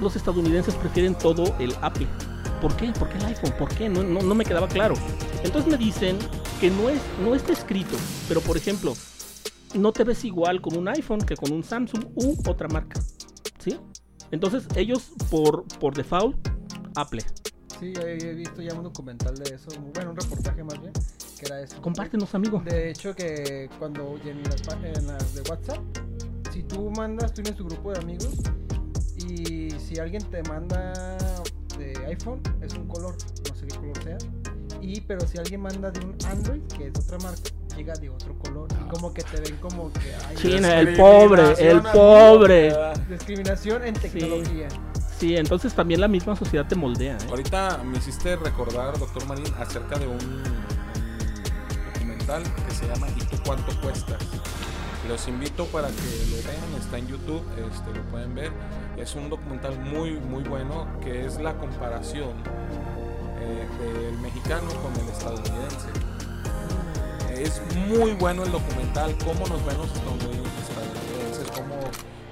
los 0.00 0.14
estadounidenses 0.14 0.74
prefieren 0.74 1.16
todo 1.16 1.56
el 1.58 1.74
Apple? 1.80 2.06
¿Por 2.60 2.76
qué? 2.76 2.92
¿Por 2.92 3.08
qué 3.08 3.18
el 3.18 3.24
iPhone? 3.24 3.52
¿Por 3.58 3.74
qué? 3.74 3.88
No, 3.88 4.02
no, 4.02 4.34
me 4.34 4.44
quedaba 4.44 4.68
claro. 4.68 4.94
Entonces 5.42 5.70
me 5.70 5.76
dicen 5.76 6.16
que 6.60 6.70
no, 6.70 6.88
es, 6.90 7.00
no 7.24 7.34
está 7.34 7.52
escrito, 7.52 7.96
pero 8.28 8.40
por 8.40 8.56
ejemplo, 8.56 8.94
no 9.74 9.92
te 9.92 10.04
ves 10.04 10.24
igual 10.24 10.60
con 10.60 10.76
un 10.76 10.86
iPhone 10.88 11.20
que 11.22 11.34
con 11.34 11.50
un 11.50 11.64
Samsung 11.64 12.04
u 12.14 12.36
otra 12.48 12.68
marca. 12.68 13.00
¿Sí? 13.58 13.78
Entonces 14.30 14.68
ellos 14.76 15.12
por, 15.30 15.64
por 15.80 15.94
default, 15.94 16.36
Apple. 16.94 17.22
Sí, 17.82 17.92
he 17.96 18.34
visto 18.34 18.62
ya 18.62 18.74
un 18.74 18.84
documental 18.84 19.34
de 19.34 19.56
eso. 19.56 19.68
Bueno, 19.92 20.10
un 20.10 20.16
reportaje 20.16 20.62
más 20.62 20.80
bien. 20.80 20.92
Que 21.36 21.46
era 21.46 21.60
eso. 21.62 21.82
Compártenos, 21.82 22.32
amigo. 22.32 22.62
De 22.64 22.90
hecho, 22.90 23.12
que 23.12 23.68
cuando 23.80 24.20
en 24.24 24.40
las, 24.44 24.62
en 24.84 25.06
las 25.08 25.34
de 25.34 25.42
WhatsApp, 25.50 25.80
si 26.52 26.62
tú 26.62 26.92
mandas, 26.92 27.34
tú 27.34 27.42
tienes 27.42 27.58
tu 27.58 27.64
grupo 27.64 27.90
de 27.90 27.98
amigos 27.98 28.34
y 29.26 29.70
si 29.80 29.98
alguien 29.98 30.22
te 30.30 30.44
manda 30.44 30.92
de 31.76 31.92
iPhone, 32.06 32.40
es 32.62 32.72
un 32.74 32.86
color, 32.86 33.16
no 33.48 33.56
sé 33.56 33.66
qué 33.66 33.76
color 33.76 34.04
sea. 34.04 34.18
Y 34.80 35.00
pero 35.00 35.26
si 35.26 35.38
alguien 35.38 35.62
manda 35.62 35.90
de 35.90 36.06
un 36.06 36.16
Android, 36.28 36.62
que 36.78 36.86
es 36.86 36.96
otra 36.96 37.18
marca, 37.18 37.50
llega 37.76 37.94
de 37.94 38.10
otro 38.10 38.38
color. 38.38 38.68
Y 38.80 38.88
como 38.88 39.12
que 39.12 39.24
te 39.24 39.40
ven 39.40 39.56
como 39.56 39.92
que 39.92 40.14
hay 40.28 40.36
China, 40.36 40.78
el 40.78 40.96
pobre, 40.96 41.52
el 41.58 41.82
pobre. 41.82 42.72
discriminación 43.08 43.84
en 43.84 43.94
tecnología. 43.94 44.70
Sí, 44.70 44.76
entonces 45.30 45.72
también 45.74 46.00
la 46.00 46.08
misma 46.08 46.34
sociedad 46.36 46.66
te 46.66 46.74
moldea. 46.74 47.16
¿eh? 47.16 47.26
Ahorita 47.28 47.80
me 47.84 47.98
hiciste 47.98 48.36
recordar, 48.36 48.98
doctor 48.98 49.24
Marín, 49.26 49.46
acerca 49.58 49.98
de 49.98 50.06
un, 50.06 50.18
documental 51.92 52.42
que 52.42 52.74
se 52.74 52.88
llama 52.88 53.06
¿Y 53.16 53.20
tú 53.24 53.36
cuánto 53.44 53.72
cuestas? 53.80 54.18
Los 55.08 55.28
invito 55.28 55.66
para 55.66 55.88
que 55.88 56.26
lo 56.30 56.36
vean, 56.48 56.80
está 56.80 56.98
en 56.98 57.06
YouTube, 57.06 57.42
este, 57.56 57.92
lo 57.94 58.02
pueden 58.10 58.34
ver. 58.34 58.50
Es 58.96 59.14
un 59.14 59.30
documental 59.30 59.78
muy, 59.78 60.12
muy 60.12 60.42
bueno 60.42 60.86
que 61.00 61.24
es 61.24 61.40
la 61.40 61.56
comparación 61.56 62.32
eh, 63.40 63.66
del 63.80 64.18
mexicano 64.18 64.68
con 64.82 64.92
el 65.02 65.08
estadounidense. 65.08 65.88
Es 67.34 67.60
muy 67.88 68.12
bueno 68.12 68.44
el 68.44 68.52
documental, 68.52 69.16
cómo 69.24 69.46
nos 69.46 69.64
ven 69.64 69.78
los 69.78 69.86
estadounidenses, 69.86 70.68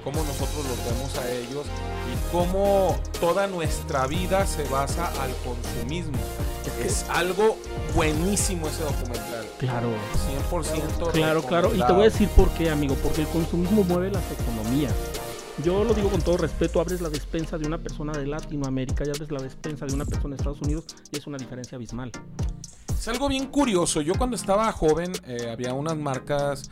cómo 0.03 0.23
nosotros 0.23 0.65
los 0.65 0.85
vemos 0.85 1.17
a 1.17 1.31
ellos 1.31 1.65
y 2.11 2.31
cómo 2.31 2.99
toda 3.19 3.47
nuestra 3.47 4.07
vida 4.07 4.45
se 4.45 4.63
basa 4.65 5.07
al 5.21 5.31
consumismo. 5.45 6.17
Es 6.83 7.05
algo 7.09 7.57
buenísimo 7.95 8.67
ese 8.67 8.83
documental. 8.83 9.45
Claro. 9.59 9.89
100% 10.49 11.11
Claro, 11.11 11.43
claro. 11.43 11.75
Y 11.75 11.85
te 11.85 11.91
voy 11.91 12.01
a 12.01 12.05
decir 12.05 12.29
por 12.29 12.49
qué, 12.51 12.69
amigo. 12.69 12.95
Porque 12.95 13.21
el 13.21 13.27
consumismo 13.27 13.83
mueve 13.83 14.11
las 14.11 14.23
economías. 14.31 14.93
Yo 15.63 15.83
lo 15.83 15.93
digo 15.93 16.09
con 16.09 16.21
todo 16.21 16.37
respeto, 16.37 16.79
abres 16.79 17.01
la 17.01 17.09
despensa 17.09 17.57
de 17.57 17.67
una 17.67 17.77
persona 17.77 18.13
de 18.13 18.25
Latinoamérica 18.25 19.03
y 19.05 19.09
abres 19.09 19.29
la 19.29 19.41
despensa 19.41 19.85
de 19.85 19.93
una 19.93 20.05
persona 20.05 20.35
de 20.35 20.41
Estados 20.41 20.61
Unidos 20.61 20.85
y 21.11 21.17
es 21.17 21.27
una 21.27 21.37
diferencia 21.37 21.75
abismal. 21.75 22.11
Es 22.89 23.07
algo 23.07 23.27
bien 23.27 23.47
curioso. 23.47 24.01
Yo 24.01 24.13
cuando 24.15 24.35
estaba 24.35 24.71
joven 24.71 25.11
eh, 25.27 25.49
había 25.51 25.73
unas 25.73 25.97
marcas 25.97 26.69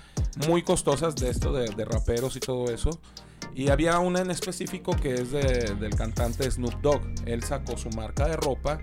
muy 0.47 0.63
costosas 0.63 1.15
de 1.15 1.29
esto, 1.29 1.51
de, 1.53 1.69
de 1.69 1.85
raperos 1.85 2.35
y 2.35 2.39
todo 2.39 2.71
eso. 2.71 2.89
Y 3.55 3.69
había 3.69 3.99
una 3.99 4.19
en 4.21 4.31
específico 4.31 4.91
que 4.95 5.15
es 5.15 5.31
de- 5.31 5.75
del 5.79 5.95
cantante 5.95 6.49
Snoop 6.49 6.75
Dogg. 6.81 7.01
Él 7.25 7.43
sacó 7.43 7.77
su 7.77 7.89
marca 7.89 8.27
de 8.27 8.37
ropa 8.37 8.79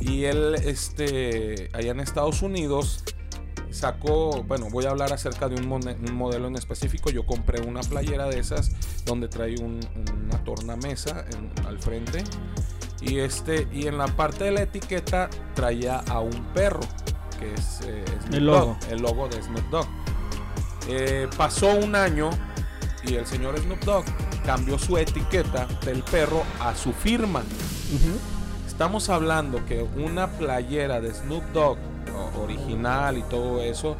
y 0.00 0.24
él, 0.24 0.54
este, 0.54 1.68
allá 1.72 1.90
en 1.92 2.00
Estados 2.00 2.42
Unidos, 2.42 3.02
sacó, 3.70 4.44
bueno, 4.44 4.68
voy 4.70 4.84
a 4.86 4.90
hablar 4.90 5.12
acerca 5.12 5.48
de 5.48 5.56
un, 5.56 5.66
modelo 6.14 6.46
en 6.46 6.56
específico. 6.56 7.10
Yo 7.10 7.26
compré 7.26 7.60
una 7.60 7.80
playera 7.80 8.26
de 8.26 8.38
esas 8.38 8.70
donde 9.04 9.28
trae 9.28 9.56
un- 9.60 9.80
una 10.26 10.42
tornamesa 10.44 11.24
en- 11.32 11.66
al 11.66 11.78
frente. 11.80 12.22
Y, 13.00 13.18
este, 13.18 13.68
y 13.72 13.86
en 13.88 13.98
la 13.98 14.06
parte 14.06 14.44
de 14.44 14.52
la 14.52 14.62
etiqueta 14.62 15.28
traía 15.54 15.98
a 15.98 16.20
un 16.20 16.44
perro, 16.54 16.80
que 17.38 17.52
es 17.52 17.80
eh, 17.86 18.04
El 18.32 18.46
logo. 18.46 18.78
El 18.90 19.02
logo 19.02 19.28
de 19.28 19.42
Snoop 19.42 19.68
Dogg. 19.70 19.86
Eh, 20.88 21.28
pasó 21.36 21.74
un 21.74 21.94
año 21.94 22.30
y 23.04 23.14
el 23.14 23.26
señor 23.26 23.58
Snoop 23.58 23.80
Dogg 23.84 24.04
cambió 24.44 24.78
su 24.78 24.98
etiqueta 24.98 25.66
del 25.84 26.02
perro 26.02 26.42
a 26.60 26.74
su 26.74 26.92
firma. 26.92 27.42
Estamos 28.66 29.08
hablando 29.08 29.64
que 29.66 29.82
una 29.96 30.30
playera 30.32 31.00
de 31.00 31.14
Snoop 31.14 31.44
Dogg 31.52 31.78
original 32.40 33.18
y 33.18 33.22
todo 33.22 33.62
eso 33.62 33.96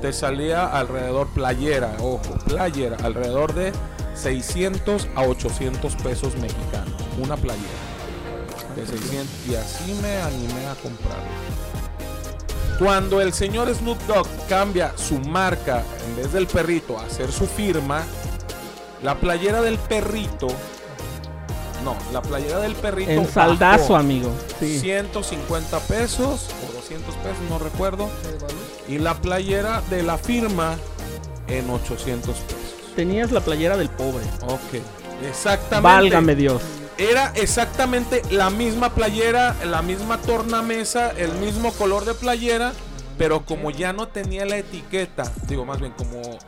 te 0.00 0.12
salía 0.12 0.66
alrededor 0.66 1.28
playera, 1.28 1.94
ojo, 2.00 2.38
playera 2.46 2.96
alrededor 3.02 3.54
de 3.54 3.72
600 4.14 5.08
a 5.14 5.22
800 5.22 5.96
pesos 5.96 6.36
mexicanos, 6.36 6.94
una 7.22 7.36
playera 7.36 7.86
de 8.74 8.86
600 8.86 9.48
y 9.48 9.54
así 9.54 9.98
me 10.02 10.16
animé 10.22 10.66
a 10.66 10.74
comprarlo. 10.74 11.65
Cuando 12.78 13.20
el 13.20 13.32
señor 13.32 13.74
Snoop 13.74 13.98
Dogg 14.06 14.26
cambia 14.48 14.92
su 14.96 15.18
marca 15.20 15.82
en 16.06 16.16
vez 16.16 16.32
del 16.32 16.46
perrito 16.46 16.98
a 16.98 17.04
hacer 17.04 17.32
su 17.32 17.46
firma, 17.46 18.04
la 19.02 19.14
playera 19.14 19.62
del 19.62 19.78
perrito 19.78 20.48
no, 21.86 21.96
la 22.12 22.20
playera 22.20 22.58
del 22.58 22.74
perrito 22.74 23.12
En 23.12 23.28
saldazo, 23.28 23.94
amigo. 23.94 24.32
Sí. 24.58 24.80
150 24.80 25.78
pesos 25.80 26.48
o 26.68 26.72
200 26.72 27.14
pesos, 27.14 27.38
no 27.48 27.60
recuerdo. 27.60 28.08
Y 28.88 28.98
la 28.98 29.14
playera 29.14 29.82
de 29.88 30.02
la 30.02 30.18
firma 30.18 30.76
en 31.46 31.70
800 31.70 32.36
pesos. 32.36 32.94
Tenías 32.96 33.30
la 33.30 33.40
playera 33.40 33.76
del 33.76 33.88
pobre. 33.88 34.24
Ok, 34.42 34.82
exactamente. 35.28 35.80
Válgame 35.80 36.34
Dios. 36.34 36.60
Era 36.98 37.30
exactamente 37.34 38.22
la 38.30 38.48
misma 38.50 38.94
playera, 38.94 39.54
la 39.64 39.82
misma 39.82 40.18
tornamesa, 40.18 41.10
el 41.10 41.32
mismo 41.32 41.72
color 41.72 42.04
de 42.06 42.14
playera, 42.14 42.72
pero 43.18 43.44
como 43.44 43.70
ya 43.70 43.92
no 43.92 44.08
tenía 44.08 44.46
la 44.46 44.56
etiqueta, 44.56 45.30
digo 45.46 45.66
más 45.66 45.78
bien 45.78 45.92
como, 45.92 46.38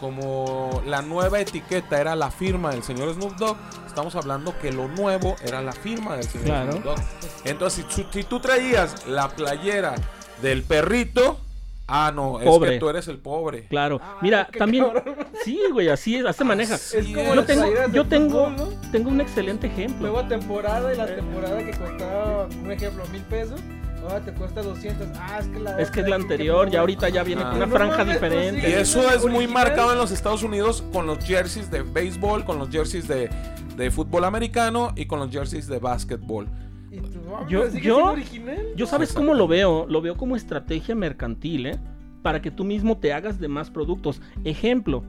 como 0.00 0.82
la 0.86 1.00
nueva 1.02 1.38
etiqueta 1.40 2.00
era 2.00 2.16
la 2.16 2.30
firma 2.32 2.70
del 2.72 2.82
señor 2.82 3.14
Snoop 3.14 3.36
Dogg, 3.36 3.56
estamos 3.86 4.16
hablando 4.16 4.58
que 4.58 4.72
lo 4.72 4.88
nuevo 4.88 5.36
era 5.44 5.62
la 5.62 5.72
firma 5.72 6.16
del 6.16 6.24
señor 6.28 6.44
Claro. 6.46 6.72
Snoop 6.72 6.84
Dogg. 6.84 6.98
Entonces, 7.44 7.84
si, 7.88 8.02
tú- 8.02 8.08
si 8.12 8.24
tú 8.24 8.40
traías 8.40 9.06
la 9.06 9.28
playera 9.28 9.94
del 10.42 10.64
perrito, 10.64 11.40
ah, 11.86 12.12
no, 12.14 12.40
es 12.40 12.46
Pobre. 12.46 12.72
que 12.72 12.78
tú 12.78 12.88
eres 12.88 13.08
el 13.08 13.18
pobre. 13.18 13.66
Claro. 13.68 14.00
Ah, 14.02 14.18
Mira, 14.22 14.48
también. 14.58 14.84
cabrón. 14.84 15.16
Sí, 15.44 15.58
güey, 15.72 15.88
así 15.88 16.16
es, 16.16 16.24
así 16.26 16.38
se 16.38 16.44
maneja. 16.54 16.74
Es 16.74 16.92
como 16.92 17.18
es. 17.20 17.34
Yo 17.34 17.44
tengo, 17.44 17.66
yo 17.92 18.06
tengo, 18.06 18.44
fútbol, 18.50 18.56
¿no? 18.56 18.90
tengo 18.90 19.10
un 19.10 19.20
excelente 19.20 19.66
ejemplo. 19.66 20.08
Nueva 20.08 20.26
temporada 20.28 20.92
y 20.92 20.96
la 20.96 21.06
temporada 21.06 21.58
que 21.58 21.70
costaba, 21.72 22.46
un 22.62 22.70
ejemplo, 22.72 23.04
mil 23.12 23.22
pesos, 23.22 23.60
ahora 24.02 24.20
te 24.20 24.32
cuesta 24.32 24.62
200. 24.62 25.08
Ah, 25.18 25.38
es 25.40 25.46
que 25.48 25.58
la, 25.60 25.80
Es 25.80 25.90
que 25.90 26.00
es 26.00 26.08
la 26.08 26.16
anterior, 26.16 26.70
ya 26.70 26.80
ahorita 26.80 27.08
ya 27.08 27.22
viene 27.22 27.42
Ah. 27.42 27.46
con 27.50 27.56
una 27.56 27.66
No 27.66 27.74
franja 27.74 27.98
mames, 27.98 28.18
pues 28.18 28.30
diferente. 28.32 28.70
Y 28.70 28.72
eso 28.74 29.00
es 29.10 29.22
muy 29.22 29.36
original. 29.36 29.52
marcado 29.52 29.92
en 29.92 29.98
los 29.98 30.10
Estados 30.10 30.42
Unidos 30.42 30.82
con 30.92 31.06
los 31.06 31.18
jerseys 31.24 31.70
de 31.70 31.82
béisbol, 31.82 32.44
con 32.44 32.58
los 32.58 32.68
jerseys 32.70 33.08
de, 33.08 33.30
de 33.76 33.90
fútbol 33.90 34.24
americano 34.24 34.92
y 34.96 35.06
con 35.06 35.18
los 35.20 35.30
jerseys 35.30 35.66
de 35.66 35.78
básquetbol. 35.78 36.48
Y 36.94 37.00
tú, 37.00 37.18
ah, 37.34 37.46
Yo- 37.48 37.64
yo- 37.66 37.70
siendo 37.70 38.04
original. 38.04 38.66
Yo 38.76 38.86
sabes 38.86 39.12
cómo 39.12 39.34
lo 39.34 39.48
veo, 39.48 39.86
lo 39.88 40.00
veo 40.00 40.16
como 40.16 40.36
estrategia 40.36 40.94
mercantil, 40.94 41.66
¿eh? 41.66 41.78
Para 42.22 42.40
que 42.40 42.50
tú 42.50 42.64
mismo 42.64 42.96
te 42.98 43.12
hagas 43.12 43.38
de 43.38 43.48
más 43.48 43.70
productos. 43.70 44.22
Ejemplo, 44.44 45.02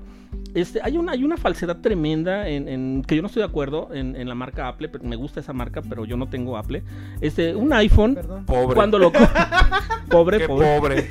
este, 0.54 0.82
hay 0.84 0.98
una, 0.98 1.14
hay 1.14 1.24
una 1.24 1.38
falsedad 1.38 1.78
tremenda 1.80 2.50
en, 2.50 2.68
en- 2.68 3.04
que 3.08 3.16
yo 3.16 3.22
no 3.22 3.28
estoy 3.28 3.42
de 3.42 3.48
acuerdo 3.48 3.90
en, 3.94 4.16
en 4.18 4.28
la 4.28 4.36
marca 4.36 4.68
Apple, 4.68 4.90
pero 4.90 5.04
me 5.06 5.16
gusta 5.16 5.40
esa 5.40 5.54
marca, 5.54 5.82
pero 5.88 6.04
yo 6.06 6.18
no 6.18 6.28
tengo 6.28 6.58
Apple. 6.58 6.84
Este, 7.22 7.56
un 7.56 7.72
iPhone, 7.72 8.16
Perdón. 8.16 8.46
Pobre. 8.46 8.76
cuando 8.76 9.00
lo 9.00 9.12
pobre, 10.10 10.40
Qué 10.40 10.48
pobre. 10.48 10.78
pobre. 10.80 11.08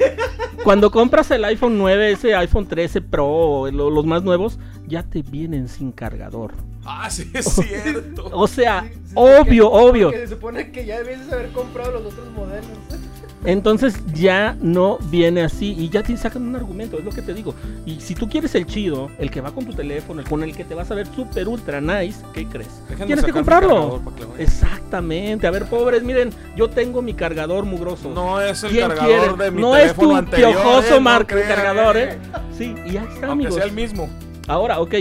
Cuando 0.62 0.90
compras 0.90 1.30
el 1.30 1.44
iPhone 1.44 1.78
9, 1.78 2.12
ese 2.12 2.34
iPhone 2.34 2.66
13 2.66 3.00
Pro, 3.02 3.70
los 3.70 4.06
más 4.06 4.22
nuevos, 4.24 4.58
ya 4.86 5.02
te 5.02 5.22
vienen 5.22 5.68
sin 5.68 5.92
cargador. 5.92 6.52
Ah, 6.84 7.08
sí, 7.10 7.30
es 7.34 7.46
cierto. 7.46 8.28
O 8.32 8.46
sea, 8.46 8.82
Sí, 8.82 8.98
sí, 9.06 9.12
obvio, 9.14 9.70
porque- 9.70 9.86
obvio. 9.88 10.06
porque 10.10 10.26
se 10.26 10.34
supone 10.34 10.70
que 10.72 10.84
ya 10.86 10.98
debes 11.02 11.30
haber 11.32 11.50
comprado 11.52 11.92
los 11.92 12.12
otros 12.12 12.28
modelos. 12.32 12.64
Entonces 13.46 13.94
ya 14.14 14.56
no 14.62 14.96
viene 15.10 15.42
así 15.42 15.74
y 15.78 15.90
ya 15.90 16.02
te 16.02 16.16
sacan 16.16 16.44
un 16.48 16.56
argumento, 16.56 16.98
es 16.98 17.04
lo 17.04 17.10
que 17.10 17.20
te 17.20 17.34
digo. 17.34 17.54
Y 17.84 18.00
si 18.00 18.14
tú 18.14 18.26
quieres 18.26 18.54
el 18.54 18.64
chido, 18.64 19.10
el 19.18 19.30
que 19.30 19.42
va 19.42 19.52
con 19.52 19.66
tu 19.66 19.74
teléfono, 19.74 20.22
el 20.22 20.26
con 20.26 20.42
el 20.42 20.56
que 20.56 20.64
te 20.64 20.74
vas 20.74 20.90
a 20.90 20.94
ver 20.94 21.06
super 21.14 21.46
ultra 21.46 21.78
nice, 21.78 22.22
¿qué 22.32 22.46
crees? 22.46 22.70
Déjenme 22.88 23.04
Tienes 23.04 23.22
que 23.26 23.32
comprarlo. 23.32 24.00
Exactamente. 24.38 25.46
A 25.46 25.50
ver, 25.50 25.66
pobres, 25.66 26.02
miren, 26.02 26.30
yo 26.56 26.70
tengo 26.70 27.02
mi 27.02 27.12
cargador 27.12 27.66
mugroso. 27.66 28.10
No 28.14 28.40
es 28.40 28.62
el 28.64 28.70
¿Quién 28.70 28.88
cargador 28.88 29.36
quiere? 29.36 29.44
de 29.44 29.50
mi 29.50 29.60
no 29.60 29.76
es 29.76 29.94
tu 29.94 30.16
anterior. 30.16 30.52
piojoso 30.52 30.96
eh, 30.96 31.00
marca 31.00 31.34
no 31.34 31.42
crean, 31.42 31.54
cargador, 31.56 31.96
eh. 31.98 32.12
¿eh? 32.12 32.18
Sí, 32.56 32.74
y 32.86 32.92
ya 32.92 33.02
está, 33.02 33.26
Aunque 33.26 33.26
amigos. 33.26 33.54
sea 33.56 33.64
el 33.64 33.72
mismo. 33.72 34.08
Ahora, 34.48 34.80
ok, 34.80 34.94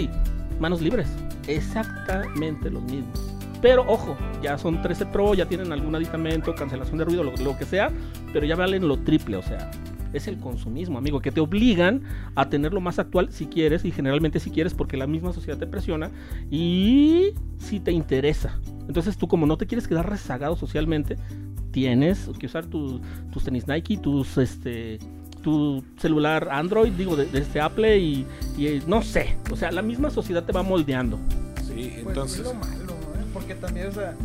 manos 0.60 0.82
libres. 0.82 1.08
Exactamente 1.48 2.70
los 2.70 2.84
mismos. 2.84 3.20
Pero 3.62 3.86
ojo, 3.88 4.18
ya 4.42 4.58
son 4.58 4.82
13 4.82 5.06
Pro, 5.06 5.34
ya 5.34 5.46
tienen 5.46 5.72
algún 5.72 5.96
aditamento, 5.96 6.54
cancelación 6.54 6.98
de 6.98 7.06
ruido, 7.06 7.24
lo, 7.24 7.32
lo 7.38 7.58
que 7.58 7.66
sea, 7.66 7.92
pero 8.34 8.46
ya 8.46 8.56
valen 8.56 8.88
lo 8.88 8.98
triple, 9.00 9.38
o 9.38 9.42
sea, 9.42 9.72
es 10.12 10.28
el 10.28 10.38
consumismo, 10.38 10.98
amigo, 10.98 11.22
que 11.22 11.32
te 11.32 11.40
obligan 11.40 12.04
a 12.36 12.50
tenerlo 12.50 12.82
más 12.82 13.00
actual 13.00 13.32
si 13.32 13.46
quieres, 13.46 13.86
y 13.86 13.92
generalmente 13.92 14.40
si 14.42 14.52
quieres, 14.52 14.74
porque 14.74 14.98
la 14.98 15.08
misma 15.08 15.32
sociedad 15.32 15.58
te 15.58 15.66
presiona, 15.66 16.12
y 16.52 17.34
si 17.58 17.80
te 17.80 17.92
interesa. 17.94 18.60
Entonces 18.88 19.18
tú 19.18 19.30
como 19.30 19.46
no 19.46 19.58
te 19.58 19.66
quieres 19.66 19.88
quedar 19.88 20.10
rezagado 20.10 20.58
socialmente, 20.58 21.16
tienes 21.72 22.30
que 22.38 22.46
usar 22.48 22.66
tu- 22.66 23.00
tus 23.32 23.46
tenis 23.46 23.66
Nike, 23.68 23.98
tus 23.98 24.38
este 24.38 25.00
tu 25.44 25.84
celular 25.98 26.48
Android, 26.52 26.92
digo, 26.94 27.16
de, 27.16 27.26
de 27.26 27.40
este 27.40 27.60
Apple 27.62 27.98
y, 28.00 28.26
y, 28.58 28.68
eh, 28.68 28.82
no 28.88 29.02
sé, 29.04 29.36
o 29.52 29.56
sea, 29.56 29.72
la 29.72 29.82
misma 29.84 30.10
sociedad 30.10 30.44
te 30.44 30.52
va 30.54 30.64
moldeando. 30.64 31.20
Sí, 31.68 31.92
Pues 32.04 32.08
entonces. 32.08 32.40
es 32.40 32.46
lo 32.46 32.54
malo, 32.56 32.94
¿eh? 32.94 33.26
Porque 33.34 33.54
también, 33.56 33.88
o 33.88 33.92
sea. 33.92 34.16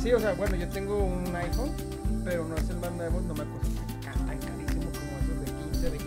Sí, 0.00 0.12
o 0.12 0.20
sea, 0.20 0.34
bueno, 0.34 0.56
yo 0.56 0.68
tengo 0.68 0.96
un 1.04 1.34
iPhone, 1.34 1.70
pero 2.24 2.46
no 2.46 2.54
es 2.56 2.68
el 2.70 2.76
más 2.78 2.92
nuevo, 2.92 3.20
no 3.20 3.34
me 3.34 3.44
cuesta 3.44 3.82
tan 4.04 4.38
carísimo 4.38 4.82
como 4.92 5.18
esos 5.22 5.40
de 5.40 5.62
15, 5.70 5.90
20, 5.90 6.04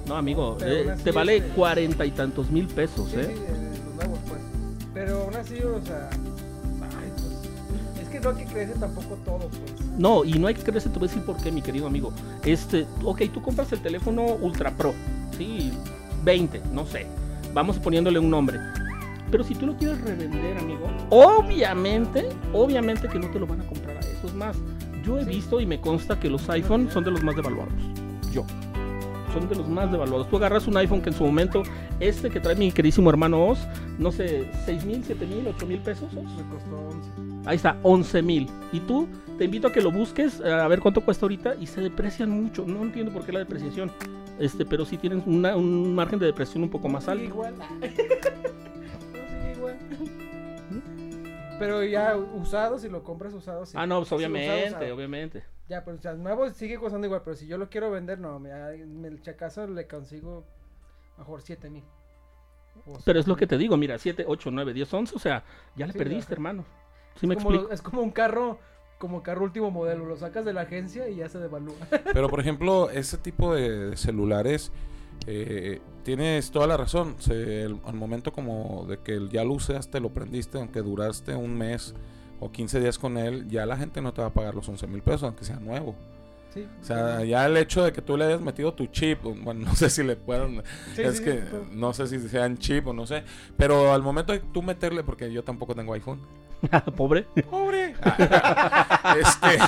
30. 0.00 0.08
No, 0.08 0.16
amigo, 0.16 0.56
eh, 0.62 0.94
te 1.04 1.12
vale 1.12 1.36
este- 1.36 1.48
cuarenta 1.50 2.04
y 2.06 2.10
tantos 2.10 2.50
mil 2.50 2.66
pesos, 2.66 3.08
Sí, 3.10 3.16
sí, 3.16 3.20
¿eh? 3.20 3.34
eh, 3.36 3.78
los 3.84 3.94
nuevos, 3.94 4.18
pues. 4.28 4.40
Pero 4.94 5.22
aún 5.22 5.34
así, 5.36 5.58
o 5.60 5.80
sea. 5.84 6.08
No 8.24 8.30
hay 8.38 8.44
que 8.44 8.52
creerse 8.52 8.78
tampoco 8.78 9.16
todo, 9.24 9.38
pues. 9.48 9.88
No, 9.98 10.24
y 10.24 10.32
no 10.34 10.46
hay 10.48 10.54
que 10.54 10.62
creerse, 10.62 10.88
te 10.88 10.98
voy 10.98 11.06
a 11.06 11.10
decir 11.10 11.24
por 11.24 11.36
qué, 11.36 11.52
mi 11.52 11.62
querido 11.62 11.86
amigo. 11.86 12.12
Este, 12.44 12.86
ok, 13.04 13.22
tú 13.32 13.40
compras 13.42 13.70
el 13.72 13.80
teléfono 13.80 14.22
Ultra 14.40 14.70
Pro, 14.72 14.92
sí, 15.36 15.72
20, 16.24 16.62
no 16.72 16.86
sé. 16.86 17.06
Vamos 17.52 17.78
poniéndole 17.78 18.18
un 18.18 18.30
nombre. 18.30 18.58
Pero 19.30 19.44
si 19.44 19.54
tú 19.54 19.66
lo 19.66 19.76
quieres 19.76 20.00
revender, 20.00 20.58
amigo, 20.58 20.86
obviamente, 21.10 22.28
obviamente 22.52 23.08
que 23.08 23.18
no 23.18 23.28
te 23.30 23.38
lo 23.38 23.46
van 23.46 23.60
a 23.60 23.66
comprar 23.66 23.96
a 23.96 24.00
eso. 24.00 24.26
Es 24.26 24.34
más, 24.34 24.56
yo 25.04 25.18
he 25.18 25.24
Sí. 25.24 25.30
visto 25.30 25.60
y 25.60 25.66
me 25.66 25.80
consta 25.80 26.18
que 26.18 26.28
los 26.28 26.48
iPhone 26.50 26.88
son 26.90 27.04
de 27.04 27.10
los 27.10 27.22
más 27.22 27.36
devaluados. 27.36 27.72
Yo. 28.32 28.44
Son 29.34 29.48
de 29.48 29.56
los 29.56 29.68
más 29.68 29.90
devaluados. 29.92 30.28
Tú 30.30 30.36
agarras 30.36 30.66
un 30.68 30.76
iPhone 30.78 31.02
que 31.02 31.10
en 31.10 31.14
su 31.16 31.24
momento, 31.24 31.62
este 32.00 32.30
que 32.30 32.40
trae 32.40 32.54
mi 32.54 32.70
queridísimo 32.72 33.10
hermano 33.10 33.46
Oz, 33.48 33.58
no 33.98 34.10
sé, 34.12 34.48
6 34.64 34.84
mil, 34.84 35.02
7 35.04 35.26
mil, 35.26 35.46
8 35.48 35.66
mil 35.66 35.80
pesos. 35.80 36.04
Oz? 36.14 36.32
Me 36.36 36.48
costó 36.50 36.78
11. 36.88 37.48
Ahí 37.50 37.56
está, 37.56 37.76
11 37.82 38.22
mil. 38.22 38.48
Y 38.72 38.80
tú, 38.80 39.08
te 39.36 39.44
invito 39.44 39.66
a 39.68 39.72
que 39.72 39.82
lo 39.82 39.90
busques, 39.90 40.40
eh, 40.44 40.50
a 40.50 40.66
ver 40.68 40.80
cuánto 40.80 41.00
cuesta 41.04 41.26
ahorita, 41.26 41.56
y 41.60 41.66
se 41.66 41.80
deprecian 41.80 42.30
mucho. 42.30 42.64
No 42.66 42.82
entiendo 42.82 43.12
por 43.12 43.24
qué 43.26 43.32
la 43.32 43.40
depreciación. 43.40 43.90
Este, 44.38 44.64
pero 44.64 44.84
sí 44.84 44.96
tienen 44.98 45.22
una- 45.26 45.56
un 45.56 45.94
margen 45.94 46.18
de 46.18 46.26
depresión 46.26 46.62
un 46.62 46.70
poco 46.70 46.88
más 46.88 47.06
alto. 47.08 47.22
igual. 47.24 47.54
igual. 49.56 49.76
Pero 51.58 51.84
ya 51.84 52.16
usado, 52.16 52.78
si 52.78 52.88
lo 52.88 53.02
compras 53.02 53.32
usado, 53.34 53.64
sí. 53.66 53.72
Ah, 53.76 53.86
no, 53.86 53.98
pues 54.00 54.10
obviamente, 54.12 54.68
usado. 54.68 54.94
obviamente. 54.94 55.44
Ya, 55.68 55.84
pero 55.84 55.96
o 55.96 56.00
sea, 56.00 56.12
nuevo 56.14 56.48
sigue 56.50 56.78
costando 56.78 57.06
igual, 57.06 57.22
pero 57.24 57.36
si 57.36 57.46
yo 57.46 57.56
lo 57.56 57.70
quiero 57.70 57.90
vender, 57.90 58.18
no, 58.18 58.38
me, 58.38 58.50
me- 58.86 59.08
el 59.08 59.22
chacazo 59.22 59.66
le 59.66 59.86
consigo 59.86 60.44
mejor 61.16 61.40
7 61.42 61.70
mil. 61.70 61.84
Pero 63.04 63.20
es 63.20 63.26
lo 63.26 63.36
que 63.36 63.46
te 63.46 63.56
digo, 63.56 63.76
mira, 63.76 63.96
7, 63.98 64.24
8, 64.26 64.50
9, 64.50 64.74
10, 64.74 64.92
11, 64.92 65.14
o 65.16 65.18
sea, 65.18 65.44
ya 65.76 65.86
le 65.86 65.92
Sí, 65.92 65.98
perdiste, 65.98 66.34
hermano. 66.34 66.64
¿Sí 67.18 67.26
me 67.26 67.34
es, 67.34 67.38
como 67.42 67.50
explico? 67.54 67.68
lo- 67.68 67.74
es 67.74 67.82
como 67.82 68.02
un 68.02 68.10
carro, 68.10 68.58
como 68.98 69.22
carro 69.22 69.44
último 69.44 69.70
modelo. 69.70 70.04
Lo 70.06 70.16
sacas 70.16 70.44
de 70.44 70.52
la 70.52 70.62
agencia 70.62 71.08
y 71.08 71.16
ya 71.16 71.28
se 71.28 71.38
devalúa. 71.38 71.76
Pero 72.12 72.28
por 72.28 72.40
ejemplo, 72.40 72.90
ese 72.90 73.16
tipo 73.16 73.54
de, 73.54 73.90
de 73.90 73.96
celulares, 73.96 74.72
eh, 75.28 75.80
tienes 76.02 76.50
toda 76.50 76.66
la 76.66 76.76
razón. 76.76 77.14
Se- 77.20 77.62
el- 77.62 77.80
al 77.86 77.94
momento 77.94 78.32
como 78.32 78.84
de 78.88 78.98
que 78.98 79.28
ya 79.28 79.44
lo 79.44 79.52
usaste, 79.54 80.00
lo 80.00 80.10
prendiste, 80.12 80.58
aunque 80.58 80.82
duraste 80.82 81.34
un 81.36 81.56
mes 81.56 81.94
o 82.44 82.52
15 82.52 82.78
días 82.80 82.98
con 82.98 83.16
él, 83.16 83.48
ya 83.48 83.64
la 83.66 83.76
gente 83.76 84.02
no 84.02 84.12
te 84.12 84.20
va 84.20 84.28
a 84.28 84.32
pagar 84.34 84.54
los 84.54 84.68
11 84.68 84.86
mil 84.86 85.00
pesos, 85.02 85.22
aunque 85.24 85.44
sea 85.44 85.56
nuevo. 85.56 85.94
Sí, 86.52 86.68
O 86.80 86.84
sea, 86.84 87.24
ya 87.24 87.46
el 87.46 87.56
hecho 87.56 87.82
de 87.82 87.92
que 87.92 88.00
tú 88.00 88.16
le 88.16 88.26
hayas 88.26 88.40
metido 88.40 88.72
tu 88.74 88.86
chip, 88.86 89.22
bueno, 89.22 89.60
no 89.66 89.74
sé 89.74 89.88
si 89.90 90.02
le 90.04 90.14
puedan, 90.16 90.62
Sí, 90.94 91.02
es 91.02 91.16
sí, 91.18 91.24
que 91.24 91.42
no 91.72 91.92
sé 91.94 92.06
si 92.06 92.20
sean 92.28 92.58
chip 92.58 92.86
o 92.86 92.92
no 92.92 93.06
sé, 93.06 93.24
pero 93.56 93.92
al 93.92 94.02
momento 94.02 94.32
de 94.32 94.40
tú 94.40 94.62
meterle, 94.62 95.02
porque 95.02 95.32
yo 95.32 95.42
tampoco 95.42 95.74
tengo 95.74 95.92
iPhone. 95.94 96.20
Pobre, 96.96 97.26
Pobre. 97.50 97.94
este, 99.20 99.58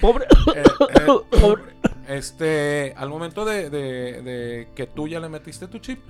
pobre, 0.00 0.24
eh, 0.54 0.62
eh, 0.94 1.06
pobre. 1.40 1.62
este, 2.08 2.94
al 2.96 3.08
momento 3.08 3.44
de, 3.44 3.70
de- 3.70 4.22
de 4.22 4.68
que 4.74 4.86
tú 4.86 5.08
ya 5.08 5.20
le 5.20 5.28
metiste 5.28 5.68
tu 5.68 5.78
chip, 5.78 6.00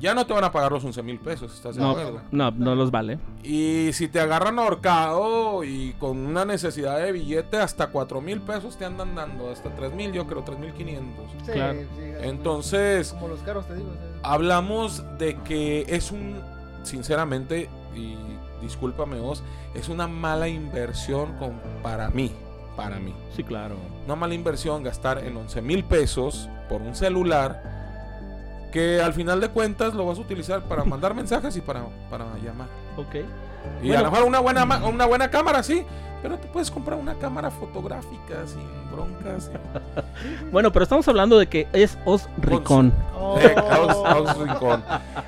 ya 0.00 0.14
no 0.14 0.26
te 0.26 0.32
van 0.32 0.42
a 0.44 0.50
pagar 0.52 0.72
los 0.72 0.84
11 0.84 1.02
mil 1.02 1.18
pesos, 1.20 1.54
¿estás 1.54 1.76
de 1.76 1.82
No, 1.82 1.90
acuerdo? 1.90 2.20
no, 2.32 2.50
no 2.50 2.74
los 2.74 2.90
vale. 2.90 3.18
Y 3.44 3.90
si 3.92 4.08
te 4.08 4.18
agarran 4.20 4.58
ahorcado 4.58 5.62
y 5.64 5.92
con 5.98 6.18
una 6.18 6.44
necesidad 6.44 6.98
de 6.98 7.12
billete, 7.12 7.58
hasta 7.58 7.86
4 7.88 8.20
mil 8.20 8.40
pesos 8.40 8.76
te 8.76 8.84
andan 8.84 9.14
dando, 9.14 9.50
hasta 9.50 9.70
3 9.74 9.92
mil, 9.94 10.12
yo 10.12 10.26
creo, 10.26 10.42
3 10.42 10.58
mil 10.58 10.72
500. 10.72 11.24
Sí, 11.46 11.52
Claro. 11.52 11.78
sí, 11.80 11.86
Entonces, 12.22 13.12
Como 13.12 13.28
los 13.28 13.40
carros, 13.40 13.66
te 13.66 13.74
digo. 13.76 13.90
hablamos 14.22 15.02
de 15.18 15.36
que 15.42 15.84
es 15.88 16.10
un, 16.10 16.36
sinceramente, 16.82 17.68
y 17.96 18.16
discúlpame 18.60 19.20
vos, 19.20 19.42
es 19.74 19.88
una 19.88 20.06
mala 20.08 20.48
inversión 20.48 21.32
con, 21.38 21.60
para 21.82 22.10
mí, 22.10 22.32
para 22.76 22.98
mí. 22.98 23.14
Sí, 23.36 23.44
claro. 23.44 23.76
Una 24.06 24.16
mala 24.16 24.34
inversión 24.34 24.82
gastar 24.82 25.18
en 25.18 25.36
11 25.36 25.62
mil 25.62 25.84
pesos 25.84 26.48
por 26.68 26.80
un 26.82 26.94
celular 26.94 27.71
que 28.72 29.00
al 29.00 29.12
final 29.12 29.40
de 29.40 29.48
cuentas 29.50 29.94
lo 29.94 30.06
vas 30.06 30.18
a 30.18 30.22
utilizar 30.22 30.62
para 30.64 30.84
mandar 30.84 31.14
mensajes 31.14 31.56
y 31.56 31.60
para, 31.60 31.84
para 32.10 32.24
llamar. 32.44 32.66
Ok. 32.96 33.16
Y 33.82 33.88
Bueno. 33.88 34.00
a 34.00 34.02
lo 34.02 34.10
mejor 34.10 34.26
una 34.26 34.40
buena, 34.40 34.64
una 34.86 35.06
buena 35.06 35.30
cámara, 35.30 35.62
sí, 35.62 35.84
pero 36.20 36.36
te 36.38 36.48
puedes 36.48 36.70
comprar 36.70 36.98
una 36.98 37.14
cámara 37.14 37.50
fotográfica 37.50 38.44
sin 38.46 38.62
broncas. 38.90 39.50
Bueno, 40.52 40.70
pero 40.72 40.82
estamos 40.84 41.06
hablando 41.08 41.38
de 41.38 41.48
que 41.48 41.66
es 41.72 41.96
Os 42.04 42.28
Ricón. 42.38 42.92
Oh. 43.16 43.38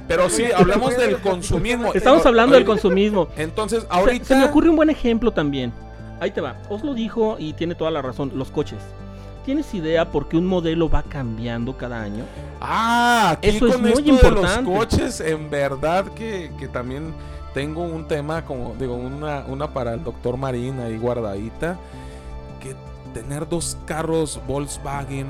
Pero 0.09 0.29
sí, 0.29 0.45
hablamos 0.55 0.97
del 0.97 1.19
consumismo. 1.19 1.93
Estamos 1.95 2.25
hablando 2.27 2.55
del 2.55 2.65
consumismo. 2.65 3.29
Entonces, 3.37 3.83
Se- 3.83 3.89
ahorita. 3.91 4.25
Se, 4.25 4.37
me 4.37 4.45
ocurre 4.45 4.69
un 4.71 4.77
buen 4.77 4.91
ejemplo 4.91 5.33
también. 5.33 5.73
Ahí 6.21 6.31
te 6.31 6.41
va. 6.41 6.57
Os 6.69 6.83
lo 6.85 6.95
dijo 6.95 7.37
y 7.39 7.53
tiene 7.55 7.75
toda 7.75 7.91
la 7.91 8.03
razón. 8.03 8.33
Los 8.35 8.51
coches. 8.51 8.79
¿Tienes 9.45 9.73
idea 9.75 10.11
por 10.11 10.29
qué 10.29 10.37
un 10.39 10.47
modelo 10.47 10.89
va 10.89 11.03
cambiando 11.03 11.77
cada 11.77 12.01
año? 12.03 12.25
Ah, 12.61 13.33
aquí 13.33 13.51
Eso 13.51 13.67
es 13.67 13.73
con 13.75 13.83
muy 13.83 13.91
esto 13.93 14.01
importante. 14.11 14.41
de 14.49 14.63
los 14.63 14.79
coches, 14.79 15.21
en 15.21 15.51
verdad 15.51 16.07
que, 16.15 16.51
que 16.59 16.67
también 16.69 17.13
tengo 17.53 17.83
un 17.83 18.09
tema 18.09 18.45
como, 18.45 18.75
digo, 18.79 18.95
una, 18.97 19.45
una 19.47 19.69
para 19.73 19.93
el 19.95 20.03
doctor 20.03 20.37
Marín 20.39 20.81
ahí 20.81 20.97
guardadita, 20.97 21.77
que 22.61 22.75
tener 23.13 23.47
dos 23.49 23.77
carros 23.87 24.41
Volkswagen 24.47 25.27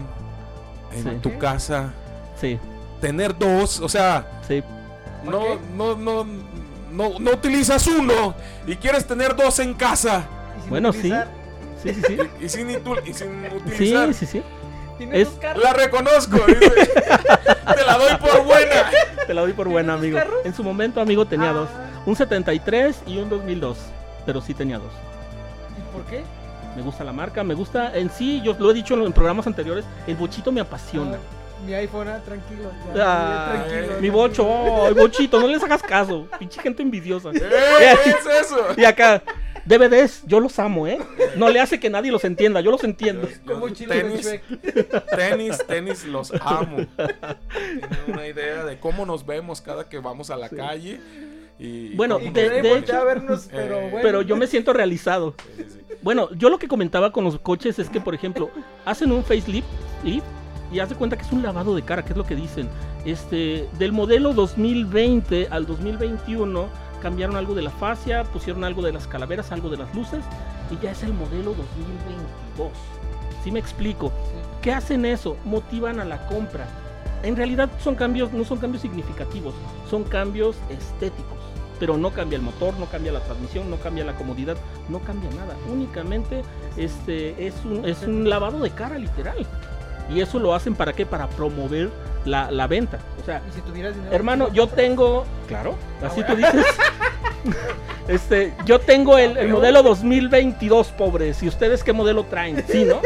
en 0.92 1.02
Sí. 1.02 1.10
tu 1.20 1.36
casa, 1.38 1.92
Sí, 2.40 2.58
tener 3.00 3.36
dos, 3.36 3.80
o 3.80 3.88
sea, 3.88 4.40
sí. 4.46 4.62
¿Por 5.24 5.32
no, 5.34 5.40
qué? 5.40 5.58
no, 5.76 5.96
no, 5.96 6.24
no, 6.92 7.18
no 7.18 7.30
utilizas 7.32 7.86
uno 7.88 8.34
y 8.66 8.76
quieres 8.76 9.04
tener 9.06 9.34
dos 9.34 9.58
en 9.58 9.74
casa 9.74 10.24
Bueno, 10.68 10.90
utilizar, 10.90 11.26
Sí, 11.26 11.30
sí, 11.92 12.02
sí. 12.06 12.18
y 12.40 12.48
sin, 12.48 12.70
y 12.70 13.12
sin 13.14 13.44
utilizar. 13.46 14.08
Sí, 14.14 14.14
sí, 14.14 14.26
sí. 14.26 14.42
Tienes 14.98 15.28
Es-. 15.28 15.56
La 15.62 15.72
reconozco, 15.72 16.38
dice. 16.46 16.70
te 16.70 17.84
la 17.84 17.98
doy 17.98 18.16
por 18.20 18.44
buena. 18.44 18.90
Te 19.26 19.34
la 19.34 19.40
doy 19.42 19.52
por 19.52 19.68
buena, 19.68 19.94
amigo. 19.94 20.18
carros? 20.18 20.40
En 20.44 20.54
su 20.54 20.62
momento, 20.62 21.00
amigo, 21.00 21.26
tenía 21.26 21.50
Ah, 21.50 21.54
dos. 21.54 21.68
Un 22.06 22.14
73 22.16 23.02
y 23.06 23.18
un 23.18 23.28
2002. 23.28 23.78
Pero 24.26 24.40
sí 24.40 24.54
tenía 24.54 24.78
dos. 24.78 24.92
¿Y 25.78 25.92
por 25.92 26.04
qué? 26.06 26.22
Me 26.76 26.82
gusta 26.82 27.04
la 27.04 27.12
marca, 27.12 27.44
me 27.44 27.54
gusta 27.54 27.96
en 27.96 28.10
sí, 28.10 28.40
yo 28.44 28.56
lo 28.58 28.70
he 28.70 28.74
dicho 28.74 28.94
en 28.94 29.12
programas 29.12 29.46
anteriores, 29.46 29.84
el 30.08 30.16
bochito 30.16 30.50
me 30.50 30.60
apasiona. 30.60 31.16
Ah, 31.16 31.64
mi 31.64 31.72
iPhone, 31.74 32.08
ah, 32.08 32.20
tranquilo. 32.24 32.70
ya, 32.94 33.04
Ah, 33.06 33.50
tranquilo, 33.52 33.80
mi 33.82 33.86
tranquilo. 33.88 34.12
bocho, 34.12 34.86
ay, 34.86 34.94
bochito, 34.94 35.40
no 35.40 35.46
les 35.48 35.62
hagas 35.62 35.82
caso. 35.82 36.26
Pinche 36.38 36.60
gente 36.60 36.82
envidiosa. 36.82 37.30
¡Eh! 37.34 37.96
¿Qué 38.04 38.10
es 38.10 38.26
eso? 38.46 38.58
Y 38.76 38.84
acá, 38.84 39.22
DVDs, 39.66 40.22
yo 40.26 40.40
los 40.40 40.58
amo, 40.58 40.86
¿eh? 40.86 40.98
No 41.36 41.48
le 41.48 41.60
hace 41.60 41.80
que 41.80 41.88
nadie 41.90 42.10
los 42.12 42.24
entienda, 42.24 42.60
yo 42.60 42.70
los 42.70 42.84
entiendo. 42.84 43.26
Tenis, 45.16 45.58
tenis, 45.66 46.04
los 46.04 46.32
amo. 46.40 46.76
Tienen 46.96 47.98
una 48.08 48.26
idea 48.26 48.64
de 48.64 48.78
cómo 48.78 49.06
nos 49.06 49.24
vemos 49.24 49.60
cada 49.60 49.88
que 49.88 49.98
vamos 49.98 50.30
a 50.30 50.36
la 50.36 50.48
calle. 50.48 51.00
Bueno, 51.96 52.18
de- 52.18 52.30
de 52.30 52.78
hecho- 52.78 53.04
vernos, 53.04 53.48
pero 53.50 53.76
Eh, 53.78 53.82
bueno. 53.90 53.98
Pero 54.02 54.22
yo 54.22 54.36
me 54.36 54.46
siento 54.46 54.72
realizado. 54.72 55.34
Bueno, 56.02 56.28
yo 56.34 56.50
lo 56.50 56.58
que 56.58 56.68
comentaba 56.68 57.12
con 57.12 57.24
los 57.24 57.38
coches 57.38 57.78
es 57.78 57.88
que, 57.88 58.00
por 58.00 58.14
ejemplo, 58.14 58.50
hacen 58.84 59.10
un 59.12 59.24
facelift 59.24 59.66
lift, 60.02 60.26
y 60.72 60.80
hace 60.80 60.94
cuenta 60.96 61.16
que 61.16 61.22
es 61.22 61.32
un 61.32 61.42
lavado 61.42 61.74
de 61.76 61.82
cara, 61.82 62.04
que 62.04 62.10
es 62.12 62.16
lo 62.16 62.24
que 62.26 62.34
dicen. 62.34 62.68
Este, 63.06 63.68
del 63.78 63.92
modelo 63.92 64.32
2020 64.34 65.46
al 65.50 65.66
2021 65.66 66.68
cambiaron 67.04 67.36
algo 67.36 67.54
de 67.54 67.60
la 67.60 67.70
fascia, 67.70 68.24
pusieron 68.24 68.64
algo 68.64 68.80
de 68.80 68.90
las 68.90 69.06
calaveras, 69.06 69.52
algo 69.52 69.68
de 69.68 69.76
las 69.76 69.94
luces, 69.94 70.24
y 70.70 70.82
ya 70.82 70.92
es 70.92 71.02
el 71.02 71.12
modelo 71.12 71.52
2022. 71.52 72.70
¿Sí 73.44 73.50
me 73.50 73.58
explico? 73.58 74.10
¿Qué 74.62 74.72
hacen 74.72 75.04
eso? 75.04 75.36
Motivan 75.44 76.00
a 76.00 76.06
la 76.06 76.26
compra. 76.28 76.66
En 77.22 77.36
realidad 77.36 77.68
son 77.78 77.94
cambios, 77.94 78.32
no 78.32 78.42
son 78.44 78.56
cambios 78.56 78.80
significativos, 78.80 79.52
son 79.90 80.04
cambios 80.04 80.56
estéticos. 80.70 81.36
Pero 81.78 81.98
no 81.98 82.10
cambia 82.10 82.36
el 82.36 82.42
motor, 82.42 82.72
no 82.78 82.86
cambia 82.86 83.12
la 83.12 83.20
transmisión, 83.20 83.68
no 83.68 83.76
cambia 83.76 84.06
la 84.06 84.14
comodidad, 84.14 84.56
no 84.88 85.00
cambia 85.00 85.28
nada. 85.32 85.54
Únicamente 85.70 86.40
este 86.78 87.46
es 87.46 87.54
un, 87.66 87.84
es 87.84 88.02
un 88.04 88.30
lavado 88.30 88.60
de 88.60 88.70
cara 88.70 88.96
literal. 88.96 89.46
Y 90.10 90.20
eso 90.20 90.38
lo 90.38 90.54
hacen 90.54 90.74
para 90.74 90.92
qué? 90.92 91.06
Para 91.06 91.28
promover 91.28 91.90
la, 92.24 92.50
la 92.50 92.66
venta. 92.66 92.98
O 93.20 93.24
sea, 93.24 93.42
Y 93.48 93.52
si 93.54 93.60
tuvieras 93.62 93.94
dinero. 93.94 94.14
hermano, 94.14 94.52
yo 94.52 94.66
tengo. 94.66 95.24
Claro, 95.48 95.74
así 96.02 96.22
tú 96.24 96.36
dices. 96.36 96.64
Este, 98.08 98.52
yo 98.66 98.80
tengo 98.80 99.16
el, 99.18 99.36
el 99.38 99.48
modelo 99.48 99.82
2022, 99.82 100.88
pobres. 100.88 101.42
¿Y 101.42 101.48
ustedes 101.48 101.82
qué 101.82 101.92
modelo 101.94 102.24
traen? 102.24 102.62
Sí, 102.68 102.84
¿no? 102.84 103.00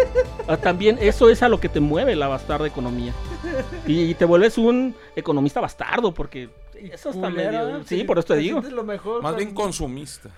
Ah, 0.49 0.57
También 0.57 0.99
eso 1.01 1.29
es 1.31 1.43
a 1.43 1.49
lo 1.49 1.61
que 1.61 1.69
te 1.69 1.79
mueve 1.81 2.17
la 2.17 2.27
bastarda 2.27 2.67
economía. 2.67 3.13
Y, 3.87 4.03
y 4.03 4.15
te 4.15 4.25
vuelves 4.25 4.59
un 4.59 4.95
economista 5.15 5.61
bastardo, 5.61 6.13
porque 6.13 6.51
eso 6.75 7.11
está 7.11 7.31
medio. 7.31 7.85
Sí, 7.85 8.03
por 8.05 8.19
eso 8.19 8.29
te 8.29 8.37
digo. 8.37 8.57
sientes 8.61 8.73
lo 8.73 8.83
mejor 8.85 9.23
Más 9.23 9.37
bien 9.37 9.55
consumista. 9.55 10.31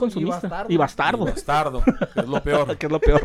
Consumista. 0.00 0.40
bastardo. 0.40 0.72
Y 0.72 0.76
bastardo. 0.76 1.22
Y 1.24 1.30
bastardo, 1.30 1.82
que 1.84 2.20
es 2.20 2.28
lo 2.28 2.42
peor. 2.42 2.76
Que 2.78 2.86
es 2.86 2.92
lo 2.92 3.00
peor. 3.00 3.22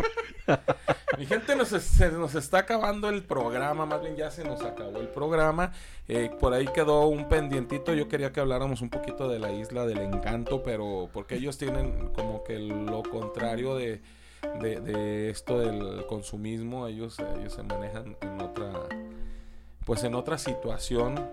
Mi 1.18 1.26
gente, 1.26 1.56
nos, 1.56 1.70
se 1.70 2.12
nos 2.12 2.36
está 2.36 2.60
acabando 2.60 3.10
el 3.10 3.24
programa, 3.24 3.86
más 3.88 4.02
bien 4.02 4.16
ya 4.16 4.30
se 4.30 4.44
nos 4.44 4.62
acabó 4.62 5.00
el 5.00 5.08
programa. 5.08 5.72
Eh, 6.08 6.30
por 6.40 6.54
ahí 6.54 6.68
quedó 6.68 7.08
un 7.08 7.28
pendientito. 7.30 7.94
Yo 7.96 8.08
quería 8.08 8.32
que 8.32 8.42
habláramos 8.42 8.82
un 8.82 8.90
poquito 8.92 9.28
de 9.28 9.40
la 9.40 9.52
isla 9.52 9.86
del 9.88 10.00
encanto, 10.00 10.62
pero 10.62 11.10
porque 11.14 11.36
ellos 11.36 11.58
tienen 11.58 12.10
como 12.14 12.44
que 12.44 12.60
lo 12.60 13.02
contrario 13.02 13.76
de, 13.76 14.02
de- 14.62 14.82
de 14.82 15.30
esto 15.32 15.58
del 15.60 16.06
consumismo. 16.06 16.86
Ellos, 16.88 17.18
ellos 17.40 17.54
se 17.54 17.64
manejan 17.64 18.16
en 18.22 18.42
otra, 18.42 18.72
pues 19.86 20.04
en 20.04 20.14
otra 20.14 20.38
situación. 20.38 21.28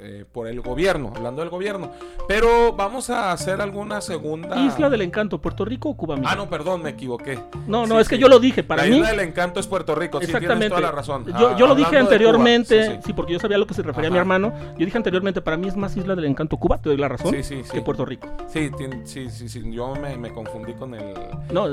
Eh, 0.00 0.24
por 0.30 0.46
el 0.48 0.60
gobierno, 0.60 1.12
hablando 1.14 1.40
del 1.42 1.50
gobierno. 1.50 1.90
Pero 2.26 2.72
vamos 2.72 3.10
a 3.10 3.32
hacer 3.32 3.60
alguna 3.60 4.00
segunda. 4.00 4.56
Isla 4.60 4.88
del 4.90 5.02
Encanto, 5.02 5.40
Puerto 5.40 5.64
Rico 5.64 5.90
o 5.90 5.96
Cuba? 5.96 6.16
Ah, 6.24 6.34
no, 6.36 6.48
perdón, 6.48 6.82
me 6.82 6.90
equivoqué. 6.90 7.38
No, 7.66 7.86
no, 7.86 7.96
Sí, 7.96 8.00
es 8.02 8.08
que 8.08 8.16
sí. 8.16 8.22
yo 8.22 8.28
lo 8.28 8.38
dije. 8.38 8.62
Para 8.62 8.82
la 8.84 8.88
mí, 8.90 8.96
isla 8.96 9.10
del 9.10 9.20
encanto 9.20 9.60
es 9.60 9.66
Puerto 9.66 9.94
Rico, 9.94 10.18
sí, 10.20 10.26
tienes 10.26 10.42
Exactamente. 10.42 10.68
toda 10.76 10.80
la 10.80 10.90
razón. 10.92 11.24
Yo, 11.26 11.48
Ah, 11.50 11.56
yo 11.58 11.66
lo 11.66 11.74
dije 11.74 11.86
hablando 11.88 12.10
de 12.10 12.14
anteriormente, 12.16 12.86
sí, 12.96 13.00
sí, 13.06 13.12
porque 13.12 13.32
yo 13.32 13.38
sabía 13.38 13.56
a 13.56 13.60
lo 13.60 13.66
que 13.66 13.74
se 13.74 13.82
refería 13.82 14.10
mi 14.10 14.16
Ajá. 14.16 14.20
hermano. 14.22 14.52
Yo 14.78 14.84
dije 14.84 14.96
anteriormente, 14.96 15.40
para 15.40 15.56
mí 15.56 15.68
es 15.68 15.76
más 15.76 15.96
Isla 15.96 16.14
del 16.14 16.26
Encanto 16.26 16.56
Cuba, 16.56 16.78
te 16.80 16.88
doy 16.88 16.98
la 16.98 17.08
razón, 17.08 17.32
Sí, 17.34 17.42
sí, 17.42 17.62
sí. 17.64 17.70
que 17.72 17.80
Puerto 17.82 18.04
Rico. 18.04 18.28
Sí, 18.48 18.70
sí, 19.04 19.30
sí, 19.30 19.48
sí, 19.48 19.70
yo 19.72 19.94
me, 19.94 20.16
me 20.16 20.32
confundí 20.32 20.74
con 20.74 20.94
el... 20.94 21.14
No. 21.52 21.66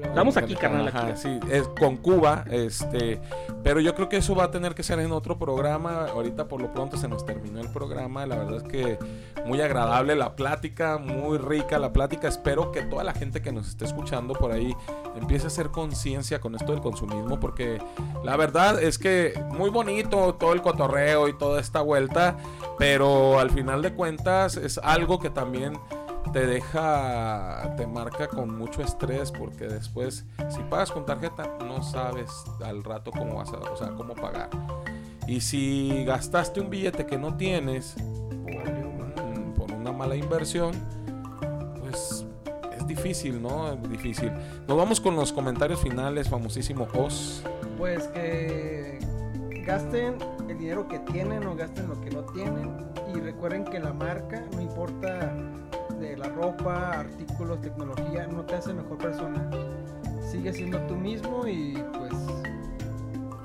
Estamos 0.00 0.36
aquí, 0.36 0.54
carnal, 0.54 0.88
Ajá, 0.88 1.08
aquí. 1.08 1.20
sí, 1.20 1.40
es 1.50 1.68
con 1.68 1.96
Cuba, 1.96 2.44
este, 2.50 3.20
pero 3.62 3.80
yo 3.80 3.94
creo 3.94 4.08
que 4.08 4.16
eso 4.16 4.34
va 4.34 4.44
a 4.44 4.50
tener 4.50 4.74
que 4.74 4.82
ser 4.82 4.98
en 5.00 5.12
otro 5.12 5.38
programa. 5.38 6.06
Ahorita 6.06 6.48
por 6.48 6.60
lo 6.60 6.72
pronto 6.72 6.96
se 6.96 7.08
nos 7.08 7.24
terminó 7.26 7.60
el 7.60 7.68
programa. 7.68 8.26
La 8.26 8.36
verdad 8.36 8.56
es 8.56 8.62
que 8.64 8.98
muy 9.44 9.60
agradable 9.60 10.14
la 10.16 10.34
plática, 10.36 10.98
muy 10.98 11.38
rica 11.38 11.78
la 11.78 11.92
plática. 11.92 12.28
Espero 12.28 12.72
que 12.72 12.82
toda 12.82 13.04
la 13.04 13.12
gente 13.12 13.42
que 13.42 13.52
nos 13.52 13.68
esté 13.68 13.84
escuchando 13.84 14.34
por 14.34 14.52
ahí 14.52 14.74
empiece 15.16 15.44
a 15.44 15.48
hacer 15.48 15.70
conciencia 15.70 16.40
con 16.40 16.54
esto 16.54 16.72
del 16.72 16.80
consumismo, 16.80 17.38
porque 17.38 17.80
la 18.24 18.36
verdad 18.36 18.82
es 18.82 18.98
que 18.98 19.34
muy 19.50 19.70
bonito 19.70 20.34
todo 20.34 20.52
el 20.52 20.62
cotorreo 20.62 21.28
y 21.28 21.36
toda 21.36 21.60
esta 21.60 21.80
vuelta, 21.80 22.36
pero 22.78 23.38
al 23.38 23.50
final 23.50 23.82
de 23.82 23.94
cuentas 23.94 24.56
es 24.56 24.78
algo 24.78 25.18
que 25.18 25.30
también 25.30 25.78
te 26.32 26.46
deja, 26.46 27.74
te 27.76 27.86
marca 27.86 28.26
con 28.28 28.56
mucho 28.56 28.82
estrés 28.82 29.30
porque 29.30 29.66
después 29.68 30.24
si 30.50 30.60
pagas 30.70 30.90
con 30.90 31.04
tarjeta 31.04 31.56
no 31.66 31.82
sabes 31.82 32.30
al 32.64 32.82
rato 32.84 33.10
cómo 33.10 33.36
vas 33.36 33.52
a, 33.52 33.58
o 33.58 33.76
sea, 33.76 33.88
cómo 33.90 34.14
pagar. 34.14 34.48
Y 35.26 35.40
si 35.40 36.04
gastaste 36.04 36.60
un 36.60 36.70
billete 36.70 37.06
que 37.06 37.16
no 37.18 37.36
tienes 37.36 37.94
por, 38.44 38.68
un- 38.68 39.54
por 39.56 39.70
una 39.72 39.92
mala 39.92 40.16
inversión, 40.16 40.72
pues 41.80 42.24
es 42.76 42.86
difícil, 42.86 43.40
¿no? 43.40 43.72
Es 43.72 43.90
difícil. 43.90 44.32
Nos 44.66 44.76
vamos 44.76 45.00
con 45.00 45.14
los 45.14 45.32
comentarios 45.32 45.80
finales, 45.80 46.28
famosísimo 46.28 46.88
Oz. 46.94 47.42
Pues 47.78 48.08
que 48.08 48.98
gasten 49.66 50.16
el 50.48 50.58
dinero 50.58 50.88
que 50.88 50.98
tienen 51.00 51.44
o 51.46 51.54
gasten 51.54 51.88
lo 51.88 52.00
que 52.00 52.10
no 52.10 52.22
tienen. 52.24 52.70
Y 53.14 53.20
recuerden 53.20 53.64
que 53.64 53.78
la 53.78 53.92
marca, 53.92 54.42
no 54.54 54.60
importa 54.60 55.32
de 56.02 56.16
la 56.16 56.28
ropa, 56.28 56.90
artículos, 56.98 57.60
tecnología, 57.60 58.26
no 58.26 58.42
te 58.42 58.56
hace 58.56 58.74
mejor 58.74 58.98
persona. 58.98 59.48
Sigue 60.20 60.52
siendo 60.52 60.78
tú 60.80 60.96
mismo 60.96 61.46
y 61.46 61.74
pues, 61.96 62.12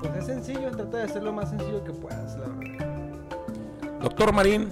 pues 0.02 0.16
es 0.18 0.26
sencillo, 0.26 0.72
trata 0.72 0.98
de 0.98 1.04
hacer 1.04 1.24
lo 1.24 1.34
más 1.34 1.52
sencillo 1.52 1.84
que 1.84 1.92
puedas, 1.92 2.38
la 2.38 2.48
verdad. 2.48 2.88
Doctor 4.02 4.34
Marín, 4.34 4.70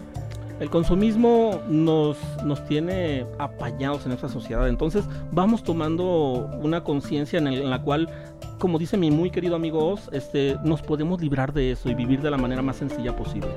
El 0.59 0.69
consumismo 0.69 1.61
nos, 1.67 2.17
nos 2.43 2.63
tiene 2.65 3.25
apañados 3.39 4.05
en 4.05 4.13
esta 4.13 4.29
sociedad. 4.29 4.67
Entonces 4.67 5.03
vamos 5.31 5.63
tomando 5.63 6.49
una 6.61 6.83
conciencia 6.83 7.39
en, 7.39 7.69
la 7.69 7.81
cual, 7.81 8.09
como 8.57 8.79
dice 8.79 8.97
mi 8.97 9.11
muy 9.11 9.29
querido 9.29 9.55
amigo 9.55 9.85
Oz, 9.89 10.09
este, 10.13 10.57
nos 10.63 10.81
podemos 10.81 11.21
librar 11.21 11.51
de 11.53 11.71
eso 11.71 11.89
y 11.89 11.93
vivir 11.93 12.21
de 12.21 12.31
la 12.31 12.37
manera 12.37 12.61
más 12.61 12.77
sencilla 12.77 13.15
posible. 13.15 13.49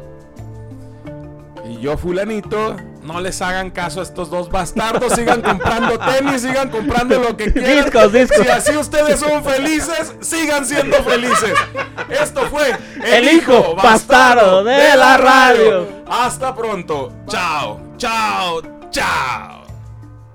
Y 1.79 1.83
yo, 1.83 1.97
fulanito, 1.97 2.75
no 3.03 3.21
les 3.21 3.41
hagan 3.41 3.71
caso 3.71 4.01
a 4.01 4.03
estos 4.03 4.31
dos 4.31 4.51
bastardos. 4.51 5.13
Sigan 5.13 5.43
comprando 5.43 5.97
tenis, 6.17 6.43
sigan 6.43 6.71
comprando 6.71 7.21
lo 7.21 7.37
que 7.37 7.53
quieran. 7.53 7.85
Discos, 7.85 8.13
discos. 8.13 8.39
Si 8.43 8.49
así 8.49 8.77
ustedes 8.77 9.21
son 9.21 9.45
felices, 9.45 10.15
sigan 10.21 10.67
siendo 10.67 10.97
felices. 11.05 11.55
Esto 12.09 12.41
fue 12.49 12.77
El 13.05 13.29
hijo 13.29 13.77
bastardo 13.77 14.65
de 14.65 14.97
la 14.97 15.17
radio. 15.19 15.87
Hasta 16.09 16.55
pronto. 16.55 17.13
Chao, 17.29 17.81
chao, 17.97 18.61
chao. 18.91 19.63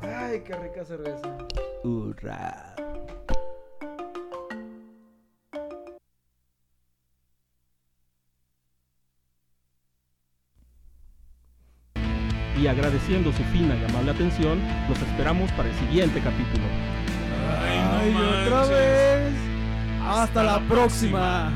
Ay, 0.01 0.41
qué 0.45 0.55
rica 0.55 0.85
cerveza. 0.85 1.27
Hurra. 1.83 2.72
Y 12.63 12.67
agradeciendo 12.67 13.33
su 13.33 13.43
fina 13.51 13.75
y 13.75 13.83
amable 13.83 14.11
atención, 14.11 14.57
los 14.87 14.97
esperamos 15.01 15.51
para 15.51 15.67
el 15.67 15.75
siguiente 15.75 16.21
capítulo. 16.21 16.63
Ay, 17.61 18.15
otra 18.15 18.65
vez. 18.67 19.33
Hasta 20.01 20.43
la 20.43 20.61
próxima. 20.61 21.51